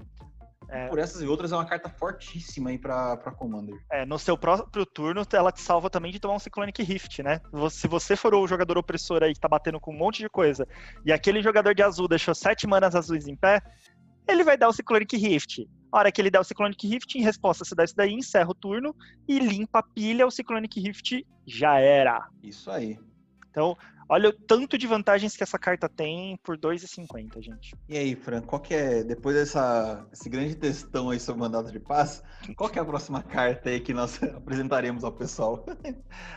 É, 0.71 0.87
Por 0.87 0.99
essas 0.99 1.21
e 1.21 1.27
outras, 1.27 1.51
é 1.51 1.55
uma 1.55 1.65
carta 1.65 1.89
fortíssima 1.89 2.69
aí 2.69 2.77
pra, 2.77 3.17
pra 3.17 3.33
Commander. 3.33 3.75
É, 3.91 4.05
no 4.05 4.17
seu 4.17 4.37
próprio 4.37 4.85
turno, 4.85 5.23
ela 5.33 5.51
te 5.51 5.59
salva 5.59 5.89
também 5.89 6.13
de 6.13 6.19
tomar 6.19 6.35
um 6.35 6.39
Cyclonic 6.39 6.81
Rift, 6.81 7.21
né? 7.21 7.41
Se 7.69 7.89
você 7.89 8.15
for 8.15 8.33
o 8.33 8.47
jogador 8.47 8.77
opressor 8.77 9.21
aí 9.21 9.33
que 9.33 9.39
tá 9.39 9.49
batendo 9.49 9.81
com 9.81 9.93
um 9.93 9.97
monte 9.97 10.19
de 10.19 10.29
coisa, 10.29 10.65
e 11.05 11.11
aquele 11.11 11.41
jogador 11.41 11.75
de 11.75 11.83
azul 11.83 12.07
deixou 12.07 12.33
sete 12.33 12.65
manas 12.65 12.95
azuis 12.95 13.27
em 13.27 13.35
pé, 13.35 13.61
ele 14.25 14.45
vai 14.45 14.57
dar 14.57 14.69
o 14.69 14.73
Cyclonic 14.73 15.17
Rift. 15.17 15.67
A 15.91 15.99
hora 15.99 16.11
que 16.11 16.21
ele 16.21 16.31
der 16.31 16.39
o 16.39 16.43
Cyclonic 16.43 16.87
Rift, 16.87 17.17
em 17.17 17.21
resposta, 17.21 17.65
você 17.65 17.75
dá 17.75 17.83
isso 17.83 17.95
daí, 17.97 18.13
encerra 18.13 18.49
o 18.51 18.55
turno 18.55 18.95
e 19.27 19.39
limpa 19.39 19.79
a 19.79 19.83
pilha, 19.83 20.25
o 20.25 20.31
Cyclonic 20.31 20.79
Rift 20.79 21.25
já 21.45 21.79
era. 21.79 22.25
Isso 22.41 22.71
aí. 22.71 22.97
Então, 23.49 23.75
Olha 24.11 24.27
o 24.27 24.33
tanto 24.33 24.77
de 24.77 24.85
vantagens 24.85 25.37
que 25.37 25.41
essa 25.41 25.57
carta 25.57 25.87
tem 25.87 26.37
por 26.43 26.57
2,50, 26.57 27.41
gente. 27.41 27.73
E 27.87 27.97
aí, 27.97 28.13
Fran, 28.13 28.41
qual 28.41 28.61
que 28.61 28.73
é, 28.73 29.05
depois 29.05 29.37
dessa, 29.37 30.05
esse 30.11 30.29
grande 30.29 30.53
textão 30.53 31.11
aí 31.11 31.17
sobre 31.17 31.39
mandato 31.39 31.71
de 31.71 31.79
paz, 31.79 32.21
qual 32.57 32.69
que 32.69 32.77
é 32.77 32.81
a 32.81 32.85
próxima 32.85 33.23
carta 33.23 33.69
aí 33.69 33.79
que 33.79 33.93
nós 33.93 34.21
apresentaremos 34.35 35.05
ao 35.05 35.13
pessoal? 35.13 35.65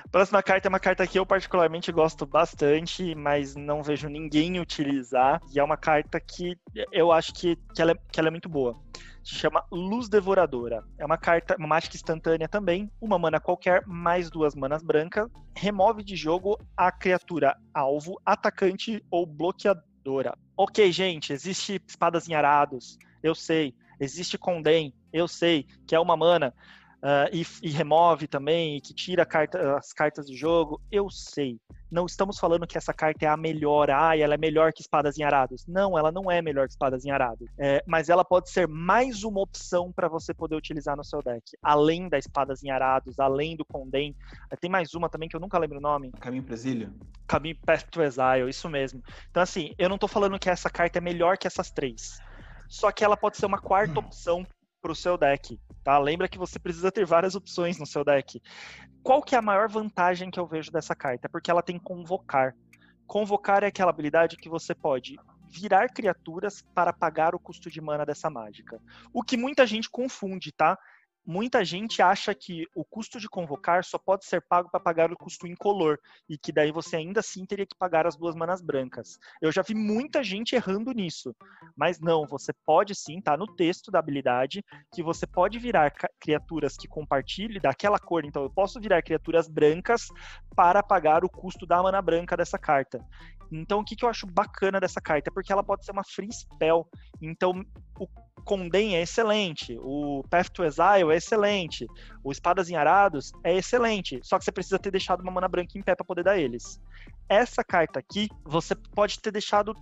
A 0.05 0.07
próxima 0.09 0.41
carta 0.41 0.69
é 0.69 0.71
uma 0.71 0.79
carta 0.79 1.05
que 1.05 1.19
eu 1.19 1.27
particularmente 1.27 1.91
gosto 1.91 2.25
bastante, 2.25 3.13
mas 3.17 3.57
não 3.57 3.83
vejo 3.83 4.09
ninguém 4.09 4.61
utilizar. 4.61 5.41
E 5.53 5.59
é 5.59 5.65
uma 5.65 5.77
carta 5.77 6.21
que 6.21 6.57
eu 6.93 7.11
acho 7.11 7.35
que, 7.35 7.57
que, 7.75 7.83
ela, 7.83 7.91
é, 7.91 7.95
que 8.13 8.21
ela 8.21 8.29
é 8.29 8.31
muito 8.31 8.49
boa 8.49 8.81
chama 9.25 9.65
Luz 9.71 10.09
Devoradora. 10.09 10.85
É 10.99 11.05
uma 11.05 11.17
carta, 11.17 11.57
uma 11.59 11.69
mágica 11.69 11.97
instantânea 11.97 12.49
também, 12.49 12.91
uma 13.01 13.19
mana 13.19 13.41
qualquer, 13.41 13.83
mais 13.87 14.31
duas 14.31 14.55
manas 14.55 14.83
brancas, 14.83 15.29
remove 15.57 16.05
de 16.05 16.15
jogo 16.15 16.59
a 16.77 16.93
criatura 16.93 17.57
alvo, 17.73 18.21
atacante 18.25 19.03
ou 19.11 19.27
bloqueadora. 19.27 20.37
Ok, 20.57 20.93
gente, 20.93 21.33
existe 21.33 21.81
espadas 21.87 22.29
em 22.29 22.35
arados, 22.35 22.99
eu 23.23 23.35
sei. 23.35 23.75
Existe 23.99 24.37
Condem, 24.37 24.93
eu 25.13 25.27
sei, 25.27 25.67
que 25.87 25.95
é 25.95 26.01
uma 26.01 26.17
mana 26.17 26.53
uh, 27.05 27.29
e, 27.31 27.47
e, 27.63 27.71
remove 27.71 28.27
também, 28.27 28.77
e 28.77 28.81
que 28.81 28.95
tira 28.95 29.27
carta, 29.27 29.77
as 29.77 29.93
cartas 29.93 30.27
do 30.27 30.35
jogo, 30.35 30.81
eu 30.91 31.11
sei. 31.11 31.61
Não 31.91 32.07
estamos 32.07 32.39
falando 32.39 32.67
que 32.67 32.77
essa 32.77 32.93
carta 32.93 33.25
é 33.25 33.29
a 33.29 33.37
melhor, 33.37 33.91
ah, 33.91 34.17
ela 34.17 34.35
é 34.35 34.39
melhor 34.39 34.73
que 34.73 34.81
espadas 34.81 35.19
em 35.19 35.23
arados. 35.23 35.65
Não, 35.69 35.97
ela 35.97 36.11
não 36.11 36.29
é 36.31 36.43
melhor 36.43 36.67
que 36.67 36.73
espadas 36.73 37.05
em 37.05 37.11
arados. 37.11 37.47
É, 37.57 37.85
mas 37.87 38.09
ela 38.09 38.25
pode 38.25 38.51
ser 38.51 38.67
mais 38.67 39.23
uma 39.23 39.41
opção 39.41 39.93
para 39.93 40.09
você 40.09 40.35
poder 40.35 40.57
utilizar 40.57 40.97
no 40.97 41.05
seu 41.05 41.23
deck. 41.23 41.43
Além 41.63 42.09
da 42.09 42.19
espadas 42.19 42.65
em 42.65 42.71
arados, 42.71 43.21
além 43.21 43.55
do 43.55 43.65
Condem. 43.65 44.17
Tem 44.61 44.71
mais 44.71 44.95
uma 44.95 45.09
também 45.09 45.29
que 45.29 45.37
eu 45.37 45.41
nunca 45.41 45.59
lembro 45.59 45.79
o 45.79 45.81
nome. 45.81 46.11
Caminho 46.21 46.43
Presílio? 46.43 46.93
Caminho 47.29 47.57
Path 47.65 47.85
to 47.91 48.03
Exile, 48.03 48.49
isso 48.49 48.69
mesmo. 48.69 49.01
Então, 49.31 49.43
assim, 49.43 49.73
eu 49.79 49.89
não 49.89 49.97
estou 49.97 50.09
falando 50.09 50.39
que 50.39 50.51
essa 50.51 50.71
carta 50.71 50.99
é 50.99 51.01
melhor 51.01 51.39
que 51.39 51.47
essas 51.47 51.71
três. 51.71 52.19
Só 52.69 52.91
que 52.91 53.05
ela 53.05 53.17
pode 53.17 53.37
ser 53.37 53.47
uma 53.47 53.59
quarta 53.59 54.01
hum. 54.01 54.05
opção 54.05 54.47
para 54.85 54.93
o 54.93 54.95
seu 54.95 55.17
deck, 55.17 55.59
tá? 55.83 55.97
Lembra 55.97 56.29
que 56.29 56.37
você 56.37 56.59
precisa 56.59 56.93
ter 56.93 57.07
várias 57.07 57.35
opções 57.35 57.79
no 57.79 57.87
seu 57.87 58.05
deck. 58.05 58.39
Qual 59.03 59.23
que 59.23 59.35
é 59.35 59.39
a 59.39 59.43
maior 59.43 59.67
vantagem 59.67 60.31
que 60.31 60.39
eu 60.39 60.47
vejo 60.47 60.71
dessa 60.71 60.95
carta? 60.95 61.27
Porque 61.27 61.51
ela 61.51 61.63
tem 61.63 61.79
convocar. 61.79 62.55
Convocar 63.07 63.63
é 63.63 63.69
aquela 63.69 63.89
habilidade 63.89 64.37
que 64.37 64.47
você 64.47 64.75
pode 64.75 65.17
virar 65.49 65.89
criaturas 65.89 66.63
para 66.75 66.93
pagar 66.93 67.35
o 67.35 67.39
custo 67.39 67.71
de 67.71 67.81
mana 67.81 68.05
dessa 68.05 68.29
mágica. 68.29 68.79
O 69.11 69.23
que 69.23 69.39
muita 69.39 69.67
gente 69.67 69.89
confunde, 69.89 70.53
tá? 70.53 70.79
Muita 71.27 71.65
gente 71.65 72.03
acha 72.03 72.35
que 72.35 72.67
o 72.75 72.85
custo 72.85 73.19
de 73.19 73.29
convocar 73.29 73.85
só 73.85 73.99
pode 73.99 74.25
ser 74.25 74.43
pago 74.43 74.71
para 74.71 74.81
pagar 74.81 75.13
o 75.13 75.17
custo 75.17 75.47
incolor 75.47 75.99
e 76.29 76.37
que 76.37 76.53
daí 76.53 76.71
você 76.71 76.97
ainda 76.97 77.21
assim 77.21 77.47
teria 77.47 77.67
que 77.67 77.77
pagar 77.77 78.07
as 78.07 78.17
duas 78.17 78.35
manas 78.35 78.61
brancas. 78.61 79.19
Eu 79.41 79.51
já 79.51 79.63
vi 79.63 79.75
muita 79.75 80.23
gente 80.23 80.55
errando 80.55 80.93
nisso, 80.93 81.35
mas 81.77 81.99
não, 82.01 82.27
você 82.27 82.53
pode 82.65 82.95
sim, 82.95 83.21
tá 83.21 83.37
no 83.37 83.47
texto 83.47 83.91
da 83.91 83.99
habilidade 83.99 84.65
que 84.93 85.03
você 85.03 85.27
pode 85.27 85.59
virar 85.59 85.93
criaturas 86.21 86.77
que 86.77 86.87
compartilhem 86.87 87.61
daquela 87.61 87.99
cor, 87.99 88.25
então 88.25 88.43
eu 88.43 88.51
posso 88.51 88.81
virar 88.81 89.03
criaturas 89.03 89.49
brancas 89.49 90.09
para 90.55 90.83
pagar 90.83 91.25
o 91.25 91.29
custo 91.29 91.67
da 91.67 91.83
mana 91.83 92.03
branca 92.03 92.37
dessa 92.37 92.59
carta. 92.59 93.05
Então, 93.53 93.81
o 93.81 93.85
que, 93.85 93.95
que 93.95 94.05
eu 94.05 94.09
acho 94.09 94.27
bacana 94.27 94.81
dessa 94.81 95.01
carta? 95.01 95.31
É 95.31 95.33
porque 95.33 95.53
ela 95.53 95.63
pode 95.63 95.85
ser 95.85 95.93
uma 95.93 96.05
free 96.05 96.33
spell. 96.33 96.89
Então, 97.21 97.65
o 97.99 98.07
Condem 98.45 98.97
é 98.97 99.03
excelente, 99.03 99.79
o 99.81 100.23
Path 100.29 100.51
to 100.51 100.65
Exile 100.65 101.11
é 101.11 101.17
excelente, 101.17 101.87
o 102.23 102.31
Espadas 102.31 102.69
em 102.69 102.77
Arados 102.77 103.33
é 103.43 103.57
excelente, 103.57 104.21
só 104.23 104.39
que 104.39 104.45
você 104.45 104.53
precisa 104.53 104.79
ter 104.79 104.91
deixado 104.91 105.23
uma 105.23 105.33
mana 105.33 105.49
branca 105.49 105.79
em 105.79 105.83
pé 105.83 105.95
para 105.95 106.05
poder 106.05 106.25
dar 106.25 106.39
eles. 106.39 106.79
Essa 107.29 107.65
carta 107.65 108.01
aqui, 108.01 108.29
você 108.45 108.75
pode 108.75 109.19
ter 109.21 109.31
deixado 109.31 109.75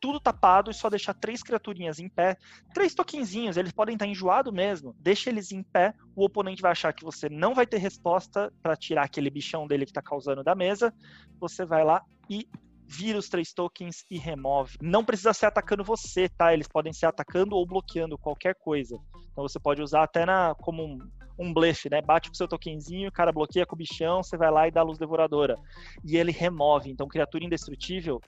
tudo 0.00 0.20
tapado 0.20 0.70
e 0.70 0.74
só 0.74 0.88
deixar 0.88 1.14
três 1.14 1.42
criaturinhas 1.42 1.98
em 1.98 2.08
pé, 2.08 2.36
três 2.72 2.94
toquinzinhos, 2.94 3.56
eles 3.56 3.72
podem 3.72 3.94
estar 3.94 4.06
enjoados 4.06 4.52
mesmo. 4.52 4.94
Deixa 4.98 5.30
eles 5.30 5.52
em 5.52 5.62
pé, 5.62 5.94
o 6.14 6.24
oponente 6.24 6.62
vai 6.62 6.72
achar 6.72 6.92
que 6.92 7.04
você 7.04 7.28
não 7.28 7.54
vai 7.54 7.66
ter 7.66 7.78
resposta 7.78 8.52
para 8.62 8.76
tirar 8.76 9.04
aquele 9.04 9.30
bichão 9.30 9.66
dele 9.66 9.84
que 9.84 9.90
está 9.90 10.02
causando 10.02 10.44
da 10.44 10.54
mesa. 10.54 10.94
Você 11.40 11.64
vai 11.64 11.84
lá 11.84 12.02
e 12.28 12.48
vira 12.88 13.18
os 13.18 13.28
três 13.28 13.52
tokens 13.52 14.04
e 14.10 14.18
remove. 14.18 14.76
Não 14.80 15.04
precisa 15.04 15.32
ser 15.32 15.46
atacando 15.46 15.82
você, 15.82 16.28
tá? 16.28 16.52
Eles 16.52 16.68
podem 16.68 16.92
ser 16.92 17.06
atacando 17.06 17.56
ou 17.56 17.66
bloqueando 17.66 18.16
qualquer 18.16 18.54
coisa. 18.54 18.96
Então 19.32 19.46
você 19.46 19.58
pode 19.58 19.82
usar 19.82 20.04
até 20.04 20.24
na, 20.24 20.54
como 20.54 20.84
um, 20.84 20.98
um 21.38 21.52
blefe, 21.52 21.90
né? 21.90 22.00
Bate 22.00 22.28
com 22.28 22.34
seu 22.34 22.48
tokenzinho, 22.48 23.08
o 23.08 23.12
cara 23.12 23.32
bloqueia 23.32 23.66
com 23.66 23.74
o 23.74 23.78
bichão, 23.78 24.22
você 24.22 24.36
vai 24.36 24.50
lá 24.50 24.68
e 24.68 24.70
dá 24.70 24.80
a 24.80 24.84
luz 24.84 24.98
devoradora. 24.98 25.56
E 26.04 26.16
ele 26.16 26.32
remove. 26.32 26.90
Então, 26.90 27.08
criatura 27.08 27.44
indestrutível 27.44 28.20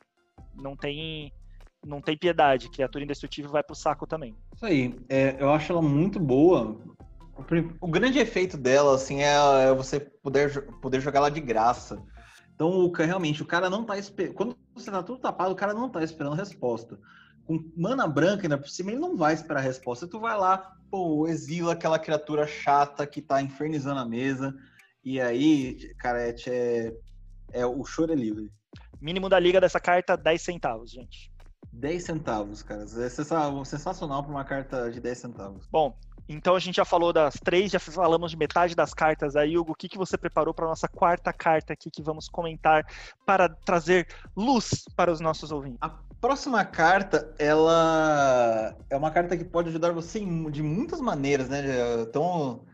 não 0.55 0.77
tem 0.77 1.33
não 1.87 2.01
tem 2.01 2.17
piedade. 2.17 2.71
Criatura 2.71 3.05
indestrutível 3.05 3.51
vai 3.51 3.63
pro 3.63 3.75
saco 3.75 4.07
também. 4.07 4.35
Isso 4.55 4.67
aí. 4.67 4.95
É, 5.09 5.37
eu 5.39 5.51
acho 5.51 5.71
ela 5.73 5.81
muito 5.81 6.19
boa. 6.19 6.77
O 7.81 7.87
grande 7.87 8.19
efeito 8.19 8.57
dela, 8.57 8.97
assim, 8.97 9.23
é, 9.23 9.69
é 9.69 9.73
você 9.73 10.01
poder, 10.01 10.67
poder 10.81 11.01
jogar 11.01 11.21
ela 11.21 11.31
de 11.31 11.41
graça. 11.41 12.03
Então, 12.59 12.71
o, 12.71 12.91
realmente, 12.91 13.41
o 13.41 13.47
cara 13.47 13.71
não 13.71 13.85
tá 13.85 13.97
esperando. 13.97 14.35
Quando 14.35 14.59
você 14.75 14.91
tá 14.91 15.01
tudo 15.01 15.21
tapado, 15.21 15.53
o 15.53 15.57
cara 15.57 15.73
não 15.73 15.89
tá 15.89 16.03
esperando 16.03 16.35
resposta. 16.35 16.99
Com 17.45 17.71
mana 17.77 18.09
branca 18.09 18.43
ainda 18.43 18.59
por 18.59 18.69
cima, 18.69 18.91
ele 18.91 18.99
não 18.99 19.17
vai 19.17 19.33
esperar 19.33 19.61
a 19.61 19.63
resposta. 19.63 20.09
Tu 20.09 20.19
vai 20.19 20.37
lá, 20.37 20.77
pô, 20.91 21.29
exila 21.29 21.75
aquela 21.75 22.01
criatura 22.01 22.49
chata 22.49 23.07
que 23.07 23.23
tá 23.23 23.41
infernizando 23.41 24.01
a 24.01 24.05
mesa. 24.05 24.53
E 25.05 25.21
aí, 25.21 25.95
cara, 26.01 26.21
é, 26.21 26.93
é 27.53 27.65
o 27.65 27.85
choro 27.85 28.13
é 28.13 28.17
livre. 28.17 28.51
Mínimo 29.01 29.29
da 29.29 29.39
liga 29.39 29.61
dessa 29.61 29.79
carta, 29.79 30.17
10 30.17 30.43
centavos, 30.43 30.91
gente. 30.91 31.31
10 31.73 32.03
centavos, 32.03 32.61
cara. 32.61 32.83
É 32.83 33.09
sensacional 33.09 34.25
para 34.25 34.33
uma 34.33 34.45
carta 34.45 34.91
de 34.91 35.01
10 35.01 35.17
centavos. 35.17 35.69
Bom, 35.71 35.97
então 36.29 36.55
a 36.55 36.59
gente 36.59 36.77
já 36.77 36.85
falou 36.85 37.13
das 37.13 37.35
três, 37.35 37.73
já 37.73 37.79
falamos 37.79 38.31
de 38.31 38.37
metade 38.37 38.75
das 38.75 38.93
cartas 38.93 39.35
aí, 39.35 39.57
Hugo. 39.57 39.73
O 39.73 39.75
que, 39.75 39.89
que 39.89 39.97
você 39.97 40.19
preparou 40.19 40.53
para 40.53 40.67
a 40.67 40.69
nossa 40.69 40.87
quarta 40.87 41.33
carta 41.33 41.73
aqui 41.73 41.91
que 41.91 42.03
vamos 42.03 42.29
comentar 42.29 42.87
para 43.25 43.49
trazer 43.49 44.07
luz 44.37 44.85
para 44.95 45.11
os 45.11 45.21
nossos 45.21 45.51
ouvintes? 45.51 45.79
A 45.81 45.89
próxima 46.21 46.65
carta, 46.65 47.35
ela 47.39 48.77
é 48.91 48.97
uma 48.97 49.11
carta 49.11 49.37
que 49.37 49.45
pode 49.45 49.71
ajudar 49.71 49.93
você 49.93 50.21
de 50.51 50.63
muitas 50.63 51.01
maneiras, 51.01 51.49
né? 51.49 51.63
Então, 52.03 52.65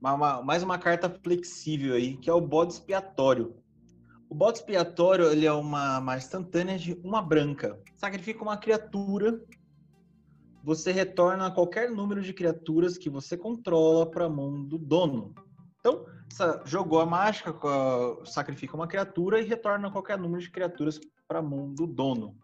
uma, 0.00 0.42
mais 0.42 0.62
uma 0.62 0.78
carta 0.78 1.10
flexível 1.10 1.94
aí, 1.94 2.16
que 2.16 2.30
é 2.30 2.32
o 2.32 2.40
bode 2.40 2.74
expiatório. 2.74 3.56
O 4.28 4.34
bode 4.34 4.58
expiatório 4.58 5.26
ele 5.26 5.46
é 5.46 5.52
uma, 5.52 5.98
uma 5.98 6.16
instantânea 6.16 6.78
de 6.78 7.00
uma 7.02 7.22
branca. 7.22 7.78
Sacrifica 7.96 8.42
uma 8.42 8.56
criatura 8.56 9.40
você 10.64 10.90
retorna 10.90 11.50
qualquer 11.50 11.90
número 11.90 12.22
de 12.22 12.32
criaturas 12.32 12.96
que 12.96 13.10
você 13.10 13.36
controla 13.36 14.10
para 14.10 14.24
a 14.24 14.30
mão 14.30 14.64
do 14.64 14.78
dono. 14.78 15.34
Então, 15.78 16.06
jogou 16.64 17.00
a 17.00 17.06
mágica, 17.06 17.54
sacrifica 18.24 18.74
uma 18.74 18.88
criatura 18.88 19.38
e 19.38 19.44
retorna 19.44 19.90
qualquer 19.90 20.18
número 20.18 20.40
de 20.40 20.50
criaturas 20.50 20.98
para 21.28 21.40
a 21.40 21.42
mão 21.42 21.72
do 21.74 21.86
dono. 21.86 22.34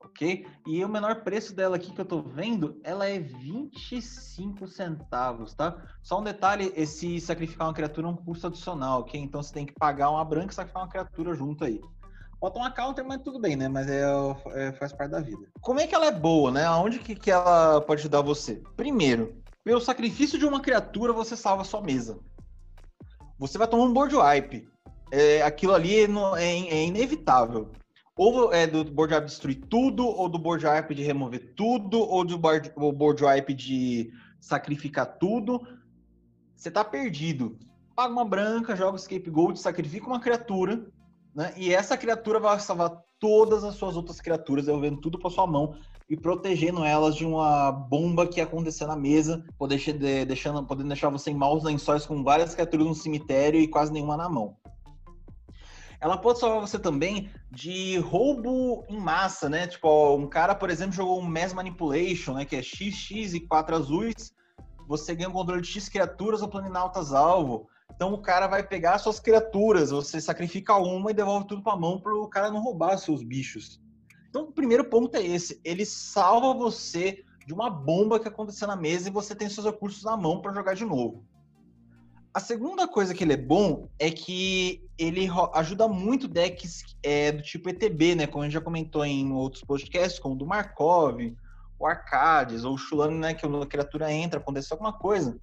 Ok? 0.00 0.46
E 0.66 0.84
o 0.84 0.88
menor 0.88 1.22
preço 1.22 1.54
dela 1.54 1.76
aqui 1.76 1.92
que 1.92 2.00
eu 2.00 2.04
estou 2.04 2.22
vendo, 2.22 2.80
ela 2.82 3.06
é 3.06 3.18
25 3.18 4.66
centavos, 4.66 5.54
tá? 5.54 5.82
Só 6.02 6.20
um 6.20 6.24
detalhe, 6.24 6.72
esse 6.74 7.20
sacrificar 7.20 7.66
uma 7.66 7.74
criatura 7.74 8.06
é 8.06 8.10
um 8.10 8.16
custo 8.16 8.46
adicional, 8.46 9.00
ok? 9.00 9.20
Então 9.20 9.42
você 9.42 9.52
tem 9.52 9.66
que 9.66 9.74
pagar 9.74 10.10
uma 10.10 10.24
branca 10.24 10.52
e 10.52 10.54
sacrificar 10.54 10.82
uma 10.82 10.90
criatura 10.90 11.34
junto 11.34 11.64
aí. 11.64 11.80
Bota 12.44 12.58
uma 12.58 12.70
counter, 12.70 13.02
mas 13.02 13.22
tudo 13.22 13.38
bem, 13.38 13.56
né? 13.56 13.68
Mas 13.68 13.88
é, 13.88 14.02
é, 14.52 14.72
faz 14.72 14.92
parte 14.92 15.12
da 15.12 15.20
vida. 15.20 15.48
Como 15.62 15.80
é 15.80 15.86
que 15.86 15.94
ela 15.94 16.04
é 16.04 16.12
boa, 16.12 16.50
né? 16.50 16.66
Aonde 16.66 16.98
que, 16.98 17.14
que 17.14 17.30
ela 17.30 17.80
pode 17.80 18.02
ajudar 18.02 18.20
você? 18.20 18.62
Primeiro, 18.76 19.42
pelo 19.64 19.80
sacrifício 19.80 20.38
de 20.38 20.44
uma 20.44 20.60
criatura, 20.60 21.10
você 21.10 21.38
salva 21.38 21.64
sua 21.64 21.80
mesa. 21.80 22.18
Você 23.38 23.56
vai 23.56 23.66
tomar 23.66 23.84
um 23.84 23.94
board 23.94 24.14
wipe. 24.14 24.68
É, 25.10 25.40
aquilo 25.40 25.72
ali 25.72 25.94
é, 25.96 26.02
é, 26.02 26.68
é, 26.68 26.84
inevitável. 26.84 27.70
Ou 28.14 28.52
é 28.52 28.66
do 28.66 28.84
board 28.84 29.14
wipe 29.14 29.26
destruir 29.26 29.64
tudo, 29.70 30.06
ou 30.06 30.28
do 30.28 30.38
board 30.38 30.66
wipe 30.66 30.94
de 30.94 31.02
remover 31.02 31.54
tudo, 31.56 31.98
ou 31.98 32.26
do 32.26 32.36
board, 32.36 32.70
board 32.76 33.24
wipe 33.24 33.54
de 33.54 34.12
sacrificar 34.38 35.16
tudo. 35.16 35.66
Você 36.54 36.70
tá 36.70 36.84
perdido. 36.84 37.58
Paga 37.96 38.12
uma 38.12 38.24
branca, 38.26 38.76
joga 38.76 38.96
o 38.96 38.98
scapegoat, 38.98 39.58
sacrifica 39.58 40.06
uma 40.06 40.20
criatura 40.20 40.92
né? 41.34 41.52
E 41.56 41.74
essa 41.74 41.96
criatura 41.96 42.38
vai 42.38 42.58
salvar 42.60 43.02
todas 43.18 43.64
as 43.64 43.74
suas 43.74 43.96
outras 43.96 44.20
criaturas, 44.20 44.66
devolvendo 44.66 45.00
tudo 45.00 45.18
para 45.18 45.30
sua 45.30 45.46
mão 45.46 45.74
e 46.08 46.16
protegendo 46.16 46.84
elas 46.84 47.16
de 47.16 47.24
uma 47.24 47.72
bomba 47.72 48.26
que 48.26 48.38
ia 48.38 48.44
acontecer 48.44 48.86
na 48.86 48.94
mesa, 48.94 49.44
poder 49.58 49.78
deixando, 50.26 50.64
podendo 50.64 50.88
deixar 50.88 51.08
você 51.08 51.30
em 51.30 51.34
maus 51.34 51.64
lençóis 51.64 52.04
com 52.06 52.22
várias 52.22 52.54
criaturas 52.54 52.86
no 52.86 52.94
cemitério 52.94 53.58
e 53.58 53.66
quase 53.66 53.92
nenhuma 53.92 54.16
na 54.16 54.28
mão. 54.28 54.56
Ela 56.00 56.18
pode 56.18 56.38
salvar 56.38 56.60
você 56.60 56.78
também 56.78 57.30
de 57.50 57.96
roubo 57.98 58.84
em 58.90 59.00
massa, 59.00 59.48
né? 59.48 59.66
Tipo, 59.66 60.14
um 60.16 60.26
cara, 60.26 60.54
por 60.54 60.68
exemplo, 60.68 60.92
jogou 60.92 61.18
um 61.18 61.22
Mass 61.22 61.54
Manipulation, 61.54 62.34
né? 62.34 62.44
Que 62.44 62.56
é 62.56 62.62
XX 62.62 63.32
e 63.32 63.40
4 63.40 63.74
azuis. 63.74 64.34
Você 64.86 65.14
ganha 65.14 65.30
o 65.30 65.32
controle 65.32 65.62
de 65.62 65.68
X 65.68 65.88
criaturas 65.88 66.42
ou 66.42 66.48
planaltas 66.48 67.14
alvo 67.14 67.66
Então 67.94 68.12
o 68.12 68.20
cara 68.20 68.46
vai 68.46 68.62
pegar 68.62 68.98
suas 68.98 69.20
criaturas, 69.20 69.90
você 69.90 70.20
sacrifica 70.20 70.76
uma 70.76 71.10
e 71.10 71.14
devolve 71.14 71.46
tudo 71.46 71.62
pra 71.62 71.76
mão 71.76 72.00
para 72.00 72.14
o 72.14 72.28
cara 72.28 72.50
não 72.50 72.62
roubar 72.62 72.98
seus 72.98 73.22
bichos. 73.22 73.80
Então 74.28 74.44
o 74.44 74.52
primeiro 74.52 74.84
ponto 74.84 75.16
é 75.16 75.24
esse, 75.24 75.60
ele 75.64 75.86
salva 75.86 76.52
você 76.52 77.24
de 77.46 77.52
uma 77.52 77.70
bomba 77.70 78.18
que 78.18 78.26
aconteceu 78.26 78.66
na 78.66 78.76
mesa 78.76 79.08
e 79.08 79.12
você 79.12 79.34
tem 79.34 79.48
seus 79.48 79.66
recursos 79.66 80.02
na 80.02 80.16
mão 80.16 80.40
para 80.40 80.52
jogar 80.52 80.74
de 80.74 80.84
novo. 80.84 81.24
A 82.32 82.40
segunda 82.40 82.88
coisa 82.88 83.14
que 83.14 83.22
ele 83.22 83.34
é 83.34 83.36
bom 83.36 83.88
é 83.96 84.10
que 84.10 84.84
ele 84.98 85.28
ajuda 85.54 85.86
muito 85.86 86.26
decks 86.26 86.82
é, 87.00 87.30
do 87.30 87.42
tipo 87.42 87.68
ETB, 87.68 88.16
né? 88.16 88.26
Como 88.26 88.42
a 88.42 88.46
gente 88.46 88.54
já 88.54 88.60
comentou 88.60 89.04
em 89.04 89.32
outros 89.32 89.62
podcasts, 89.62 90.18
como 90.18 90.34
o 90.34 90.38
do 90.38 90.44
Markov, 90.44 91.20
o 91.78 91.86
Arcades, 91.86 92.64
ou 92.64 92.74
o 92.74 92.78
Shulane, 92.78 93.18
né? 93.18 93.34
Que 93.34 93.46
a 93.46 93.66
criatura 93.66 94.12
entra, 94.12 94.40
acontece 94.40 94.72
alguma 94.72 94.92
coisa. 94.92 95.38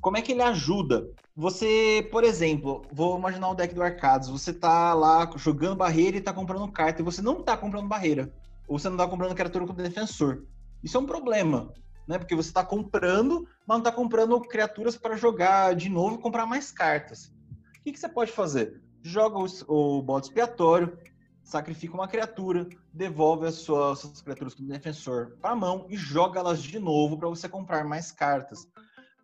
Como 0.00 0.16
é 0.16 0.22
que 0.22 0.32
ele 0.32 0.42
ajuda? 0.42 1.08
Você, 1.34 2.08
por 2.10 2.24
exemplo, 2.24 2.82
vou 2.92 3.18
imaginar 3.18 3.50
o 3.50 3.54
deck 3.54 3.74
do 3.74 3.82
Arcades. 3.82 4.28
Você 4.28 4.52
tá 4.52 4.94
lá 4.94 5.30
jogando 5.36 5.76
barreira 5.76 6.16
e 6.16 6.20
tá 6.20 6.32
comprando 6.32 6.70
carta, 6.70 7.02
e 7.02 7.04
você 7.04 7.20
não 7.20 7.42
tá 7.42 7.56
comprando 7.56 7.88
barreira. 7.88 8.32
Ou 8.68 8.78
você 8.78 8.88
não 8.88 8.96
tá 8.96 9.06
comprando 9.06 9.34
criatura 9.34 9.66
com 9.66 9.74
defensor. 9.74 10.44
Isso 10.82 10.96
é 10.96 11.00
um 11.00 11.06
problema 11.06 11.72
né? 12.06 12.18
Porque 12.18 12.34
você 12.34 12.48
está 12.48 12.64
comprando, 12.64 13.46
mas 13.66 13.76
não 13.76 13.78
está 13.78 13.92
comprando 13.92 14.40
criaturas 14.40 14.96
para 14.96 15.16
jogar 15.16 15.74
de 15.74 15.88
novo 15.88 16.16
e 16.16 16.22
comprar 16.22 16.46
mais 16.46 16.70
cartas. 16.70 17.32
O 17.78 17.82
que, 17.82 17.92
que 17.92 17.98
você 17.98 18.08
pode 18.08 18.32
fazer? 18.32 18.80
Joga 19.02 19.38
o, 19.68 20.02
bode 20.02 20.26
expiatório, 20.26 20.96
sacrifica 21.42 21.94
uma 21.94 22.08
criatura, 22.08 22.68
devolve 22.92 23.46
as 23.46 23.54
suas, 23.54 24.00
suas 24.00 24.20
criaturas 24.20 24.54
como 24.54 24.68
defensor 24.68 25.36
para 25.40 25.50
a 25.50 25.56
mão 25.56 25.86
e 25.88 25.96
joga 25.96 26.40
elas 26.40 26.62
de 26.62 26.78
novo 26.78 27.16
para 27.16 27.28
você 27.28 27.48
comprar 27.48 27.84
mais 27.84 28.10
cartas. 28.10 28.68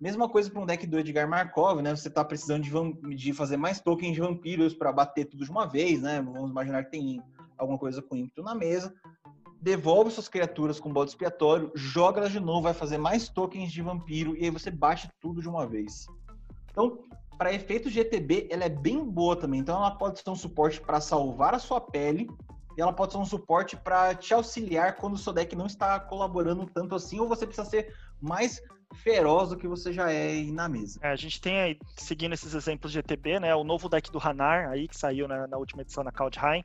Mesma 0.03 0.29
coisa 0.29 0.51
para 0.51 0.61
um 0.61 0.67
deck 0.67 0.85
do 0.85 0.99
Edgar 0.99 1.29
Markov, 1.29 1.81
né? 1.81 1.95
Você 1.95 2.09
está 2.09 2.25
precisando 2.25 2.65
de, 2.65 3.15
de, 3.15 3.33
fazer 3.33 3.57
mais 3.57 3.81
tokens 3.81 4.15
de 4.15 4.21
vampiros 4.21 4.75
para 4.75 4.91
bater 4.91 5.27
tudo 5.27 5.45
de 5.45 5.51
uma 5.51 5.65
vez, 5.65 6.03
né? 6.03 6.21
Vamos 6.21 6.51
imaginar 6.51 6.85
que 6.85 6.91
tem 6.91 7.23
alguma 7.57 7.79
coisa 7.79 8.03
com 8.03 8.17
ímpeto 8.17 8.43
na 8.43 8.53
mesa 8.53 8.93
devolve 9.63 10.11
suas 10.11 10.29
criaturas 10.29 10.81
com 10.81 10.93
bode 10.93 11.11
expiatório, 11.11 11.71
joga 11.73 12.19
elas 12.19 12.33
de 12.33 12.41
novo, 12.41 12.63
vai 12.63 12.75
fazer 12.75 12.99
mais 12.99 13.29
tokens 13.29 13.71
de 13.71 13.81
vampiro 13.81 14.37
e 14.37 14.43
aí 14.43 14.51
você 14.51 14.73
bate 14.73 15.09
tudo 15.21 15.41
de 15.41 15.49
uma 15.49 15.65
vez. 15.65 16.09
Então, 16.73 16.99
para 17.39 17.55
efeitos 17.55 17.93
de 17.93 18.01
ETB, 18.01 18.49
ela 18.51 18.65
é 18.65 18.69
bem 18.69 19.09
boa 19.09 19.37
também. 19.37 19.61
Então, 19.61 19.77
ela 19.77 19.93
pode 19.93 20.19
ser 20.19 20.29
um 20.29 20.35
suporte 20.35 20.81
para 20.81 21.01
salvar 21.01 21.55
a 21.55 21.61
sua 21.61 21.81
pele 21.81 22.29
e 22.77 22.81
ela 22.83 22.93
pode 22.93 23.13
ser 23.13 23.19
um 23.19 23.25
suporte 23.25 23.77
para 23.77 24.17
te 24.17 24.35
auxiliar 24.35 24.97
quando 24.97 25.15
o 25.15 25.19
seu 25.19 25.33
deck 25.33 25.55
não 25.55 25.67
está 25.67 26.01
colaborando 26.01 26.67
tanto 26.67 26.97
assim 26.97 27.21
ou 27.21 27.29
você 27.29 27.47
precisa 27.47 27.69
ser 27.69 27.95
mais 28.21 28.61
feroz 28.95 29.51
do 29.51 29.57
que 29.57 29.67
você 29.67 29.93
já 29.93 30.11
é 30.11 30.29
aí 30.29 30.53
na 30.53 30.69
mesa. 30.69 30.99
É, 31.03 31.09
a 31.09 31.17
gente 31.17 31.41
tem 31.41 31.61
aí, 31.61 31.79
seguindo 31.97 32.33
esses 32.33 32.55
exemplos 32.55 32.93
de 32.93 32.99
ETB, 32.99 33.41
né, 33.41 33.55
o 33.55 33.65
novo 33.65 33.89
deck 33.89 34.11
do 34.11 34.19
Hanar, 34.19 34.69
aí, 34.69 34.89
que 34.89 34.97
saiu 34.97 35.27
na, 35.27 35.47
na 35.47 35.57
última 35.57 35.83
edição 35.83 36.05
na 36.05 36.13
Kaldheim, 36.13 36.65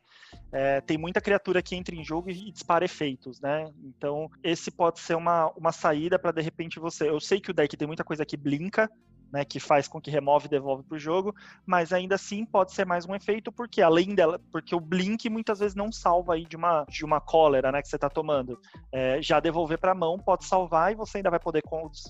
é, 0.52 0.82
tem 0.82 0.98
muita 0.98 1.22
criatura 1.22 1.62
que 1.62 1.76
entra 1.76 1.96
em 1.96 2.04
jogo 2.04 2.30
e 2.30 2.52
dispara 2.52 2.86
efeitos, 2.86 3.40
né? 3.40 3.72
Então, 3.84 4.30
esse 4.44 4.72
pode 4.72 5.00
ser 5.00 5.16
uma, 5.16 5.52
uma 5.52 5.72
saída 5.72 6.18
para 6.20 6.32
de 6.32 6.42
repente 6.42 6.80
você. 6.80 7.10
Eu 7.10 7.20
sei 7.20 7.40
que 7.40 7.52
o 7.52 7.54
deck 7.54 7.76
tem 7.76 7.88
muita 7.88 8.04
coisa 8.04 8.26
que 8.26 8.38
blinka, 8.38 8.90
né, 9.32 9.44
que 9.46 9.60
faz 9.60 9.88
com 9.88 10.02
que 10.02 10.12
remove 10.12 10.48
e 10.48 10.50
devolve 10.50 10.84
para 10.84 10.96
o 10.96 11.00
jogo, 11.00 11.36
mas 11.66 11.92
ainda 11.92 12.16
assim 12.16 12.46
pode 12.46 12.74
ser 12.74 12.86
mais 12.86 13.06
um 13.06 13.16
efeito, 13.16 13.52
porque 13.52 13.82
além 13.82 14.16
dela, 14.16 14.40
porque 14.52 14.76
o 14.76 14.80
Blink 14.80 15.30
muitas 15.30 15.60
vezes 15.60 15.76
não 15.76 15.92
salva 15.92 16.36
aí 16.36 16.46
de 16.46 16.56
uma, 16.56 16.86
de 16.90 17.04
uma 17.04 17.20
cólera 17.20 17.72
né, 17.72 17.82
que 17.82 17.88
você 17.88 17.96
está 17.96 18.10
tomando. 18.10 18.60
É, 18.92 19.22
já 19.22 19.40
devolver 19.40 19.78
para 19.78 19.92
a 19.92 19.96
mão 19.96 20.18
pode 20.18 20.46
salvar 20.46 20.92
e 20.92 20.96
você 20.96 21.18
ainda 21.18 21.30
vai 21.30 21.40
poder 21.40 21.64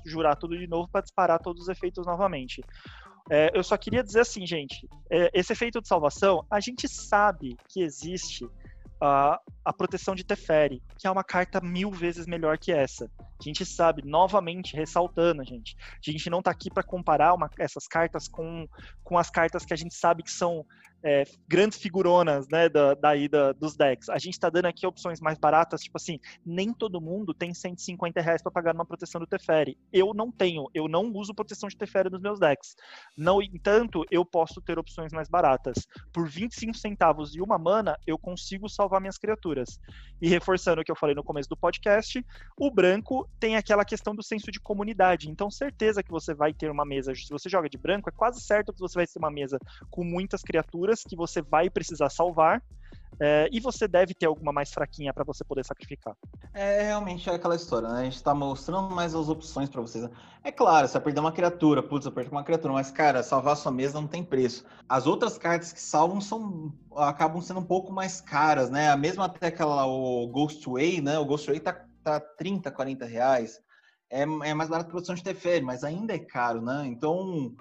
jurar 0.05 0.35
tudo 0.35 0.57
de 0.57 0.67
novo 0.67 0.87
para 0.89 1.01
disparar 1.01 1.39
todos 1.39 1.63
os 1.63 1.69
efeitos 1.69 2.05
novamente. 2.05 2.63
É, 3.29 3.51
eu 3.53 3.63
só 3.63 3.75
queria 3.77 4.03
dizer 4.03 4.21
assim, 4.21 4.45
gente, 4.45 4.87
é, 5.09 5.29
esse 5.33 5.51
efeito 5.51 5.81
de 5.81 5.87
salvação, 5.87 6.45
a 6.49 6.59
gente 6.59 6.87
sabe 6.87 7.57
que 7.67 7.81
existe 7.81 8.47
a, 9.01 9.39
a 9.63 9.73
proteção 9.73 10.15
de 10.15 10.23
Teferi, 10.23 10.81
que 10.97 11.07
é 11.07 11.11
uma 11.11 11.23
carta 11.23 11.61
mil 11.61 11.91
vezes 11.91 12.25
melhor 12.25 12.57
que 12.57 12.71
essa. 12.71 13.09
A 13.39 13.43
gente 13.43 13.65
sabe, 13.65 14.01
novamente, 14.05 14.75
ressaltando, 14.75 15.43
gente, 15.43 15.75
a 16.05 16.11
gente 16.11 16.29
não 16.29 16.39
está 16.39 16.51
aqui 16.51 16.69
para 16.69 16.83
comparar 16.83 17.33
uma, 17.33 17.49
essas 17.59 17.87
cartas 17.87 18.27
com, 18.27 18.67
com 19.03 19.17
as 19.17 19.29
cartas 19.29 19.65
que 19.65 19.73
a 19.73 19.77
gente 19.77 19.93
sabe 19.93 20.23
que 20.23 20.31
são 20.31 20.65
é, 21.03 21.23
grandes 21.47 21.77
figuronas, 21.77 22.47
né, 22.49 22.67
da, 22.69 22.93
daí 22.93 23.27
da, 23.27 23.51
dos 23.51 23.75
decks. 23.75 24.09
A 24.09 24.17
gente 24.17 24.33
está 24.33 24.49
dando 24.49 24.65
aqui 24.65 24.85
opções 24.85 25.19
mais 25.19 25.37
baratas, 25.37 25.81
tipo 25.81 25.97
assim, 25.97 26.19
nem 26.45 26.73
todo 26.73 27.01
mundo 27.01 27.33
tem 27.33 27.53
150 27.53 28.19
reais 28.21 28.41
para 28.41 28.51
pagar 28.51 28.73
numa 28.73 28.85
proteção 28.85 29.19
do 29.19 29.27
Teferi. 29.27 29.77
Eu 29.91 30.13
não 30.13 30.31
tenho, 30.31 30.65
eu 30.73 30.87
não 30.87 31.11
uso 31.13 31.33
proteção 31.33 31.69
de 31.69 31.77
Teferi 31.77 32.09
nos 32.09 32.21
meus 32.21 32.39
decks. 32.39 32.75
No 33.15 33.41
entanto, 33.41 34.05
eu 34.09 34.25
posso 34.25 34.61
ter 34.61 34.79
opções 34.79 35.13
mais 35.13 35.29
baratas. 35.29 35.87
Por 36.11 36.27
25 36.27 36.75
centavos 36.75 37.35
e 37.35 37.41
uma 37.41 37.57
mana, 37.57 37.97
eu 38.05 38.17
consigo 38.17 38.67
salvar 38.67 38.99
minhas 38.99 39.17
criaturas. 39.17 39.79
E 40.21 40.27
reforçando 40.27 40.81
o 40.81 40.83
que 40.83 40.91
eu 40.91 40.95
falei 40.95 41.15
no 41.15 41.23
começo 41.23 41.49
do 41.49 41.57
podcast, 41.57 42.25
o 42.57 42.71
branco 42.71 43.26
tem 43.39 43.55
aquela 43.55 43.85
questão 43.85 44.15
do 44.15 44.23
senso 44.23 44.51
de 44.51 44.59
comunidade. 44.59 45.29
Então, 45.29 45.49
certeza 45.49 46.03
que 46.03 46.11
você 46.11 46.33
vai 46.33 46.53
ter 46.53 46.69
uma 46.71 46.85
mesa, 46.85 47.13
se 47.13 47.29
você 47.29 47.49
joga 47.49 47.69
de 47.69 47.77
branco, 47.77 48.09
é 48.09 48.11
quase 48.11 48.41
certo 48.41 48.73
que 48.73 48.79
você 48.79 48.95
vai 48.95 49.07
ter 49.07 49.19
uma 49.19 49.31
mesa 49.31 49.59
com 49.89 50.03
muitas 50.03 50.41
criaturas 50.41 51.03
que 51.03 51.15
você 51.15 51.41
vai 51.41 51.69
precisar 51.69 52.09
salvar. 52.09 52.61
É, 53.19 53.49
e 53.51 53.59
você 53.59 53.87
deve 53.87 54.13
ter 54.13 54.27
alguma 54.27 54.51
mais 54.51 54.71
fraquinha 54.71 55.11
para 55.11 55.23
você 55.23 55.43
poder 55.43 55.65
sacrificar. 55.65 56.15
É 56.53 56.83
realmente 56.83 57.27
é 57.27 57.33
aquela 57.33 57.55
história, 57.55 57.89
né? 57.89 58.01
A 58.01 58.03
gente 58.03 58.21
tá 58.21 58.33
mostrando 58.33 58.93
mais 58.93 59.15
as 59.15 59.27
opções 59.27 59.69
para 59.69 59.81
vocês. 59.81 60.07
É 60.43 60.51
claro, 60.51 60.87
você 60.87 60.99
perder 60.99 61.19
uma 61.19 61.31
criatura, 61.31 61.81
putz, 61.81 62.05
eu 62.05 62.11
perdi 62.11 62.29
uma 62.29 62.43
criatura, 62.43 62.73
mas 62.73 62.91
cara, 62.91 63.23
salvar 63.23 63.57
sua 63.57 63.71
mesa 63.71 63.99
não 63.99 64.07
tem 64.07 64.23
preço. 64.23 64.63
As 64.87 65.07
outras 65.07 65.37
cartas 65.37 65.73
que 65.73 65.81
salvam 65.81 66.21
são 66.21 66.71
acabam 66.95 67.41
sendo 67.41 67.59
um 67.59 67.65
pouco 67.65 67.91
mais 67.91 68.21
caras, 68.21 68.69
né? 68.69 68.89
A 68.91 68.97
mesma 68.97 69.25
até 69.25 69.47
aquela 69.47 69.87
o 69.87 70.27
Ghostway, 70.27 71.01
né? 71.01 71.17
O 71.17 71.25
Ghostway 71.25 71.59
tá, 71.59 71.86
tá 72.11 72.19
30, 72.37 72.71
40 72.71 73.05
reais. 73.05 73.59
É, 74.09 74.21
é 74.21 74.53
mais 74.53 74.69
barato 74.69 74.87
a 74.87 74.91
produção 74.91 75.15
de 75.15 75.23
Teferi, 75.23 75.63
mas 75.63 75.83
ainda 75.83 76.13
é 76.13 76.19
caro, 76.19 76.61
né? 76.61 76.85
Então, 76.85 77.53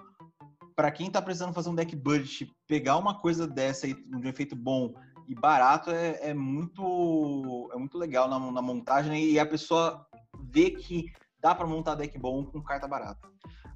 para 0.75 0.91
quem 0.91 1.07
está 1.07 1.21
precisando 1.21 1.53
fazer 1.53 1.69
um 1.69 1.75
deck 1.75 1.95
budget, 1.95 2.49
pegar 2.67 2.97
uma 2.97 3.19
coisa 3.19 3.47
dessa 3.47 3.85
aí, 3.85 3.93
de 3.93 4.15
um 4.15 4.29
efeito 4.29 4.55
bom 4.55 4.93
e 5.27 5.35
barato 5.35 5.91
é, 5.91 6.29
é 6.29 6.33
muito 6.33 7.69
é 7.73 7.77
muito 7.77 7.97
legal 7.97 8.29
na, 8.29 8.39
na, 8.51 8.61
montagem 8.61 9.25
e 9.25 9.39
a 9.39 9.45
pessoa 9.45 10.07
vê 10.39 10.71
que 10.71 11.11
dá 11.41 11.53
para 11.53 11.67
montar 11.67 11.95
deck 11.95 12.17
bom 12.17 12.45
com 12.45 12.63
carta 12.63 12.87
barata. 12.87 13.27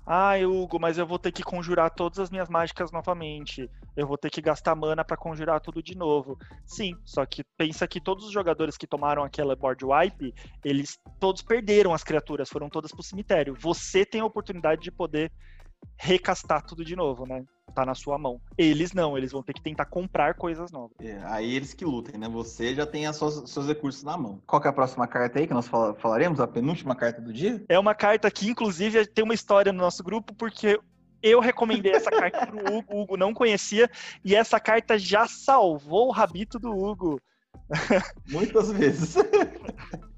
Ah, 0.05 0.33
Hugo, 0.37 0.79
mas 0.79 0.97
eu 0.97 1.05
vou 1.05 1.19
ter 1.19 1.31
que 1.31 1.43
conjurar 1.43 1.89
todas 1.91 2.19
as 2.19 2.29
minhas 2.29 2.49
mágicas 2.49 2.91
novamente. 2.91 3.69
Eu 3.95 4.07
vou 4.07 4.17
ter 4.17 4.29
que 4.29 4.41
gastar 4.41 4.75
mana 4.75 5.03
para 5.05 5.15
conjurar 5.15 5.59
tudo 5.61 5.81
de 5.81 5.95
novo. 5.95 6.37
Sim, 6.65 6.95
só 7.05 7.25
que 7.25 7.43
pensa 7.57 7.87
que 7.87 8.01
todos 8.01 8.25
os 8.25 8.31
jogadores 8.31 8.77
que 8.77 8.87
tomaram 8.87 9.23
aquela 9.23 9.55
board 9.55 9.85
wipe, 9.85 10.33
eles 10.63 10.97
todos 11.19 11.41
perderam 11.41 11.93
as 11.93 12.03
criaturas, 12.03 12.49
foram 12.49 12.69
todas 12.69 12.91
pro 12.91 13.03
cemitério. 13.03 13.55
Você 13.59 14.05
tem 14.05 14.21
a 14.21 14.25
oportunidade 14.25 14.81
de 14.81 14.91
poder 14.91 15.31
recastar 15.97 16.63
tudo 16.63 16.83
de 16.83 16.95
novo, 16.95 17.25
né? 17.25 17.43
Tá 17.73 17.85
na 17.85 17.95
sua 17.95 18.17
mão. 18.17 18.41
Eles 18.57 18.93
não, 18.93 19.17
eles 19.17 19.31
vão 19.31 19.41
ter 19.41 19.53
que 19.53 19.61
tentar 19.61 19.85
comprar 19.85 20.33
coisas 20.35 20.71
novas. 20.71 20.91
É, 20.99 21.19
aí 21.25 21.55
eles 21.55 21.73
que 21.73 21.85
lutem, 21.85 22.19
né? 22.19 22.27
Você 22.29 22.75
já 22.75 22.85
tem 22.85 23.07
os 23.07 23.15
seus 23.17 23.67
recursos 23.67 24.03
na 24.03 24.17
mão. 24.17 24.41
Qual 24.45 24.61
é 24.63 24.67
a 24.67 24.73
próxima 24.73 25.07
carta 25.07 25.39
aí 25.39 25.47
que 25.47 25.53
nós 25.53 25.67
falaremos? 25.67 26.39
A 26.39 26.47
penúltima 26.47 26.95
carta 26.95 27.21
do 27.21 27.31
dia? 27.31 27.63
É 27.69 27.79
uma 27.79 27.95
carta 27.95 28.29
que, 28.29 28.49
inclusive, 28.49 29.05
tem 29.07 29.23
uma 29.23 29.33
história 29.33 29.71
no 29.71 29.79
nosso 29.79 30.03
grupo, 30.03 30.33
porque 30.35 30.79
eu 31.23 31.39
recomendei 31.39 31.93
essa 31.93 32.09
carta 32.09 32.47
pro 32.47 32.59
Hugo, 32.59 32.93
o 32.93 33.01
Hugo 33.01 33.17
não 33.17 33.33
conhecia, 33.33 33.89
e 34.23 34.35
essa 34.35 34.59
carta 34.59 34.97
já 34.97 35.27
salvou 35.27 36.07
o 36.07 36.11
rabito 36.11 36.59
do 36.59 36.71
Hugo. 36.71 37.19
Muitas 38.27 38.71
vezes. 38.71 39.15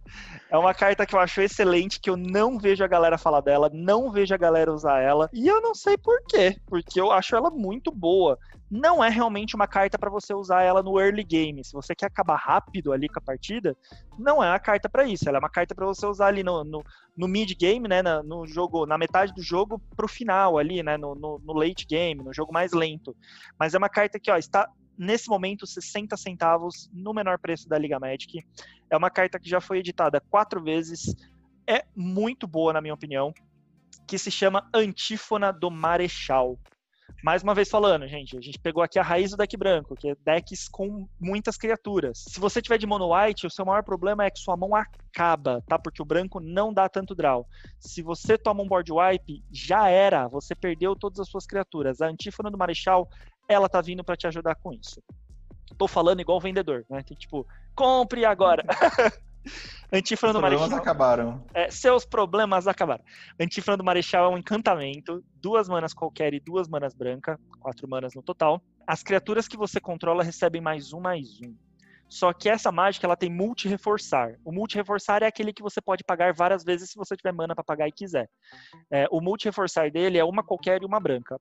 É 0.53 0.57
uma 0.57 0.71
carta 0.71 1.03
que 1.03 1.15
eu 1.15 1.19
acho 1.19 1.41
excelente, 1.41 1.99
que 1.99 2.07
eu 2.07 2.15
não 2.15 2.59
vejo 2.59 2.83
a 2.83 2.87
galera 2.87 3.17
falar 3.17 3.41
dela, 3.41 3.71
não 3.73 4.11
vejo 4.11 4.35
a 4.35 4.37
galera 4.37 4.71
usar 4.71 4.99
ela. 4.99 5.27
E 5.33 5.47
eu 5.47 5.59
não 5.59 5.73
sei 5.73 5.97
por 5.97 6.21
quê, 6.27 6.55
porque 6.67 7.01
eu 7.01 7.11
acho 7.11 7.35
ela 7.35 7.49
muito 7.49 7.91
boa. 7.91 8.37
Não 8.69 9.03
é 9.03 9.09
realmente 9.09 9.55
uma 9.55 9.65
carta 9.65 9.97
para 9.97 10.11
você 10.11 10.31
usar 10.31 10.61
ela 10.61 10.83
no 10.83 10.99
early 10.99 11.23
game. 11.23 11.63
Se 11.65 11.73
você 11.73 11.95
quer 11.95 12.05
acabar 12.05 12.35
rápido 12.35 12.93
ali 12.93 13.09
com 13.09 13.17
a 13.17 13.21
partida, 13.23 13.75
não 14.15 14.43
é 14.43 14.51
a 14.51 14.59
carta 14.59 14.87
para 14.87 15.05
isso. 15.05 15.27
Ela 15.27 15.39
é 15.39 15.39
uma 15.39 15.49
carta 15.49 15.73
para 15.73 15.87
você 15.87 16.05
usar 16.05 16.27
ali 16.27 16.43
no, 16.43 16.63
no, 16.63 16.83
no 17.17 17.27
mid 17.27 17.51
game, 17.57 17.87
né, 17.87 18.03
no 18.03 18.45
jogo, 18.45 18.85
na 18.85 18.95
metade 18.95 19.33
do 19.33 19.41
jogo 19.41 19.81
pro 19.97 20.07
final 20.07 20.59
ali, 20.59 20.83
né, 20.83 20.97
no, 20.97 21.15
no, 21.15 21.41
no 21.43 21.53
late 21.53 21.87
game, 21.87 22.23
no 22.23 22.31
jogo 22.31 22.53
mais 22.53 22.73
lento. 22.73 23.15
Mas 23.59 23.73
é 23.73 23.77
uma 23.79 23.89
carta 23.89 24.19
que 24.19 24.29
ó, 24.29 24.37
está 24.37 24.69
nesse 24.97 25.29
momento 25.29 25.65
60 25.65 26.15
centavos 26.17 26.89
no 26.93 27.13
menor 27.13 27.39
preço 27.39 27.67
da 27.67 27.77
Liga 27.77 27.99
Magic. 27.99 28.43
É 28.89 28.97
uma 28.97 29.09
carta 29.09 29.39
que 29.39 29.49
já 29.49 29.59
foi 29.59 29.79
editada 29.79 30.21
quatro 30.21 30.61
vezes, 30.63 31.15
é 31.67 31.85
muito 31.95 32.47
boa 32.47 32.73
na 32.73 32.81
minha 32.81 32.93
opinião, 32.93 33.33
que 34.07 34.17
se 34.17 34.29
chama 34.29 34.69
Antífona 34.73 35.51
do 35.51 35.71
Marechal. 35.71 36.57
mais 37.23 37.41
uma 37.41 37.55
vez 37.55 37.69
falando, 37.69 38.07
gente, 38.07 38.37
a 38.37 38.41
gente 38.41 38.59
pegou 38.59 38.83
aqui 38.83 38.99
a 38.99 39.03
raiz 39.03 39.31
do 39.31 39.37
deck 39.37 39.55
branco, 39.55 39.95
que 39.95 40.09
é 40.09 40.15
decks 40.25 40.67
com 40.67 41.07
muitas 41.19 41.55
criaturas. 41.57 42.25
Se 42.27 42.39
você 42.39 42.61
tiver 42.61 42.77
de 42.77 42.85
mono 42.85 43.13
white, 43.13 43.47
o 43.47 43.49
seu 43.49 43.65
maior 43.65 43.83
problema 43.83 44.25
é 44.25 44.29
que 44.29 44.39
sua 44.39 44.57
mão 44.57 44.75
acaba, 44.75 45.61
tá? 45.67 45.79
Porque 45.79 46.01
o 46.01 46.05
branco 46.05 46.39
não 46.41 46.73
dá 46.73 46.89
tanto 46.89 47.15
draw. 47.15 47.47
Se 47.79 48.01
você 48.01 48.37
toma 48.37 48.61
um 48.61 48.67
board 48.67 48.91
wipe, 48.91 49.43
já 49.51 49.87
era, 49.87 50.27
você 50.27 50.53
perdeu 50.53 50.95
todas 50.95 51.19
as 51.19 51.29
suas 51.29 51.45
criaturas. 51.45 52.01
A 52.01 52.07
antífona 52.07 52.51
do 52.51 52.57
Marechal, 52.57 53.09
ela 53.47 53.69
tá 53.69 53.81
vindo 53.81 54.03
para 54.03 54.15
te 54.15 54.27
ajudar 54.27 54.55
com 54.55 54.73
isso. 54.73 55.01
Tô 55.77 55.87
falando 55.87 56.19
igual 56.19 56.39
vendedor, 56.39 56.85
né? 56.89 57.01
Tem 57.03 57.17
tipo, 57.17 57.47
compre 57.75 58.25
agora. 58.25 58.63
Antífona 59.91 60.33
do 60.33 60.41
Marechal. 60.41 60.67
Problemas 60.67 60.81
acabaram. 60.81 61.45
É, 61.53 61.69
seus 61.69 62.05
problemas 62.05 62.67
acabaram. 62.67 63.03
Antífona 63.39 63.77
do 63.77 63.83
Marechal 63.83 64.25
é 64.25 64.35
um 64.35 64.37
encantamento, 64.37 65.23
duas 65.35 65.67
manas 65.67 65.93
qualquer 65.93 66.33
e 66.33 66.39
duas 66.39 66.67
manas 66.67 66.93
branca, 66.93 67.39
quatro 67.59 67.87
manas 67.87 68.13
no 68.15 68.23
total. 68.23 68.61
As 68.87 69.03
criaturas 69.03 69.47
que 69.47 69.57
você 69.57 69.79
controla 69.79 70.23
recebem 70.23 70.61
mais 70.61 70.93
um, 70.93 70.99
mais 70.99 71.39
um. 71.41 71.53
Só 72.09 72.31
que 72.31 72.47
essa 72.47 72.71
mágica 72.71 73.07
ela 73.07 73.15
tem 73.15 73.29
multi-reforçar. 73.29 74.35
O 74.45 74.51
multi-reforçar 74.51 75.23
é 75.23 75.27
aquele 75.27 75.51
que 75.51 75.63
você 75.63 75.81
pode 75.81 76.03
pagar 76.03 76.33
várias 76.33 76.63
vezes 76.63 76.91
se 76.91 76.95
você 76.95 77.15
tiver 77.15 77.33
mana 77.33 77.55
para 77.55 77.63
pagar 77.63 77.87
e 77.87 77.91
quiser. 77.91 78.29
É, 78.91 79.07
o 79.09 79.19
multi-reforçar 79.19 79.91
dele 79.91 80.17
é 80.17 80.23
uma 80.23 80.43
qualquer 80.43 80.81
e 80.81 80.85
uma 80.85 80.99
branca. 80.99 81.39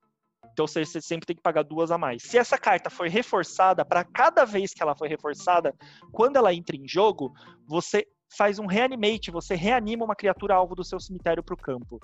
Então 0.53 0.67
você, 0.67 0.85
sempre 0.85 1.25
tem 1.25 1.35
que 1.35 1.41
pagar 1.41 1.63
duas 1.63 1.91
a 1.91 1.97
mais. 1.97 2.23
Se 2.23 2.37
essa 2.37 2.57
carta 2.57 2.89
for 2.89 3.09
reforçada, 3.09 3.83
para 3.83 4.03
cada 4.03 4.45
vez 4.45 4.71
que 4.73 4.81
ela 4.81 4.95
foi 4.95 5.09
reforçada, 5.09 5.75
quando 6.11 6.37
ela 6.37 6.53
entra 6.53 6.75
em 6.77 6.87
jogo, 6.87 7.33
você 7.67 8.07
faz 8.35 8.59
um 8.59 8.65
reanimate, 8.65 9.31
você 9.31 9.55
reanima 9.55 10.03
uma 10.03 10.15
criatura 10.15 10.55
alvo 10.55 10.75
do 10.75 10.83
seu 10.83 10.99
cemitério 10.99 11.43
para 11.43 11.53
o 11.53 11.57
campo. 11.57 11.99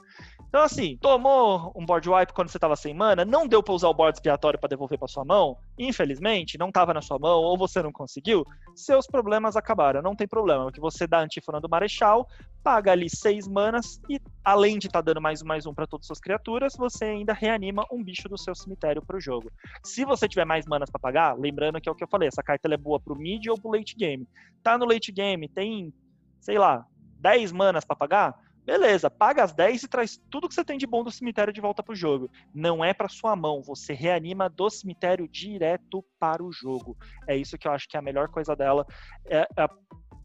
Então, 0.47 0.61
assim, 0.61 0.97
tomou 0.97 1.71
um 1.75 1.85
board 1.85 2.07
wipe 2.09 2.33
quando 2.33 2.49
você 2.49 2.57
estava 2.57 2.75
sem 2.75 2.93
mana, 2.93 3.25
não 3.25 3.47
deu 3.47 3.63
para 3.63 3.73
usar 3.73 3.89
o 3.89 3.93
board 3.93 4.17
expiatório 4.17 4.59
para 4.59 4.69
devolver 4.69 4.97
para 4.97 5.07
sua 5.07 5.25
mão, 5.25 5.57
infelizmente, 5.77 6.57
não 6.57 6.67
estava 6.67 6.93
na 6.93 7.01
sua 7.01 7.17
mão 7.17 7.41
ou 7.41 7.57
você 7.57 7.81
não 7.81 7.91
conseguiu, 7.91 8.45
seus 8.75 9.07
problemas 9.07 9.55
acabaram, 9.55 10.01
não 10.01 10.15
tem 10.15 10.27
problema, 10.27 10.65
porque 10.65 10.79
você 10.79 11.07
dá 11.07 11.19
antífona 11.19 11.59
do 11.59 11.69
Marechal, 11.69 12.27
paga 12.63 12.91
ali 12.91 13.09
seis 13.09 13.47
manas 13.47 13.99
e, 14.09 14.19
além 14.43 14.77
de 14.77 14.87
estar 14.87 14.99
tá 14.99 15.05
dando 15.05 15.21
mais 15.21 15.41
um 15.41 15.45
mais 15.45 15.65
um 15.65 15.73
para 15.73 15.87
todas 15.87 16.03
as 16.03 16.07
suas 16.07 16.19
criaturas, 16.19 16.73
você 16.77 17.05
ainda 17.05 17.33
reanima 17.33 17.85
um 17.91 18.03
bicho 18.03 18.27
do 18.27 18.37
seu 18.37 18.53
cemitério 18.53 19.01
para 19.05 19.17
o 19.17 19.21
jogo. 19.21 19.51
Se 19.83 20.05
você 20.05 20.27
tiver 20.27 20.45
mais 20.45 20.65
manas 20.65 20.89
para 20.89 20.99
pagar, 20.99 21.37
lembrando 21.37 21.79
que 21.81 21.89
é 21.89 21.91
o 21.91 21.95
que 21.95 22.03
eu 22.03 22.07
falei, 22.07 22.27
essa 22.27 22.43
carta 22.43 22.73
é 22.73 22.77
boa 22.77 22.99
para 22.99 23.13
o 23.13 23.17
mid 23.17 23.47
ou 23.47 23.59
para 23.59 23.69
o 23.69 23.73
late 23.73 23.95
game. 23.95 24.27
Tá 24.61 24.77
no 24.77 24.85
late 24.85 25.11
game, 25.11 25.47
tem 25.47 25.93
sei 26.39 26.57
lá, 26.57 26.85
10 27.19 27.51
manas 27.51 27.83
para 27.83 27.95
pagar, 27.95 28.35
beleza, 28.65 29.09
paga 29.09 29.43
as 29.43 29.53
10 29.53 29.83
e 29.83 29.87
traz 29.87 30.21
tudo 30.29 30.47
que 30.47 30.53
você 30.53 30.63
tem 30.63 30.77
de 30.77 30.87
bom 30.87 31.03
do 31.03 31.11
cemitério 31.11 31.51
de 31.51 31.61
volta 31.61 31.83
pro 31.83 31.95
jogo. 31.95 32.29
Não 32.53 32.83
é 32.83 32.93
para 32.93 33.09
sua 33.09 33.35
mão, 33.35 33.61
você 33.61 33.93
reanima 33.93 34.49
do 34.49 34.69
cemitério 34.69 35.27
direto 35.27 36.03
para 36.19 36.43
o 36.43 36.51
jogo. 36.51 36.97
É 37.27 37.35
isso 37.35 37.57
que 37.57 37.67
eu 37.67 37.71
acho 37.71 37.87
que 37.87 37.97
é 37.97 37.99
a 37.99 38.03
melhor 38.03 38.29
coisa 38.29 38.55
dela. 38.55 38.85
É 39.25 39.47
é 39.57 39.67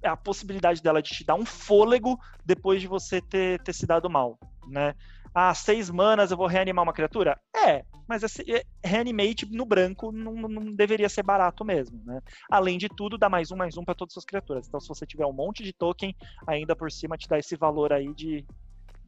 a 0.09 0.17
possibilidade 0.17 0.83
dela 0.83 1.03
de 1.03 1.11
te 1.11 1.25
dar 1.25 1.35
um 1.35 1.45
fôlego 1.45 2.19
depois 2.45 2.81
de 2.81 2.87
você 2.87 3.21
ter, 3.21 3.61
ter 3.63 3.73
se 3.73 3.87
dado 3.87 4.09
mal, 4.11 4.39
né? 4.67 4.95
Ah, 5.35 5.53
seis 5.53 5.91
manas 5.91 6.31
eu 6.31 6.37
vou 6.37 6.47
reanimar 6.47 6.85
uma 6.85 6.93
criatura? 6.93 7.37
É, 7.57 7.85
mas 8.07 8.23
esse 8.23 8.43
é, 8.53 8.63
reanimate 8.85 9.47
no 9.51 9.65
branco 9.65 10.13
não, 10.13 10.35
não, 10.35 10.73
deveria 10.73 11.09
ser 11.09 11.23
barato 11.23 11.65
mesmo, 11.65 12.01
né? 12.05 12.21
Além 12.51 12.79
de 12.79 12.89
tudo, 12.89 13.19
dá 13.19 13.29
mais 13.29 13.51
um, 13.51 13.57
mais 13.57 13.77
um 13.77 13.85
para 13.85 13.95
todas 13.95 14.13
as 14.13 14.15
suas 14.15 14.25
criaturas. 14.25 14.69
Então, 14.69 14.79
se 14.79 14.89
você 14.89 15.05
tiver 15.05 15.27
um 15.27 15.33
monte 15.33 15.63
de 15.63 15.73
token, 15.73 16.15
ainda 16.47 16.77
por 16.77 16.91
cima 16.93 17.17
te 17.17 17.27
dá 17.29 17.39
esse 17.39 17.57
valor 17.57 17.93
aí 17.93 18.15
de, 18.15 18.47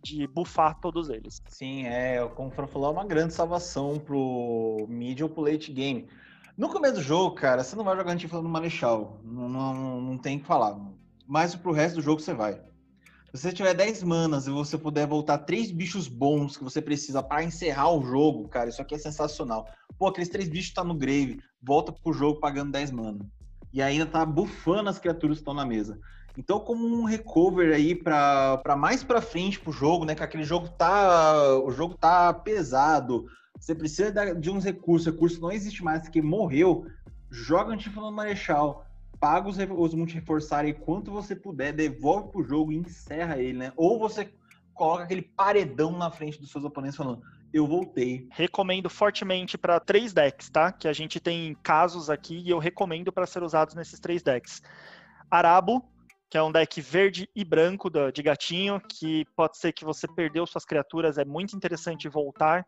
de 0.03 0.27
buffar 0.27 0.79
todos 0.81 1.11
eles. 1.11 1.41
Sim, 1.49 1.87
é, 1.87 2.27
como 2.29 2.49
o 2.49 2.51
Fran 2.51 2.67
falou, 2.67 2.89
é 2.89 2.93
uma 2.93 3.07
grande 3.07 3.35
salvação 3.35 3.99
pro 3.99 4.87
mid 4.89 5.21
ou 5.21 5.29
pro 5.29 5.43
late 5.43 5.73
game. 5.73 6.09
No 6.57 6.71
começo 6.71 6.95
do 6.95 7.03
jogo, 7.03 7.35
cara, 7.35 7.63
você 7.63 7.77
não 7.77 7.85
vai 7.85 7.95
jogar 7.95 8.13
antiflã 8.13 8.41
no 8.41 8.49
Marechal. 8.49 9.21
Não, 9.23 9.47
não, 9.47 10.01
não 10.01 10.17
tem 10.17 10.39
o 10.39 10.41
que 10.41 10.47
falar. 10.47 10.75
Mas 11.27 11.55
pro 11.55 11.71
resto 11.71 11.97
do 11.97 12.03
jogo 12.03 12.23
você 12.23 12.33
vai. 12.33 12.55
Se 13.35 13.43
você 13.43 13.53
tiver 13.53 13.75
10 13.75 14.03
manas 14.03 14.47
e 14.47 14.51
você 14.51 14.79
puder 14.79 15.07
voltar 15.07 15.37
três 15.37 15.71
bichos 15.71 16.09
bons 16.09 16.57
que 16.57 16.65
você 16.65 16.81
precisa 16.81 17.23
para 17.23 17.45
encerrar 17.45 17.91
o 17.91 18.03
jogo, 18.03 18.49
cara, 18.49 18.71
isso 18.71 18.81
aqui 18.81 18.95
é 18.95 18.99
sensacional. 18.99 19.67
Pô, 19.99 20.07
aqueles 20.07 20.31
três 20.31 20.49
bichos 20.49 20.73
tá 20.73 20.83
no 20.83 20.95
grave, 20.95 21.41
volta 21.63 21.93
pro 21.93 22.15
jogo 22.15 22.41
pagando 22.41 22.73
10 22.73 22.91
manas. 22.91 23.27
E 23.71 23.83
ainda 23.83 24.07
tá 24.07 24.25
bufando 24.25 24.89
as 24.89 24.99
criaturas 24.99 25.37
que 25.37 25.43
estão 25.43 25.53
na 25.53 25.67
mesa. 25.67 26.01
Então, 26.39 26.59
como 26.59 26.87
um 26.87 27.05
recover 27.05 27.75
aí 27.75 27.95
para 27.95 28.77
mais 28.79 29.05
para 29.05 29.21
frente 29.21 29.61
pro 29.61 29.73
jogo, 29.73 30.07
né, 30.07 30.15
que 30.15 30.23
aquele 30.23 30.45
jogo 30.45 30.71
tá, 30.71 31.59
o 31.59 31.71
jogo 31.71 31.95
tá 31.95 32.33
pesado, 32.33 33.27
você 33.59 33.75
precisa 33.75 34.35
de 34.35 34.51
uns 34.51 34.65
recursos, 34.65 35.07
recurso 35.07 35.41
não 35.41 35.51
existe 35.51 35.83
mais, 35.83 36.09
que 36.09 36.23
morreu, 36.23 36.87
joga 37.31 37.73
Antífona 37.73 38.11
Marechal, 38.11 38.87
paga 39.19 39.49
os, 39.49 39.57
os 39.59 39.95
multi-reforçar 39.95 40.65
aí 40.65 40.75
quanto 40.75 41.11
você 41.11 41.35
puder, 41.35 41.73
devolve 41.73 42.31
pro 42.31 42.45
jogo 42.45 42.73
e 42.73 42.77
encerra 42.77 43.39
ele, 43.39 43.59
né? 43.59 43.73
Ou 43.77 43.99
você 43.99 44.33
coloca 44.75 45.05
aquele 45.05 45.23
paredão 45.23 45.97
na 45.97 46.11
frente 46.11 46.39
dos 46.39 46.51
seus 46.51 46.65
oponentes 46.65 46.97
falando, 46.97 47.23
eu 47.53 47.67
voltei. 47.67 48.29
Recomendo 48.31 48.91
fortemente 48.91 49.57
para 49.57 49.81
três 49.81 50.13
decks, 50.13 50.51
tá? 50.51 50.71
Que 50.71 50.87
a 50.87 50.93
gente 50.93 51.19
tem 51.19 51.57
casos 51.63 52.11
aqui 52.11 52.39
e 52.39 52.51
eu 52.51 52.59
recomendo 52.59 53.11
para 53.11 53.27
ser 53.27 53.43
usados 53.43 53.75
nesses 53.75 53.99
três 53.99 54.23
decks. 54.23 54.63
Arabo, 55.31 55.83
que 56.29 56.37
é 56.37 56.43
um 56.43 56.53
deck 56.53 56.81
verde 56.81 57.29
e 57.35 57.45
branco 57.45 57.91
de 58.13 58.23
gatinho, 58.23 58.81
que 58.81 59.25
pode 59.35 59.57
ser 59.57 59.73
que 59.73 59.85
você 59.85 60.07
perdeu 60.07 60.47
suas 60.47 60.65
criaturas, 60.65 61.19
é 61.19 61.25
muito 61.25 61.57
interessante 61.57 62.09
voltar 62.09 62.67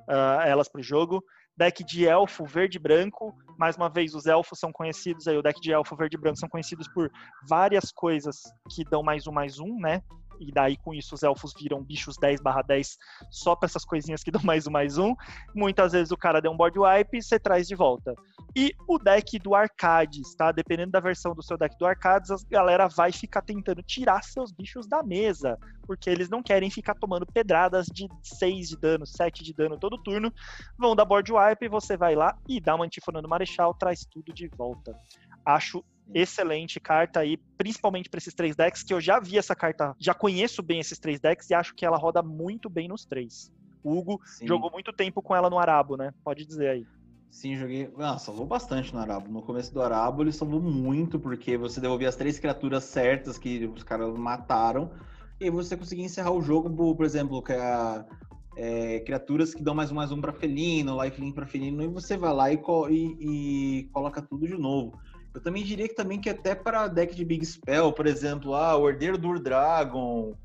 uh, 0.00 0.42
elas 0.44 0.68
para 0.68 0.80
o 0.80 0.84
jogo 0.84 1.22
deck 1.56 1.84
de 1.84 2.06
elfo 2.06 2.44
verde 2.44 2.78
e 2.78 2.80
branco. 2.80 3.34
Mais 3.58 3.76
uma 3.76 3.88
vez, 3.88 4.14
os 4.14 4.26
elfos 4.26 4.58
são 4.58 4.72
conhecidos 4.72 5.28
aí, 5.28 5.36
o 5.36 5.42
deck 5.42 5.60
de 5.60 5.72
elfo 5.72 5.96
verde 5.96 6.16
e 6.16 6.20
branco 6.20 6.38
são 6.38 6.48
conhecidos 6.48 6.88
por 6.88 7.10
várias 7.48 7.92
coisas 7.92 8.42
que 8.70 8.84
dão 8.84 9.02
mais 9.02 9.26
um 9.26 9.32
mais 9.32 9.58
um, 9.58 9.78
né? 9.78 10.02
E 10.40 10.52
daí 10.52 10.76
com 10.76 10.92
isso 10.94 11.14
os 11.14 11.22
elfos 11.22 11.52
viram 11.58 11.82
bichos 11.82 12.16
10 12.16 12.40
barra 12.40 12.62
10 12.62 12.98
só 13.30 13.54
para 13.54 13.66
essas 13.66 13.84
coisinhas 13.84 14.22
que 14.22 14.30
dão 14.32 14.42
mais 14.42 14.66
um 14.66 14.70
mais 14.70 14.98
um. 14.98 15.14
Muitas 15.54 15.92
vezes 15.92 16.10
o 16.10 16.16
cara 16.16 16.40
deu 16.40 16.52
um 16.52 16.56
board 16.56 16.78
wipe 16.78 17.18
e 17.18 17.22
você 17.22 17.38
traz 17.38 17.66
de 17.66 17.74
volta. 17.74 18.14
E 18.56 18.72
o 18.88 18.98
deck 18.98 19.38
do 19.38 19.54
Arcades, 19.54 20.34
tá? 20.36 20.52
Dependendo 20.52 20.92
da 20.92 21.00
versão 21.00 21.34
do 21.34 21.42
seu 21.42 21.56
deck 21.56 21.76
do 21.78 21.86
Arcades, 21.86 22.30
a 22.30 22.36
galera 22.48 22.88
vai 22.88 23.10
ficar 23.10 23.42
tentando 23.42 23.82
tirar 23.82 24.22
seus 24.22 24.52
bichos 24.52 24.86
da 24.86 25.02
mesa, 25.02 25.58
porque 25.86 26.08
eles 26.08 26.28
não 26.28 26.42
querem 26.42 26.70
ficar 26.70 26.94
tomando 26.94 27.26
pedradas 27.26 27.86
de 27.86 28.08
6 28.22 28.68
de 28.68 28.76
dano, 28.76 29.06
7 29.06 29.42
de 29.42 29.52
dano 29.52 29.78
todo 29.78 30.02
turno. 30.02 30.32
Vão 30.78 30.94
dar 30.94 31.04
board 31.04 31.32
wipe, 31.32 31.68
você 31.68 31.96
vai 31.96 32.14
lá 32.14 32.36
e 32.48 32.60
dá 32.60 32.74
uma 32.74 32.84
antífona 32.84 33.20
no 33.20 33.28
Marechal, 33.28 33.74
traz 33.74 34.04
tudo 34.04 34.32
de 34.32 34.48
volta. 34.48 34.94
Acho 35.44 35.84
excelente 36.12 36.80
carta 36.80 37.20
aí, 37.20 37.38
principalmente 37.56 38.10
para 38.10 38.18
esses 38.18 38.34
três 38.34 38.56
decks, 38.56 38.82
que 38.82 38.92
eu 38.92 39.00
já 39.00 39.20
vi 39.20 39.38
essa 39.38 39.54
carta, 39.54 39.94
já 39.98 40.12
conheço 40.12 40.62
bem 40.62 40.80
esses 40.80 40.98
três 40.98 41.20
decks 41.20 41.48
e 41.50 41.54
acho 41.54 41.72
que 41.74 41.86
ela 41.86 41.96
roda 41.96 42.22
muito 42.22 42.68
bem 42.68 42.88
nos 42.88 43.04
três. 43.04 43.50
O 43.82 43.96
Hugo 43.96 44.20
Sim. 44.24 44.46
jogou 44.46 44.70
muito 44.70 44.92
tempo 44.92 45.22
com 45.22 45.34
ela 45.34 45.50
no 45.50 45.58
Arabo, 45.58 45.96
né? 45.96 46.10
Pode 46.24 46.46
dizer 46.46 46.70
aí. 46.70 46.84
Sim, 47.30 47.56
joguei. 47.56 47.92
Ah, 47.98 48.16
salvou 48.16 48.46
bastante 48.46 48.94
no 48.94 49.00
Arabo. 49.00 49.30
No 49.30 49.42
começo 49.42 49.74
do 49.74 49.82
Arabo 49.82 50.22
ele 50.22 50.32
salvou 50.32 50.60
muito, 50.60 51.18
porque 51.18 51.56
você 51.56 51.80
devolvia 51.80 52.08
as 52.08 52.16
três 52.16 52.38
criaturas 52.38 52.84
certas 52.84 53.36
que 53.36 53.66
os 53.66 53.82
caras 53.82 54.16
mataram, 54.16 54.92
e 55.40 55.50
você 55.50 55.76
conseguia 55.76 56.04
encerrar 56.04 56.30
o 56.30 56.40
jogo, 56.40 56.94
por 56.94 57.04
exemplo, 57.04 57.42
que 57.42 57.52
é, 57.52 58.04
é, 58.56 59.00
criaturas 59.00 59.52
que 59.52 59.62
dão 59.62 59.74
mais 59.74 59.90
um 59.90 59.96
mais 59.96 60.12
um 60.12 60.20
para 60.20 60.32
felino, 60.32 61.02
lifelink 61.02 61.34
para 61.34 61.44
felino, 61.44 61.82
e 61.82 61.88
você 61.88 62.16
vai 62.16 62.32
lá 62.32 62.52
e, 62.52 62.58
e, 62.90 63.80
e 63.80 63.84
coloca 63.92 64.22
tudo 64.22 64.46
de 64.46 64.56
novo. 64.56 64.96
Eu 65.34 65.40
também 65.40 65.64
diria 65.64 65.88
que 65.88 65.94
também 65.94 66.20
que 66.20 66.30
até 66.30 66.54
para 66.54 66.86
deck 66.86 67.14
de 67.14 67.24
Big 67.24 67.44
Spell, 67.44 67.92
por 67.92 68.06
exemplo, 68.06 68.54
ah, 68.54 68.76
o 68.76 68.88
Herdeiro 68.88 69.18
do 69.18 69.38
Dragon, 69.40 70.36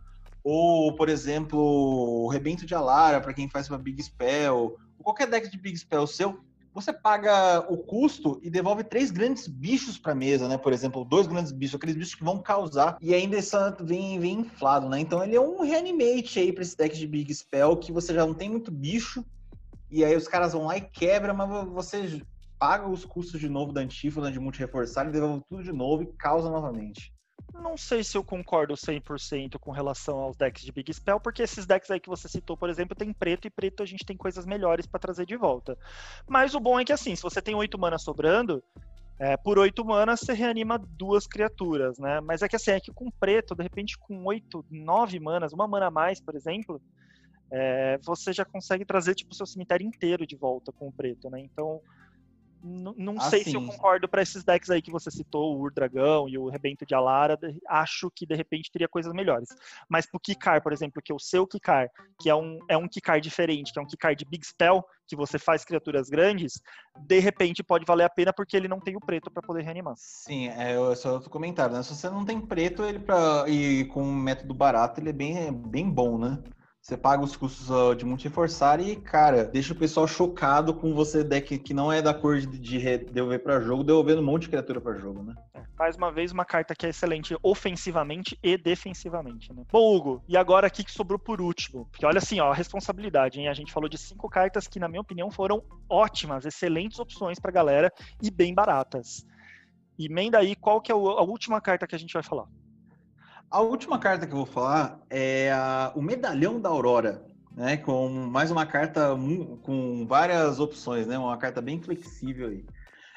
ou, 0.44 0.96
por 0.96 1.10
exemplo, 1.10 1.60
o 1.60 2.28
Rebento 2.28 2.66
de 2.66 2.74
Alara, 2.74 3.22
para 3.22 3.34
quem 3.34 3.48
faz 3.48 3.70
uma 3.70 3.78
Big 3.78 4.02
Spell, 4.02 4.78
ou 4.98 5.04
qualquer 5.04 5.28
deck 5.28 5.50
de 5.50 5.58
Big 5.58 5.78
Spell 5.78 6.08
seu, 6.08 6.40
você 6.74 6.94
paga 6.94 7.66
o 7.72 7.78
custo 7.78 8.40
e 8.42 8.50
devolve 8.50 8.84
três 8.84 9.12
grandes 9.12 9.48
bichos 9.48 9.98
para 9.98 10.16
mesa, 10.16 10.48
né? 10.48 10.58
Por 10.58 10.72
exemplo, 10.72 11.04
dois 11.06 11.28
grandes 11.28 11.52
bichos, 11.52 11.76
aqueles 11.76 11.96
bichos 11.96 12.16
que 12.16 12.24
vão 12.24 12.40
causar, 12.40 12.98
e 13.02 13.14
ainda 13.14 13.38
essa 13.38 13.76
vem, 13.82 14.20
vem 14.20 14.40
inflado, 14.40 14.88
né? 14.88 15.00
Então 15.00 15.24
ele 15.24 15.36
é 15.36 15.42
um 15.42 15.62
reanimate 15.62 16.40
aí 16.40 16.54
para 16.54 16.64
esse 16.64 16.78
deck 16.78 16.98
de 16.98 17.08
Big 17.08 17.34
Spell, 17.34 17.78
que 17.78 17.92
você 17.92 18.14
já 18.14 18.26
não 18.26 18.34
tem 18.34 18.50
muito 18.50 18.72
bicho, 18.72 19.26
e 19.90 20.06
aí 20.06 20.16
os 20.16 20.28
caras 20.28 20.54
vão 20.54 20.66
lá 20.66 20.78
e 20.78 20.82
quebram, 20.82 21.36
mas 21.36 21.68
você 21.68 22.22
paga 22.60 22.88
os 22.88 23.06
custos 23.06 23.40
de 23.40 23.48
novo 23.48 23.72
da 23.72 23.82
antífona 23.82 24.32
de 24.32 24.40
multi-reforçar 24.40 25.08
e 25.08 25.12
devolve 25.12 25.44
tudo 25.50 25.64
de 25.64 25.72
novo 25.72 26.04
e 26.04 26.08
causa 26.18 26.50
novamente. 26.50 27.14
Não 27.54 27.78
sei 27.78 28.04
se 28.04 28.18
eu 28.18 28.24
concordo 28.24 28.74
100% 28.74 29.58
com 29.60 29.72
relação 29.72 30.20
aos 30.20 30.36
decks 30.36 30.64
de 30.64 30.72
Big 30.72 30.94
Spell, 30.94 31.20
porque 31.20 31.42
esses 31.42 31.66
decks 31.66 31.90
aí 31.90 32.00
que 32.00 32.10
você 32.10 32.28
citou, 32.28 32.56
por 32.56 32.70
exemplo, 32.70 32.96
tem 32.96 33.12
preto 33.12 33.48
e 33.48 33.50
preto 33.50 33.82
a 33.82 33.86
gente 33.86 34.06
tem 34.06 34.16
coisas 34.16 34.46
melhores 34.46 34.86
para 34.86 35.00
trazer 35.00 35.26
de 35.26 35.36
volta. 35.36 35.78
Mas 36.28 36.54
o 36.54 36.60
bom 36.60 36.80
é 36.80 36.86
que 36.86 36.94
assim, 36.94 37.16
se 37.16 37.24
você 37.24 37.42
tem 37.42 37.56
8 37.56 37.78
manas 37.80 38.04
sobrando, 38.04 38.64
é, 39.18 39.36
por 39.36 39.58
8 39.58 39.84
manas 39.84 40.20
você 40.20 40.34
reanima 40.34 40.78
duas 40.78 41.26
criaturas, 41.26 41.98
né? 41.98 42.22
Mas 42.22 42.42
é 42.42 42.48
que 42.48 42.56
assim, 42.56 42.72
é 42.72 42.80
que 42.80 42.92
com 42.92 43.10
preto, 43.10 43.56
de 43.56 43.64
repente 43.64 43.98
com 43.98 44.24
8, 44.26 44.66
9 44.70 45.20
manas, 45.20 45.52
uma 45.52 45.68
mana 45.68 45.88
a 45.88 45.92
mais, 45.92 46.22
por 46.22 46.36
exemplo, 46.36 46.82
é, 47.52 47.98
você 48.04 48.32
já 48.32 48.46
consegue 48.46 48.86
trazer 48.86 49.16
tipo 49.16 49.32
o 49.32 49.36
seu 49.36 49.46
cemitério 49.46 49.86
inteiro 49.86 50.26
de 50.26 50.36
volta 50.36 50.72
com 50.72 50.88
o 50.88 50.92
preto, 50.92 51.30
né? 51.30 51.40
Então 51.40 51.82
não 52.62 53.16
ah, 53.18 53.30
sei 53.30 53.44
sim. 53.44 53.52
se 53.52 53.56
eu 53.56 53.66
concordo 53.66 54.08
para 54.08 54.22
esses 54.22 54.44
decks 54.44 54.70
aí 54.70 54.82
que 54.82 54.92
você 54.92 55.10
citou, 55.10 55.56
o 55.56 55.62
Ur-Dragão 55.62 56.28
e 56.28 56.38
o 56.38 56.50
Rebento 56.50 56.86
de 56.86 56.94
Alara, 56.94 57.38
acho 57.68 58.12
que 58.14 58.26
de 58.26 58.36
repente 58.36 58.72
teria 58.72 58.88
coisas 58.88 59.14
melhores. 59.14 59.50
Mas 59.88 60.06
pro 60.06 60.20
Kikar, 60.20 60.62
por 60.62 60.74
exemplo, 60.74 61.02
que 61.02 61.12
é 61.12 61.16
o 61.16 61.20
seu 61.20 61.48
Kikar, 61.48 61.90
que 62.20 62.30
é 62.30 62.36
um, 62.36 62.60
é 62.70 62.78
um 62.78 62.88
Kikar 62.88 63.22
diferente, 63.22 63.72
que 63.72 63.80
é 63.80 63.82
um 63.82 63.88
Kikar 63.88 64.16
de 64.16 64.26
Big 64.26 64.46
Spell, 64.46 64.84
que 65.08 65.16
você 65.16 65.40
faz 65.40 65.66
criaturas 65.66 66.10
grandes, 66.10 66.62
de 66.98 67.20
repente 67.20 67.64
pode 67.64 67.86
valer 67.86 68.04
a 68.04 68.10
pena 68.10 68.32
porque 68.32 68.56
ele 68.56 68.68
não 68.68 68.80
tem 68.80 68.96
o 68.96 69.00
preto 69.00 69.32
para 69.32 69.42
poder 69.42 69.64
reanimar. 69.64 69.96
Sim, 69.98 70.50
é 70.50 70.76
só 70.96 71.14
outro 71.14 71.30
comentário, 71.30 71.76
né? 71.76 71.82
Se 71.82 71.96
você 71.96 72.10
não 72.10 72.26
tem 72.26 72.40
preto, 72.40 72.84
ele 72.84 73.00
pra, 73.00 73.46
e 73.48 73.86
com 73.86 74.04
um 74.04 74.16
método 74.16 74.54
barato, 74.54 75.00
ele 75.00 75.10
é 75.10 75.14
bem, 75.14 75.38
é 75.48 75.52
bem 75.52 75.90
bom, 75.90 76.18
né? 76.18 76.38
Você 76.90 76.98
paga 76.98 77.24
os 77.24 77.36
custos 77.36 77.70
uh, 77.70 77.94
de 77.96 78.04
multiforçar 78.04 78.80
e, 78.80 78.96
cara, 78.96 79.46
deixa 79.46 79.74
o 79.74 79.76
pessoal 79.76 80.08
chocado 80.08 80.74
com 80.74 80.92
você 80.92 81.24
deck 81.24 81.60
que 81.60 81.72
não 81.72 81.94
é 81.94 82.02
da 82.02 82.16
cor 82.16 82.40
de, 82.40 82.48
de 82.58 82.98
devolver 82.98 83.44
para 83.44 83.62
jogo, 83.62 83.84
devolvendo 83.84 84.22
um 84.22 84.26
monte 84.26 84.44
de 84.44 84.50
criatura 84.50 84.82
para 84.82 84.98
jogo, 84.98 85.22
né? 85.22 85.36
É, 85.54 85.62
mais 85.78 85.96
uma 85.96 86.12
vez, 86.12 86.32
uma 86.32 86.44
carta 86.44 86.74
que 86.74 86.88
é 86.88 86.90
excelente 86.90 87.38
ofensivamente 87.44 88.40
e 88.42 88.58
defensivamente, 88.58 89.54
né? 89.54 89.62
Bom, 89.72 89.96
Hugo, 89.96 90.24
e 90.28 90.36
agora 90.36 90.66
aqui 90.66 90.84
que 90.84 90.92
sobrou 90.92 91.20
por 91.20 91.40
último. 91.40 91.86
Porque 91.92 92.08
olha 92.08 92.18
assim, 92.18 92.40
ó, 92.40 92.50
a 92.50 92.56
responsabilidade, 92.56 93.40
hein? 93.40 93.50
A 93.50 93.54
gente 93.54 93.72
falou 93.72 93.88
de 93.88 94.00
cinco 94.00 94.28
cartas 94.28 94.68
que, 94.68 94.80
na 94.80 94.88
minha 94.88 95.02
opinião, 95.02 95.30
foram 95.30 95.62
ótimas, 95.88 96.44
excelentes 96.44 96.98
opções 96.98 97.40
pra 97.40 97.52
galera 97.52 97.94
e 98.20 98.32
bem 98.32 98.52
baratas. 98.52 99.24
Emenda 100.00 100.40
aí, 100.40 100.56
qual 100.56 100.82
que 100.82 100.92
é 100.92 100.96
a 100.96 100.98
última 100.98 101.62
carta 101.62 101.86
que 101.86 101.94
a 101.94 102.00
gente 102.00 102.14
vai 102.14 102.24
falar? 102.24 102.48
A 103.52 103.62
última 103.62 103.98
carta 103.98 104.28
que 104.28 104.34
eu 104.34 104.38
vou 104.38 104.46
falar 104.46 105.02
é 105.10 105.52
a, 105.52 105.92
o 105.96 106.04
Medalhão 106.04 106.62
da 106.62 106.70
Aurora, 106.70 107.26
né? 107.52 107.78
Com 107.78 108.08
mais 108.08 108.52
uma 108.52 108.64
carta 108.64 109.10
com 109.64 110.06
várias 110.08 110.60
opções, 110.60 111.08
né? 111.08 111.18
Uma 111.18 111.36
carta 111.36 111.60
bem 111.60 111.82
flexível 111.82 112.50
aí. 112.50 112.64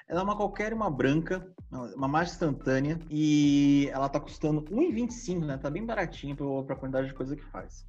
Ela 0.08 0.20
é 0.20 0.24
uma 0.24 0.34
qualquer, 0.34 0.72
uma 0.72 0.90
branca, 0.90 1.46
uma 1.70 2.08
mágica 2.08 2.36
instantânea, 2.36 2.98
e 3.10 3.90
ela 3.92 4.08
tá 4.08 4.18
custando 4.18 4.62
1,25, 4.62 5.44
né? 5.44 5.58
Tá 5.58 5.68
bem 5.68 5.84
baratinho 5.84 6.34
para 6.64 6.74
a 6.74 6.78
quantidade 6.78 7.08
de 7.08 7.14
coisa 7.14 7.36
que 7.36 7.44
faz. 7.50 7.86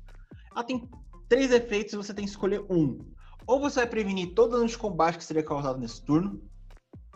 Ela 0.52 0.66
tem 0.66 0.89
três 1.30 1.50
efeitos 1.50 1.94
e 1.94 1.98
você 1.98 2.14
tem 2.14 2.26
que 2.26 2.32
escolher 2.32 2.62
um. 2.70 3.00
Ou 3.48 3.62
você 3.62 3.80
vai 3.80 3.88
prevenir 3.88 4.34
todo 4.34 4.52
dano 4.52 4.68
de 4.68 4.78
combate 4.78 5.18
que 5.18 5.24
seria 5.24 5.44
causado 5.44 5.80
nesse 5.80 6.04
turno, 6.04 6.41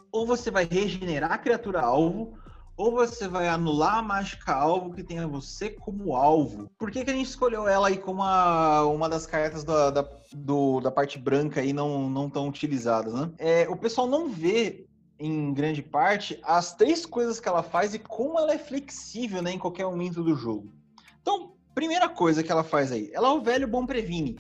ou 0.09 0.25
você 0.25 0.49
vai 0.49 0.63
regenerar 0.63 1.33
a 1.33 1.37
criatura 1.37 1.81
alvo, 1.81 2.37
ou 2.77 2.91
você 2.91 3.27
vai 3.27 3.49
anular 3.49 3.97
a 3.97 4.01
mágica 4.03 4.53
alvo 4.53 4.93
que 4.93 5.03
tenha 5.03 5.27
você 5.27 5.71
como 5.71 6.15
alvo. 6.15 6.69
Por 6.77 6.91
que, 6.91 7.03
que 7.03 7.09
a 7.09 7.13
gente 7.13 7.27
escolheu 7.27 7.67
ela 7.67 7.87
aí 7.87 7.97
como 7.97 8.21
uma, 8.21 8.83
uma 8.83 9.09
das 9.09 9.25
cartas 9.25 9.63
da, 9.63 9.89
da, 9.89 10.07
do, 10.31 10.79
da 10.79 10.91
parte 10.91 11.17
branca 11.17 11.59
aí 11.59 11.73
não, 11.73 12.07
não 12.07 12.29
tão 12.29 12.47
utilizadas, 12.47 13.13
né? 13.13 13.31
É, 13.39 13.67
o 13.67 13.75
pessoal 13.75 14.07
não 14.07 14.29
vê, 14.29 14.85
em 15.19 15.51
grande 15.53 15.81
parte, 15.81 16.39
as 16.43 16.75
três 16.75 17.03
coisas 17.03 17.39
que 17.39 17.49
ela 17.49 17.63
faz 17.63 17.95
e 17.95 17.99
como 17.99 18.37
ela 18.37 18.53
é 18.53 18.59
flexível 18.59 19.41
né, 19.41 19.51
em 19.51 19.59
qualquer 19.59 19.85
momento 19.85 20.23
do 20.23 20.35
jogo. 20.35 20.71
Então, 21.19 21.53
primeira 21.73 22.07
coisa 22.07 22.43
que 22.43 22.51
ela 22.51 22.63
faz 22.63 22.91
aí, 22.91 23.09
ela 23.11 23.29
é 23.29 23.31
o 23.31 23.41
velho 23.41 23.67
bom 23.67 23.87
previne. 23.87 24.39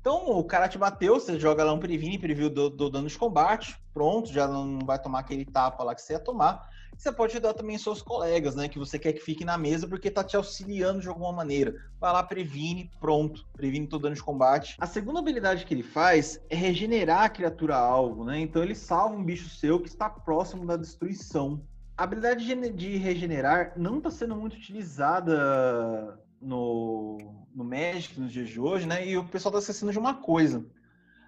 Então, 0.00 0.30
o 0.30 0.44
cara 0.44 0.68
te 0.68 0.76
bateu, 0.76 1.14
você 1.14 1.38
joga 1.38 1.64
lá 1.64 1.72
um 1.72 1.78
previne, 1.78 2.18
previu 2.18 2.50
do, 2.50 2.68
do 2.68 2.90
dano 2.90 3.08
de 3.08 3.16
combate, 3.16 3.74
pronto, 3.92 4.30
já 4.30 4.46
não 4.46 4.78
vai 4.80 4.98
tomar 4.98 5.20
aquele 5.20 5.46
tapa 5.46 5.82
lá 5.82 5.94
que 5.94 6.02
você 6.02 6.14
ia 6.14 6.18
tomar. 6.18 6.68
Você 6.96 7.12
pode 7.12 7.38
dar 7.40 7.54
também 7.54 7.76
seus 7.76 8.00
colegas, 8.00 8.54
né? 8.54 8.68
Que 8.68 8.78
você 8.78 8.98
quer 8.98 9.12
que 9.12 9.20
fique 9.20 9.44
na 9.44 9.58
mesa 9.58 9.86
porque 9.86 10.10
tá 10.10 10.22
te 10.22 10.36
auxiliando 10.36 11.00
de 11.00 11.08
alguma 11.08 11.32
maneira. 11.32 11.74
Vai 12.00 12.12
lá, 12.12 12.22
previne, 12.22 12.90
pronto. 13.00 13.46
Previne 13.52 13.86
todo 13.86 14.02
dano 14.02 14.14
de 14.14 14.22
combate. 14.22 14.76
A 14.78 14.86
segunda 14.86 15.18
habilidade 15.18 15.64
que 15.66 15.74
ele 15.74 15.82
faz 15.82 16.40
é 16.48 16.56
regenerar 16.56 17.22
a 17.22 17.28
criatura 17.28 17.76
alvo, 17.76 18.24
né? 18.24 18.40
Então 18.40 18.62
ele 18.62 18.74
salva 18.74 19.14
um 19.14 19.24
bicho 19.24 19.48
seu 19.48 19.80
que 19.80 19.88
está 19.88 20.08
próximo 20.08 20.66
da 20.66 20.76
destruição. 20.76 21.62
A 21.96 22.04
habilidade 22.04 22.44
de 22.72 22.96
regenerar 22.96 23.72
não 23.76 23.98
está 23.98 24.10
sendo 24.10 24.34
muito 24.34 24.56
utilizada 24.56 26.18
no, 26.40 27.18
no 27.54 27.64
Magic 27.64 28.20
nos 28.20 28.32
dias 28.32 28.48
de 28.48 28.60
hoje, 28.60 28.86
né? 28.86 29.06
E 29.06 29.16
o 29.16 29.24
pessoal 29.24 29.50
está 29.52 29.60
esquecendo 29.60 29.92
de 29.92 29.98
uma 29.98 30.14
coisa. 30.14 30.64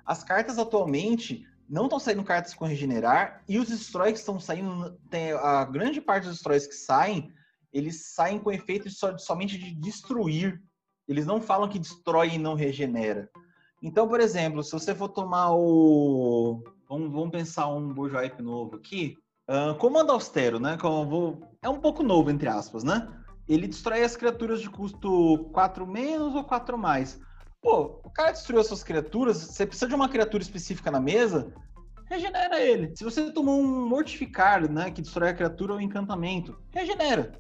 As 0.04 0.22
cartas 0.22 0.58
atualmente 0.58 1.46
não 1.68 1.84
estão 1.84 1.98
saindo 1.98 2.22
cartas 2.24 2.54
com 2.54 2.64
regenerar 2.64 3.42
e 3.48 3.58
os 3.58 3.68
destroys 3.68 4.12
que 4.12 4.18
estão 4.20 4.38
saindo, 4.38 4.98
tem, 5.10 5.32
a 5.32 5.64
grande 5.64 6.00
parte 6.00 6.24
dos 6.24 6.34
destroys 6.34 6.66
que 6.66 6.74
saem, 6.74 7.32
eles 7.72 8.14
saem 8.14 8.38
com 8.38 8.50
efeito 8.50 8.88
de, 8.88 8.96
somente 9.22 9.58
de 9.58 9.74
destruir. 9.74 10.62
Eles 11.08 11.26
não 11.26 11.40
falam 11.40 11.68
que 11.68 11.78
destrói 11.78 12.30
e 12.30 12.38
não 12.38 12.54
regenera. 12.54 13.30
Então, 13.82 14.08
por 14.08 14.20
exemplo, 14.20 14.62
se 14.62 14.72
você 14.72 14.94
for 14.94 15.08
tomar 15.08 15.52
o. 15.52 16.62
Vamos, 16.88 17.12
vamos 17.12 17.30
pensar 17.30 17.68
um 17.68 17.92
Bourgeois 17.92 18.32
novo 18.38 18.76
aqui. 18.76 19.16
Uh, 19.48 19.76
comando 19.76 20.10
austero, 20.10 20.58
né? 20.58 20.76
Vou... 20.80 21.40
É 21.62 21.68
um 21.68 21.80
pouco 21.80 22.02
novo, 22.02 22.30
entre 22.30 22.48
aspas, 22.48 22.82
né? 22.82 23.08
Ele 23.46 23.68
destrói 23.68 24.02
as 24.02 24.16
criaturas 24.16 24.60
de 24.60 24.68
custo 24.68 25.50
4 25.52 25.86
menos 25.86 26.34
ou 26.34 26.42
4 26.42 26.76
mais. 26.76 27.20
Pô, 27.60 28.00
o 28.04 28.10
cara 28.10 28.32
destruiu 28.32 28.60
as 28.60 28.66
suas 28.66 28.84
criaturas, 28.84 29.38
você 29.38 29.66
precisa 29.66 29.88
de 29.88 29.94
uma 29.94 30.08
criatura 30.08 30.42
específica 30.42 30.90
na 30.90 31.00
mesa, 31.00 31.52
regenera 32.04 32.60
ele. 32.60 32.94
Se 32.96 33.04
você 33.04 33.30
tomou 33.32 33.60
um 33.60 33.88
mortificar, 33.88 34.70
né, 34.70 34.90
que 34.90 35.02
destrói 35.02 35.30
a 35.30 35.34
criatura 35.34 35.74
ou 35.74 35.80
encantamento, 35.80 36.58
regenera. 36.70 37.32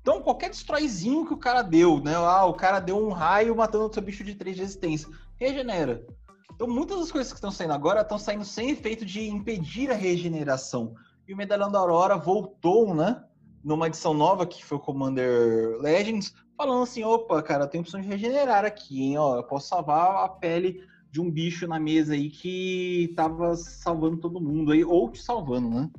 Então, 0.00 0.22
qualquer 0.22 0.50
destroyzinho 0.50 1.26
que 1.26 1.34
o 1.34 1.38
cara 1.38 1.62
deu, 1.62 2.00
né? 2.00 2.14
Ah, 2.14 2.44
o 2.44 2.54
cara 2.54 2.78
deu 2.78 2.96
um 2.96 3.10
raio 3.10 3.56
matando 3.56 3.86
o 3.86 3.92
seu 3.92 4.00
bicho 4.00 4.22
de 4.22 4.36
3 4.36 4.54
de 4.54 4.62
resistência. 4.62 5.08
Regenera. 5.34 6.06
Então, 6.54 6.68
muitas 6.68 7.00
das 7.00 7.10
coisas 7.10 7.32
que 7.32 7.36
estão 7.36 7.50
saindo 7.50 7.72
agora 7.72 8.02
estão 8.02 8.16
saindo 8.16 8.44
sem 8.44 8.70
efeito 8.70 9.04
de 9.04 9.28
impedir 9.28 9.90
a 9.90 9.94
regeneração. 9.94 10.94
E 11.26 11.34
o 11.34 11.36
Medalhão 11.36 11.72
da 11.72 11.80
Aurora 11.80 12.16
voltou, 12.16 12.94
né? 12.94 13.20
Numa 13.64 13.88
edição 13.88 14.14
nova, 14.14 14.46
que 14.46 14.64
foi 14.64 14.78
o 14.78 14.80
Commander 14.80 15.76
Legends, 15.80 16.32
falando 16.56 16.82
assim, 16.82 17.04
opa, 17.04 17.42
cara, 17.42 17.66
tem 17.66 17.80
opção 17.80 18.00
de 18.00 18.08
regenerar 18.08 18.64
aqui, 18.64 19.02
hein? 19.02 19.18
Ó, 19.18 19.36
eu 19.36 19.44
posso 19.44 19.68
salvar 19.68 20.24
a 20.24 20.28
pele 20.28 20.82
de 21.10 21.20
um 21.20 21.30
bicho 21.30 21.66
na 21.66 21.78
mesa 21.78 22.14
aí 22.14 22.30
que 22.30 23.12
tava 23.16 23.54
salvando 23.56 24.18
todo 24.18 24.40
mundo 24.40 24.72
aí, 24.72 24.84
ou 24.84 25.10
te 25.10 25.22
salvando, 25.22 25.68
né? 25.68 25.90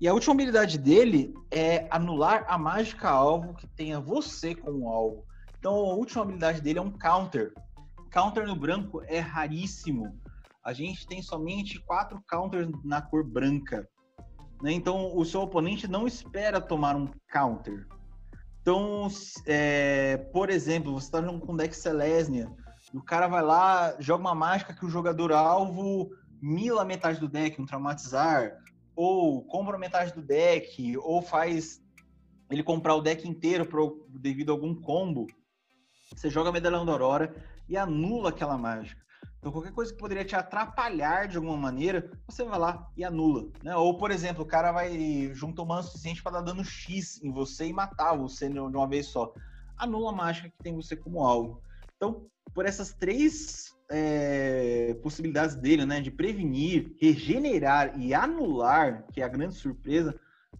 E 0.00 0.08
a 0.08 0.14
última 0.14 0.34
habilidade 0.34 0.78
dele 0.78 1.34
é 1.50 1.86
anular 1.90 2.46
a 2.48 2.56
mágica 2.56 3.08
alvo 3.08 3.54
que 3.54 3.66
tenha 3.66 4.00
você 4.00 4.54
como 4.54 4.88
alvo. 4.88 5.24
Então 5.58 5.74
a 5.74 5.94
última 5.94 6.22
habilidade 6.22 6.62
dele 6.62 6.78
é 6.78 6.82
um 6.82 6.90
counter. 6.90 7.52
Counter 8.10 8.46
no 8.46 8.56
branco 8.56 9.02
é 9.06 9.18
raríssimo. 9.18 10.18
A 10.64 10.72
gente 10.72 11.06
tem 11.06 11.22
somente 11.22 11.78
quatro 11.80 12.22
counters 12.28 12.68
na 12.82 13.02
cor 13.02 13.22
branca. 13.22 13.86
Né? 14.62 14.72
Então 14.72 15.14
o 15.14 15.24
seu 15.24 15.42
oponente 15.42 15.86
não 15.86 16.06
espera 16.06 16.62
tomar 16.62 16.96
um 16.96 17.06
counter. 17.30 17.86
Então, 18.60 19.08
é, 19.46 20.18
por 20.32 20.50
exemplo, 20.50 20.92
você 20.92 21.06
está 21.06 21.22
com 21.22 21.52
um 21.52 21.56
deck 21.56 21.74
Selesnia, 21.74 22.50
e 22.92 22.98
o 22.98 23.02
cara 23.02 23.26
vai 23.26 23.42
lá, 23.42 23.96
joga 23.98 24.20
uma 24.20 24.34
mágica 24.34 24.74
que 24.74 24.84
o 24.84 24.90
jogador 24.90 25.32
alvo 25.32 26.10
mila 26.42 26.84
metade 26.84 27.20
do 27.20 27.28
deck, 27.28 27.60
um 27.60 27.66
traumatizar, 27.66 28.56
ou 28.94 29.44
compra 29.44 29.78
metade 29.78 30.12
do 30.12 30.22
deck, 30.22 30.96
ou 30.98 31.22
faz 31.22 31.82
ele 32.50 32.62
comprar 32.62 32.94
o 32.94 33.00
deck 33.00 33.28
inteiro 33.28 33.64
pro, 33.64 34.06
devido 34.08 34.50
a 34.50 34.52
algum 34.52 34.74
combo. 34.74 35.26
Você 36.14 36.28
joga 36.28 36.50
Medalhão 36.50 36.84
da 36.84 36.92
Aurora 36.92 37.34
e 37.68 37.76
anula 37.76 38.30
aquela 38.30 38.58
mágica. 38.58 39.00
Então, 39.40 39.50
qualquer 39.50 39.72
coisa 39.72 39.90
que 39.90 39.98
poderia 39.98 40.24
te 40.24 40.36
atrapalhar 40.36 41.26
de 41.26 41.38
alguma 41.38 41.56
maneira, 41.56 42.10
você 42.28 42.44
vai 42.44 42.58
lá 42.58 42.86
e 42.94 43.02
anula. 43.02 43.48
Né? 43.62 43.74
Ou, 43.74 43.96
por 43.96 44.10
exemplo, 44.10 44.42
o 44.42 44.46
cara 44.46 44.70
vai 44.70 45.32
juntar 45.32 45.62
o 45.62 45.66
mana 45.66 45.82
suficiente 45.82 46.22
para 46.22 46.32
dar 46.32 46.42
dano 46.42 46.62
X 46.62 47.22
em 47.22 47.32
você 47.32 47.66
e 47.66 47.72
matar 47.72 48.14
você 48.14 48.50
de 48.50 48.58
uma 48.58 48.86
vez 48.86 49.06
só. 49.06 49.32
Anula 49.78 50.10
a 50.10 50.14
mágica 50.14 50.50
que 50.50 50.62
tem 50.62 50.76
você 50.76 50.94
como 50.94 51.24
alvo. 51.24 51.62
Então, 51.96 52.26
por 52.52 52.66
essas 52.66 52.92
três 52.92 53.74
é, 53.90 54.94
possibilidades 55.02 55.56
dele, 55.56 55.86
né, 55.86 56.02
de 56.02 56.10
prevenir, 56.10 56.94
regenerar 57.00 57.98
e 57.98 58.12
anular, 58.12 59.06
que 59.10 59.22
é 59.22 59.24
a 59.24 59.28
grande 59.28 59.54
surpresa, 59.54 60.14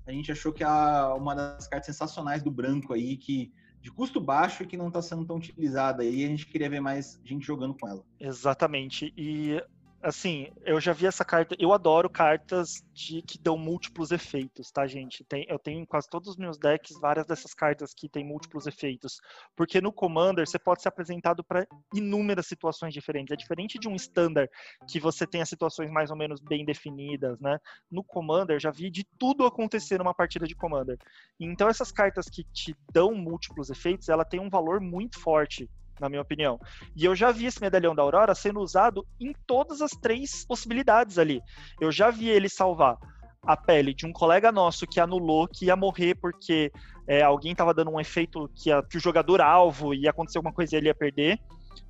a 0.07 0.12
gente 0.12 0.33
achou 0.33 0.55
que 0.55 0.64
é 0.64 0.68
uma 1.16 1.35
das 1.35 1.68
cartas 1.68 1.87
sensacionais 1.95 2.43
do 2.43 2.51
branco 2.51 2.95
aí, 2.95 3.18
que 3.18 3.53
de 3.81 3.91
custo 3.91 4.20
baixo 4.20 4.62
e 4.62 4.66
que 4.66 4.76
não 4.76 4.89
está 4.89 5.01
sendo 5.01 5.24
tão 5.24 5.37
utilizada. 5.37 6.05
E 6.05 6.24
a 6.24 6.28
gente 6.28 6.47
queria 6.47 6.68
ver 6.68 6.81
mais 6.81 7.20
gente 7.24 7.47
jogando 7.47 7.74
com 7.74 7.89
ela. 7.89 8.05
Exatamente. 8.18 9.12
E 9.16 9.62
assim, 10.03 10.48
eu 10.64 10.80
já 10.80 10.92
vi 10.92 11.07
essa 11.07 11.24
carta. 11.24 11.55
Eu 11.59 11.72
adoro 11.72 12.09
cartas 12.09 12.82
de 12.92 13.22
que 13.22 13.38
dão 13.38 13.57
múltiplos 13.57 14.11
efeitos, 14.11 14.70
tá, 14.70 14.86
gente? 14.86 15.24
Tem, 15.24 15.44
eu 15.48 15.59
tenho 15.59 15.80
em 15.80 15.84
quase 15.84 16.09
todos 16.09 16.30
os 16.30 16.36
meus 16.36 16.59
decks 16.59 16.98
várias 17.01 17.26
dessas 17.26 17.53
cartas 17.53 17.92
que 17.94 18.09
têm 18.09 18.24
múltiplos 18.24 18.66
efeitos. 18.66 19.20
Porque 19.55 19.80
no 19.80 19.92
Commander 19.92 20.46
você 20.46 20.59
pode 20.59 20.82
ser 20.82 20.88
apresentado 20.88 21.44
para 21.44 21.66
inúmeras 21.94 22.46
situações 22.46 22.94
diferentes. 22.94 23.32
É 23.32 23.36
diferente 23.36 23.78
de 23.78 23.88
um 23.88 23.94
Standard 23.94 24.51
que 24.88 24.98
você 24.98 25.26
tem 25.26 25.42
as 25.42 25.48
situações 25.48 25.90
mais 25.90 26.11
ou 26.11 26.16
menos 26.16 26.40
bem 26.40 26.64
definidas, 26.64 27.38
né? 27.40 27.59
No 27.90 28.03
Commander 28.03 28.59
já 28.59 28.70
vi 28.70 28.90
de 28.90 29.05
tudo 29.18 29.44
acontecer 29.44 29.98
numa 29.98 30.14
partida 30.14 30.46
de 30.46 30.55
Commander. 30.55 30.98
Então 31.38 31.68
essas 31.68 31.92
cartas 31.92 32.26
que 32.26 32.44
te 32.44 32.74
dão 32.92 33.14
múltiplos 33.14 33.70
efeitos, 33.70 34.09
ela 34.09 34.24
tem 34.24 34.40
um 34.40 34.48
valor 34.48 34.80
muito 34.80 35.20
forte 35.20 35.68
na 36.01 36.09
minha 36.09 36.22
opinião. 36.22 36.59
E 36.96 37.05
eu 37.05 37.14
já 37.14 37.30
vi 37.30 37.46
esse 37.46 37.61
medalhão 37.61 37.94
da 37.94 38.03
Aurora 38.03 38.34
sendo 38.34 38.61
usado 38.61 39.07
em 39.20 39.34
todas 39.46 39.80
as 39.80 39.90
três 39.90 40.44
possibilidades 40.44 41.18
ali. 41.18 41.40
Eu 41.80 41.92
já 41.92 42.11
vi 42.11 42.28
ele 42.28 42.48
salvar 42.48 42.96
a 43.42 43.57
pele 43.57 43.94
de 43.94 44.07
um 44.07 44.12
colega 44.12 44.53
nosso 44.53 44.86
que 44.86 45.01
anulou, 45.01 45.48
que 45.48 45.66
ia 45.66 45.76
morrer 45.76 46.14
porque 46.14 46.70
é, 47.07 47.22
alguém 47.22 47.53
estava 47.53 47.72
dando 47.72 47.90
um 47.90 48.01
efeito 48.01 48.51
que, 48.55 48.70
a, 48.70 48.82
que 48.82 48.96
o 48.96 49.01
jogador 49.01 49.40
alvo 49.40 49.94
ia 49.94 50.11
acontecer 50.11 50.38
alguma 50.38 50.55
coisa 50.55 50.74
e 50.74 50.78
ele 50.78 50.88
ia 50.88 50.94
perder, 50.94 51.38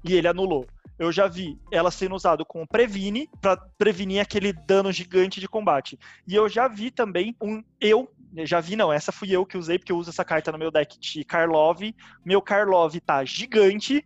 e 0.05 0.15
ele 0.15 0.29
anulou. 0.29 0.67
Eu 0.99 1.11
já 1.11 1.27
vi 1.27 1.59
ela 1.73 1.91
sendo 1.91 2.15
usado 2.15 2.45
como 2.45 2.67
previne 2.67 3.29
para 3.41 3.57
prevenir 3.57 4.21
aquele 4.21 4.53
dano 4.53 4.93
gigante 4.93 5.41
de 5.41 5.49
combate. 5.49 5.99
E 6.29 6.35
eu 6.35 6.49
já 6.49 6.69
vi 6.69 6.91
também 6.91 7.35
um 7.41 7.63
eu 7.81 8.09
já 8.39 8.61
vi 8.61 8.77
não, 8.77 8.93
essa 8.93 9.13
fui 9.13 9.31
eu 9.31 9.45
que 9.45 9.59
usei 9.59 9.79
porque 9.79 9.93
eu 9.93 9.97
uso 9.97 10.11
essa 10.11 10.25
carta 10.25 10.53
no 10.53 10.59
meu 10.59 10.71
deck 10.71 10.99
de 10.99 11.25
Karlov. 11.25 11.81
Meu 12.25 12.41
Karlov 12.41 12.95
tá 13.01 13.25
gigante 13.25 14.05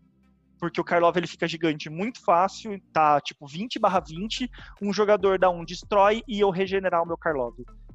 porque 0.58 0.80
o 0.80 0.84
Karlov 0.84 1.16
ele 1.16 1.26
fica 1.26 1.46
gigante 1.46 1.90
muito 1.90 2.24
fácil, 2.24 2.80
tá 2.92 3.20
tipo 3.20 3.46
20 3.46 3.78
barra 3.78 4.00
20, 4.00 4.50
um 4.80 4.92
jogador 4.92 5.38
dá 5.38 5.50
um 5.50 5.64
destrói 5.64 6.22
e 6.26 6.40
eu 6.40 6.48
regenerar 6.48 7.02
o 7.02 7.06
meu 7.06 7.18
Karlov. 7.18 7.54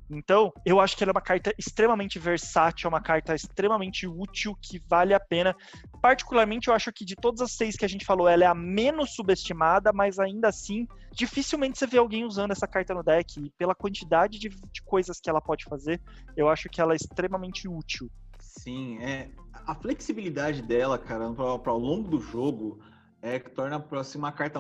Então, 0.10 0.52
eu 0.66 0.80
acho 0.80 0.98
que 0.98 1.04
ela 1.04 1.12
é 1.12 1.14
uma 1.14 1.22
carta 1.22 1.54
extremamente 1.58 2.18
versátil, 2.18 2.88
é 2.88 2.90
uma 2.90 3.02
carta 3.02 3.36
extremamente 3.36 4.08
útil, 4.08 4.58
que 4.60 4.82
vale 4.88 5.14
a 5.14 5.20
pena. 5.20 5.56
Particularmente, 6.02 6.68
eu 6.68 6.74
acho 6.74 6.92
que 6.92 7.06
de 7.06 7.16
todas 7.16 7.42
as 7.42 7.52
seis 7.52 7.76
que 7.76 7.86
a 7.86 7.88
gente 7.88 8.06
falou, 8.06 8.28
ela 8.28 8.44
é 8.44 8.48
a 8.48 8.56
menos 8.56 9.14
subestimada, 9.14 9.94
mas 9.94 10.18
ainda 10.18 10.48
assim, 10.48 10.88
dificilmente 11.12 11.78
você 11.78 11.86
vê 11.86 11.98
alguém 12.00 12.26
usando 12.26 12.52
essa 12.52 12.68
carta 12.68 12.94
no 12.94 13.04
deck. 13.04 13.40
E 13.40 13.52
pela 13.52 13.76
quantidade 13.76 14.40
de, 14.40 14.50
de 14.50 14.82
coisas 14.84 15.20
que 15.20 15.30
ela 15.30 15.42
pode 15.42 15.66
fazer, 15.66 16.02
eu 16.36 16.50
acho 16.50 16.70
que 16.70 16.82
ela 16.82 16.94
é 16.94 16.96
extremamente 16.96 17.68
útil. 17.68 18.10
Sim, 18.40 18.98
é, 19.00 19.30
a 19.66 19.76
flexibilidade 19.76 20.62
dela, 20.62 20.98
cara, 20.98 21.32
para 21.32 21.72
ao 21.72 21.78
longo 21.78 22.10
do 22.10 22.20
jogo, 22.20 22.80
é 23.22 23.40
que 23.40 23.50
torna 23.52 23.76
a 23.76 23.80
próxima 23.80 24.32
carta 24.32 24.60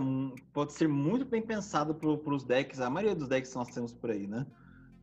pode 0.53 0.73
ser 0.73 0.87
muito 0.87 1.25
bem 1.25 1.41
pensada 1.41 1.93
para 1.93 2.09
os 2.09 2.43
decks, 2.43 2.79
a 2.79 2.89
maioria 2.89 3.15
dos 3.15 3.27
decks 3.27 3.51
que 3.51 3.57
nós 3.57 3.69
temos 3.69 3.93
por 3.93 4.11
aí, 4.11 4.27
né? 4.27 4.45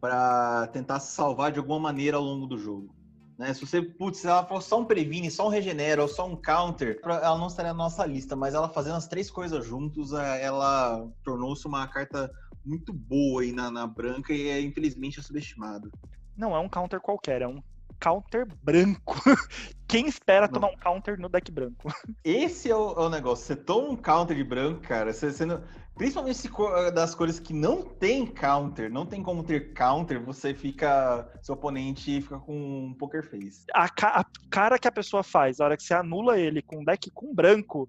Para 0.01 0.67
tentar 0.69 1.01
se 1.01 1.13
salvar 1.13 1.53
de 1.53 1.59
alguma 1.59 1.79
maneira 1.79 2.17
ao 2.17 2.23
longo 2.23 2.47
do 2.47 2.59
jogo. 2.59 2.95
Né? 3.39 3.53
Se 3.53 3.67
você, 3.67 3.83
putz, 3.83 4.19
se 4.19 4.27
ela 4.27 4.45
for 4.47 4.63
só 4.63 4.81
um 4.81 4.85
previne, 4.85 5.31
só 5.31 5.47
um 5.47 5.51
regenera 5.51 6.03
ou 6.03 6.09
só 6.09 6.27
um 6.27 6.37
counter, 6.37 7.01
ela 7.05 7.37
não 7.37 7.49
estaria 7.49 7.73
na 7.73 7.79
nossa 7.79 8.05
lista, 8.07 8.35
mas 8.35 8.55
ela 8.55 8.69
fazendo 8.69 8.97
as 8.97 9.07
três 9.07 9.31
coisas 9.31 9.65
juntos, 9.65 10.13
é, 10.13 10.43
ela 10.43 11.07
tornou-se 11.23 11.67
uma 11.67 11.87
carta 11.87 12.31
muito 12.65 12.93
boa 12.93 13.43
aí 13.43 13.53
na, 13.53 13.71
na 13.71 13.87
branca 13.87 14.33
e 14.33 14.49
é 14.49 14.61
infelizmente 14.61 15.21
é 15.21 15.23
subestimada. 15.23 15.91
Não 16.37 16.55
é 16.55 16.59
um 16.59 16.69
counter 16.69 17.01
qualquer, 17.01 17.43
é 17.43 17.49
um 17.49 17.63
counter 18.01 18.47
branco. 18.63 19.17
Quem 19.89 20.07
espera 20.07 20.47
não. 20.47 20.55
tomar 20.55 20.69
um 20.69 20.77
counter 20.77 21.19
no 21.19 21.29
deck 21.29 21.51
branco? 21.51 21.89
Esse 22.25 22.71
é 22.71 22.77
o, 22.77 22.93
é 22.93 23.01
o, 23.01 23.09
negócio. 23.09 23.47
Você 23.47 23.57
toma 23.57 23.91
um 23.91 23.97
counter 23.97 24.37
de 24.37 24.45
branco, 24.45 24.81
cara. 24.81 25.13
Você, 25.13 25.31
você 25.31 25.45
não... 25.45 25.63
Principalmente 25.97 26.37
se 26.37 26.51
das 26.95 27.15
cores 27.15 27.41
que 27.41 27.55
não 27.55 27.83
tem 27.83 28.27
counter, 28.27 28.91
não 28.91 29.07
tem 29.07 29.23
como 29.23 29.43
ter 29.43 29.73
counter, 29.73 30.23
você 30.23 30.53
fica. 30.53 31.27
Seu 31.43 31.55
oponente 31.55 32.21
fica 32.21 32.39
com 32.39 32.87
um 32.87 32.95
poker 32.95 33.29
face. 33.29 33.65
A, 33.73 33.89
ca... 33.89 34.09
a 34.09 34.25
cara 34.51 34.79
que 34.79 34.87
a 34.87 34.93
pessoa 34.93 35.23
faz, 35.23 35.59
a 35.59 35.65
hora 35.65 35.77
que 35.77 35.83
você 35.83 35.95
anula 35.95 36.39
ele 36.39 36.61
com 36.61 36.81
um 36.81 36.85
deck 36.85 37.11
com 37.11 37.35
branco, 37.35 37.89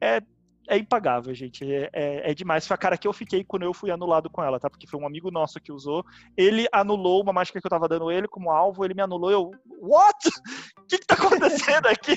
é 0.00 0.20
é 0.68 0.78
impagável, 0.78 1.34
gente. 1.34 1.70
É, 1.70 1.90
é, 1.92 2.30
é, 2.30 2.34
demais. 2.34 2.66
Foi 2.66 2.74
a 2.74 2.78
cara 2.78 2.96
que 2.96 3.06
eu 3.06 3.12
fiquei 3.12 3.44
quando 3.44 3.64
eu 3.64 3.74
fui 3.74 3.90
anulado 3.90 4.30
com 4.30 4.42
ela, 4.42 4.58
tá? 4.58 4.68
Porque 4.70 4.86
foi 4.86 5.00
um 5.00 5.06
amigo 5.06 5.30
nosso 5.30 5.60
que 5.60 5.72
usou. 5.72 6.04
Ele 6.36 6.66
anulou 6.72 7.22
uma 7.22 7.32
mágica 7.32 7.60
que 7.60 7.66
eu 7.66 7.70
tava 7.70 7.88
dando 7.88 8.10
ele 8.10 8.26
como 8.26 8.50
alvo, 8.50 8.84
ele 8.84 8.94
me 8.94 9.02
anulou. 9.02 9.30
Eu, 9.30 9.50
what? 9.80 10.18
O 10.84 10.86
que, 10.86 10.98
que 10.98 11.06
tá 11.06 11.14
acontecendo 11.14 11.86
aqui? 11.86 12.14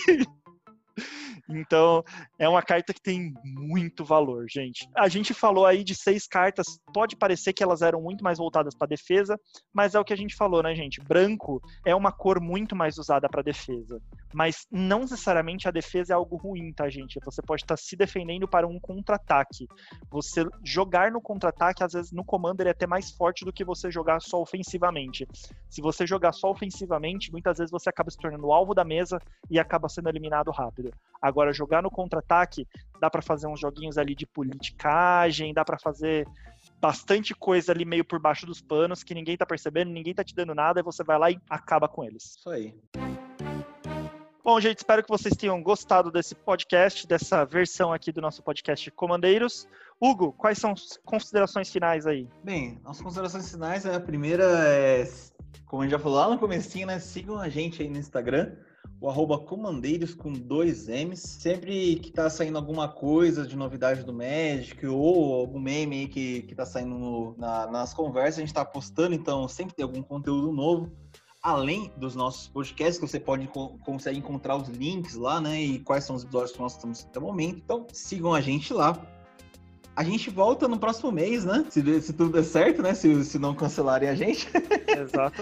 Então, 1.50 2.04
é 2.38 2.48
uma 2.48 2.62
carta 2.62 2.94
que 2.94 3.02
tem 3.02 3.34
muito 3.44 4.04
valor, 4.04 4.46
gente. 4.50 4.88
A 4.96 5.08
gente 5.08 5.34
falou 5.34 5.66
aí 5.66 5.84
de 5.84 5.96
seis 5.96 6.28
cartas, 6.28 6.80
pode 6.94 7.16
parecer 7.16 7.54
que 7.54 7.64
elas 7.64 7.82
eram 7.82 8.02
muito 8.02 8.24
mais 8.24 8.38
voltadas 8.38 8.76
para 8.76 8.88
defesa, 8.88 9.40
mas 9.74 9.96
é 9.96 10.00
o 10.00 10.04
que 10.04 10.14
a 10.14 10.18
gente 10.18 10.36
falou, 10.36 10.62
né, 10.62 10.76
gente? 10.76 11.02
Branco 11.02 11.62
é 11.86 11.96
uma 11.96 12.12
cor 12.12 12.42
muito 12.42 12.76
mais 12.76 12.98
usada 12.98 13.30
para 13.30 13.42
defesa, 13.42 14.02
mas 14.34 14.68
não 14.72 15.02
necessariamente 15.02 15.68
a 15.68 15.72
defesa 15.72 16.14
é 16.14 16.16
algo 16.16 16.36
ruim, 16.36 16.72
tá, 16.74 16.90
gente? 16.90 17.20
Você 17.24 17.42
pode 17.42 17.64
estar 17.64 17.78
se 17.78 17.96
defendendo 17.96 18.48
para 18.48 18.68
um 18.68 18.80
contra-ataque. 18.80 19.68
Você 20.10 20.46
jogar 20.64 21.12
no 21.12 21.22
contra-ataque, 21.22 21.84
às 21.84 21.94
vezes 21.94 22.12
no 22.12 22.24
commander 22.24 22.68
é 22.68 22.72
até 22.72 22.86
mais 22.86 23.12
forte 23.12 23.46
do 23.46 23.54
que 23.54 23.64
você 23.64 23.90
jogar 23.90 24.20
só 24.22 24.42
ofensivamente. 24.42 25.28
Se 25.70 25.82
você 25.82 26.06
jogar 26.06 26.34
só 26.34 26.50
ofensivamente, 26.50 27.32
muitas 27.32 27.58
vezes 27.58 27.72
você 27.72 27.90
acaba 27.90 28.12
se 28.12 28.18
tornando 28.18 28.52
alvo 28.52 28.74
da 28.74 28.84
mesa 28.84 29.20
e 29.50 29.60
acaba 29.60 29.90
sendo 29.90 30.10
eliminado 30.10 30.52
rápido. 30.52 30.92
Agora, 31.22 31.54
jogar 31.54 31.82
no 31.82 31.90
contra-ataque, 31.90 32.68
dá 33.00 33.10
para 33.10 33.22
fazer 33.22 33.48
uns 33.48 33.60
joguinhos 33.60 33.98
ali 33.98 34.16
de 34.16 34.26
politicagem, 34.26 35.54
dá 35.54 35.64
para 35.64 35.80
fazer 35.80 36.28
bastante 36.80 37.34
coisa 37.34 37.72
ali 37.72 37.86
meio 37.86 38.06
por 38.06 38.20
baixo 38.20 38.46
dos 38.46 38.62
panos 38.62 39.04
que 39.04 39.16
ninguém 39.16 39.38
tá 39.38 39.46
percebendo, 39.46 39.92
ninguém 39.92 40.14
tá 40.14 40.24
te 40.24 40.36
dando 40.36 40.54
nada, 40.54 40.80
e 40.80 40.84
você 40.84 41.04
vai 41.04 41.18
lá 41.18 41.32
e 41.32 41.40
acaba 41.50 41.88
com 41.88 42.04
eles. 42.04 42.36
Isso 42.38 42.50
aí. 42.50 42.74
Bom, 44.48 44.62
gente, 44.62 44.78
espero 44.78 45.04
que 45.04 45.10
vocês 45.10 45.36
tenham 45.36 45.62
gostado 45.62 46.10
desse 46.10 46.34
podcast, 46.34 47.06
dessa 47.06 47.44
versão 47.44 47.92
aqui 47.92 48.14
do 48.14 48.22
nosso 48.22 48.42
podcast 48.42 48.90
Comandeiros. 48.92 49.68
Hugo, 50.00 50.32
quais 50.32 50.58
são 50.58 50.72
as 50.72 50.98
considerações 51.04 51.70
finais 51.70 52.08
aí? 52.08 52.30
Bem, 52.46 52.80
as 52.86 53.02
considerações 53.02 53.52
finais, 53.52 53.86
a 53.86 54.00
primeira 54.00 54.46
é, 54.46 55.06
como 55.66 55.82
a 55.82 55.86
gente 55.86 55.92
já 55.92 56.00
falou 56.00 56.18
lá 56.18 56.30
no 56.30 56.40
comecinho, 56.40 56.88
né? 56.88 56.98
Sigam 56.98 57.38
a 57.38 57.50
gente 57.50 57.82
aí 57.82 57.90
no 57.90 57.98
Instagram, 57.98 58.56
o 59.02 59.10
arroba 59.10 59.38
comandeiros 59.38 60.16
com 60.16 60.32
dois 60.32 60.88
M's. 60.88 61.20
Sempre 61.20 61.98
que 61.98 62.10
tá 62.10 62.30
saindo 62.30 62.58
alguma 62.58 62.88
coisa 62.88 63.46
de 63.46 63.58
novidade 63.58 64.06
do 64.06 64.14
Magic 64.14 64.88
ou 64.88 65.42
algum 65.42 65.60
meme 65.60 66.00
aí 66.00 66.08
que, 66.08 66.44
que 66.44 66.56
tá 66.56 66.66
saindo 66.66 66.98
no, 66.98 67.36
na, 67.38 67.68
nas 67.70 67.94
conversas, 67.94 68.38
a 68.38 68.42
gente 68.46 68.54
tá 68.54 68.64
postando, 68.64 69.14
então 69.14 69.46
sempre 69.50 69.76
tem 69.76 69.84
algum 69.84 70.02
conteúdo 70.02 70.54
novo. 70.54 70.90
Além 71.48 71.90
dos 71.96 72.14
nossos 72.14 72.50
podcasts, 72.50 73.00
que 73.00 73.08
você 73.08 73.22
pode 73.22 73.48
consegue 73.86 74.20
encontrar 74.20 74.58
os 74.58 74.68
links 74.68 75.16
lá, 75.16 75.40
né? 75.40 75.62
E 75.62 75.80
quais 75.80 76.04
são 76.04 76.14
os 76.14 76.24
episódios 76.24 76.52
que 76.52 76.60
nós 76.60 76.74
estamos 76.74 77.06
até 77.06 77.20
o 77.20 77.22
momento. 77.22 77.62
Então, 77.64 77.88
sigam 77.94 78.34
a 78.34 78.42
gente 78.42 78.74
lá. 78.74 79.02
A 79.96 80.04
gente 80.04 80.30
volta 80.30 80.68
no 80.68 80.78
próximo 80.78 81.10
mês, 81.10 81.46
né? 81.46 81.66
Se, 81.70 82.02
se 82.02 82.12
tudo 82.12 82.34
der 82.34 82.44
certo, 82.44 82.82
né? 82.82 82.94
Se, 82.94 83.24
se 83.24 83.40
não 83.40 83.56
cancelarem 83.56 84.10
a 84.10 84.14
gente. 84.14 84.50
Exato. 84.92 85.42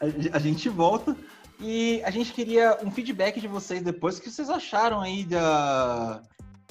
a, 0.00 0.36
a 0.36 0.38
gente 0.38 0.68
volta. 0.68 1.16
E 1.58 2.00
a 2.04 2.10
gente 2.12 2.32
queria 2.32 2.78
um 2.80 2.92
feedback 2.92 3.40
de 3.40 3.48
vocês 3.48 3.82
depois. 3.82 4.18
O 4.18 4.22
que 4.22 4.30
vocês 4.30 4.48
acharam 4.48 5.00
aí 5.00 5.24
da, 5.24 6.22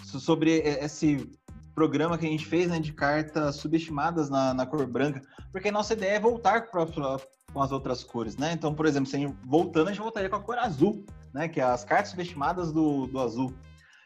sobre 0.01 0.59
esse 0.59 1.29
programa 1.73 2.17
que 2.17 2.25
a 2.25 2.29
gente 2.29 2.45
fez, 2.45 2.69
né, 2.69 2.79
de 2.79 2.93
cartas 2.93 3.55
subestimadas 3.55 4.29
na, 4.29 4.53
na 4.53 4.65
cor 4.65 4.85
branca? 4.85 5.21
Porque 5.51 5.69
a 5.69 5.71
nossa 5.71 5.93
ideia 5.93 6.15
é 6.15 6.19
voltar 6.19 6.69
pra, 6.69 6.85
pra, 6.85 7.19
com 7.53 7.61
as 7.61 7.71
outras 7.71 8.03
cores, 8.03 8.37
né? 8.37 8.51
Então, 8.53 8.73
por 8.73 8.85
exemplo, 8.85 9.09
se 9.09 9.15
a 9.15 9.19
gente, 9.19 9.35
voltando, 9.45 9.87
a 9.87 9.91
gente 9.91 10.01
voltaria 10.01 10.29
com 10.29 10.35
a 10.35 10.41
cor 10.41 10.57
azul, 10.57 11.05
né? 11.33 11.47
Que 11.47 11.59
é 11.59 11.63
as 11.63 11.83
cartas 11.83 12.11
subestimadas 12.11 12.71
do, 12.71 13.07
do 13.07 13.19
azul. 13.19 13.53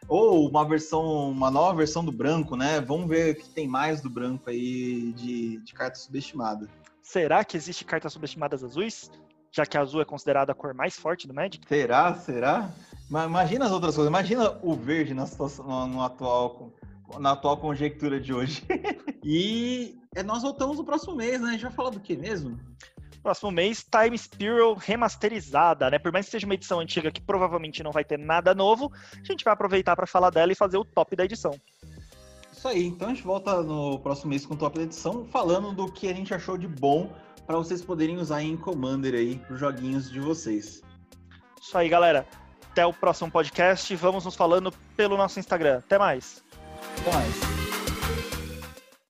Ou 0.07 0.47
uma 0.47 0.68
versão, 0.68 1.32
uma 1.32 1.49
nova 1.49 1.78
versão 1.78 2.05
do 2.05 2.11
branco, 2.11 2.55
né? 2.55 2.80
Vamos 2.80 3.07
ver 3.07 3.34
o 3.34 3.36
que 3.36 3.49
tem 3.49 3.68
mais 3.68 4.01
do 4.01 4.09
branco 4.09 4.49
aí 4.49 5.13
de, 5.13 5.57
de 5.57 5.74
carta 5.74 5.97
subestimada. 5.97 6.68
Será 7.01 7.43
que 7.43 7.57
existe 7.57 7.84
cartas 7.86 8.13
subestimadas 8.13 8.63
azuis? 8.63 9.09
já 9.55 9.66
que 9.66 9.78
a 9.78 9.82
azul 9.82 10.01
é 10.01 10.05
considerada 10.05 10.51
a 10.51 10.55
cor 10.55 10.74
mais 10.74 10.99
forte 10.99 11.26
do 11.26 11.34
Magic? 11.34 11.66
Será? 11.66 12.13
Será? 12.16 12.70
Imagina 13.09 13.66
as 13.66 13.72
outras 13.72 13.95
coisas. 13.95 14.09
Imagina 14.09 14.59
o 14.61 14.74
verde 14.76 15.13
na, 15.13 15.26
situação, 15.26 15.66
no, 15.66 15.88
no 15.88 16.03
atual, 16.03 16.74
na 17.19 17.31
atual 17.31 17.57
conjectura 17.57 18.19
de 18.19 18.33
hoje. 18.33 18.63
e 19.23 19.97
é, 20.15 20.23
nós 20.23 20.43
voltamos 20.43 20.77
no 20.77 20.83
próximo 20.83 21.15
mês, 21.15 21.41
né? 21.41 21.49
A 21.49 21.51
gente 21.51 21.63
vai 21.63 21.71
falar 21.71 21.89
do 21.89 21.99
que 21.99 22.15
mesmo? 22.15 22.59
Próximo 23.21 23.51
mês, 23.51 23.83
Time 23.83 24.17
Spiral 24.17 24.75
remasterizada, 24.75 25.89
né? 25.89 25.97
Por 25.97 26.11
mais 26.11 26.25
que 26.25 26.31
seja 26.31 26.45
uma 26.45 26.53
edição 26.53 26.79
antiga 26.79 27.11
que 27.11 27.21
provavelmente 27.21 27.81
não 27.81 27.91
vai 27.91 28.03
ter 28.03 28.19
nada 28.19 28.53
novo, 28.53 28.91
a 29.13 29.23
gente 29.23 29.43
vai 29.43 29.53
aproveitar 29.53 29.95
para 29.95 30.05
falar 30.05 30.29
dela 30.29 30.51
e 30.51 30.55
fazer 30.55 30.77
o 30.77 30.85
top 30.85 31.15
da 31.15 31.25
edição. 31.25 31.51
Isso 32.51 32.67
aí, 32.67 32.85
então 32.85 33.09
a 33.09 33.13
gente 33.13 33.23
volta 33.23 33.61
no 33.63 33.99
próximo 33.99 34.29
mês 34.29 34.45
com 34.45 34.53
o 34.53 34.57
top 34.57 34.77
da 34.77 34.83
edição, 34.83 35.25
falando 35.25 35.71
do 35.73 35.91
que 35.91 36.07
a 36.07 36.13
gente 36.13 36.33
achou 36.33 36.57
de 36.57 36.67
bom 36.67 37.11
para 37.45 37.57
vocês 37.57 37.81
poderem 37.81 38.17
usar 38.17 38.41
em 38.43 38.55
Commander 38.55 39.13
aí 39.13 39.37
para 39.37 39.53
os 39.53 39.59
joguinhos 39.59 40.09
de 40.09 40.19
vocês. 40.19 40.81
Isso 41.59 41.77
aí, 41.77 41.89
galera. 41.89 42.27
Até 42.71 42.85
o 42.85 42.93
próximo 42.93 43.31
podcast. 43.31 43.95
Vamos 43.95 44.25
nos 44.25 44.35
falando 44.35 44.71
pelo 44.95 45.17
nosso 45.17 45.39
Instagram. 45.39 45.79
Até 45.79 45.97
mais. 45.97 46.44
Até 47.05 47.17
mais. 47.17 47.84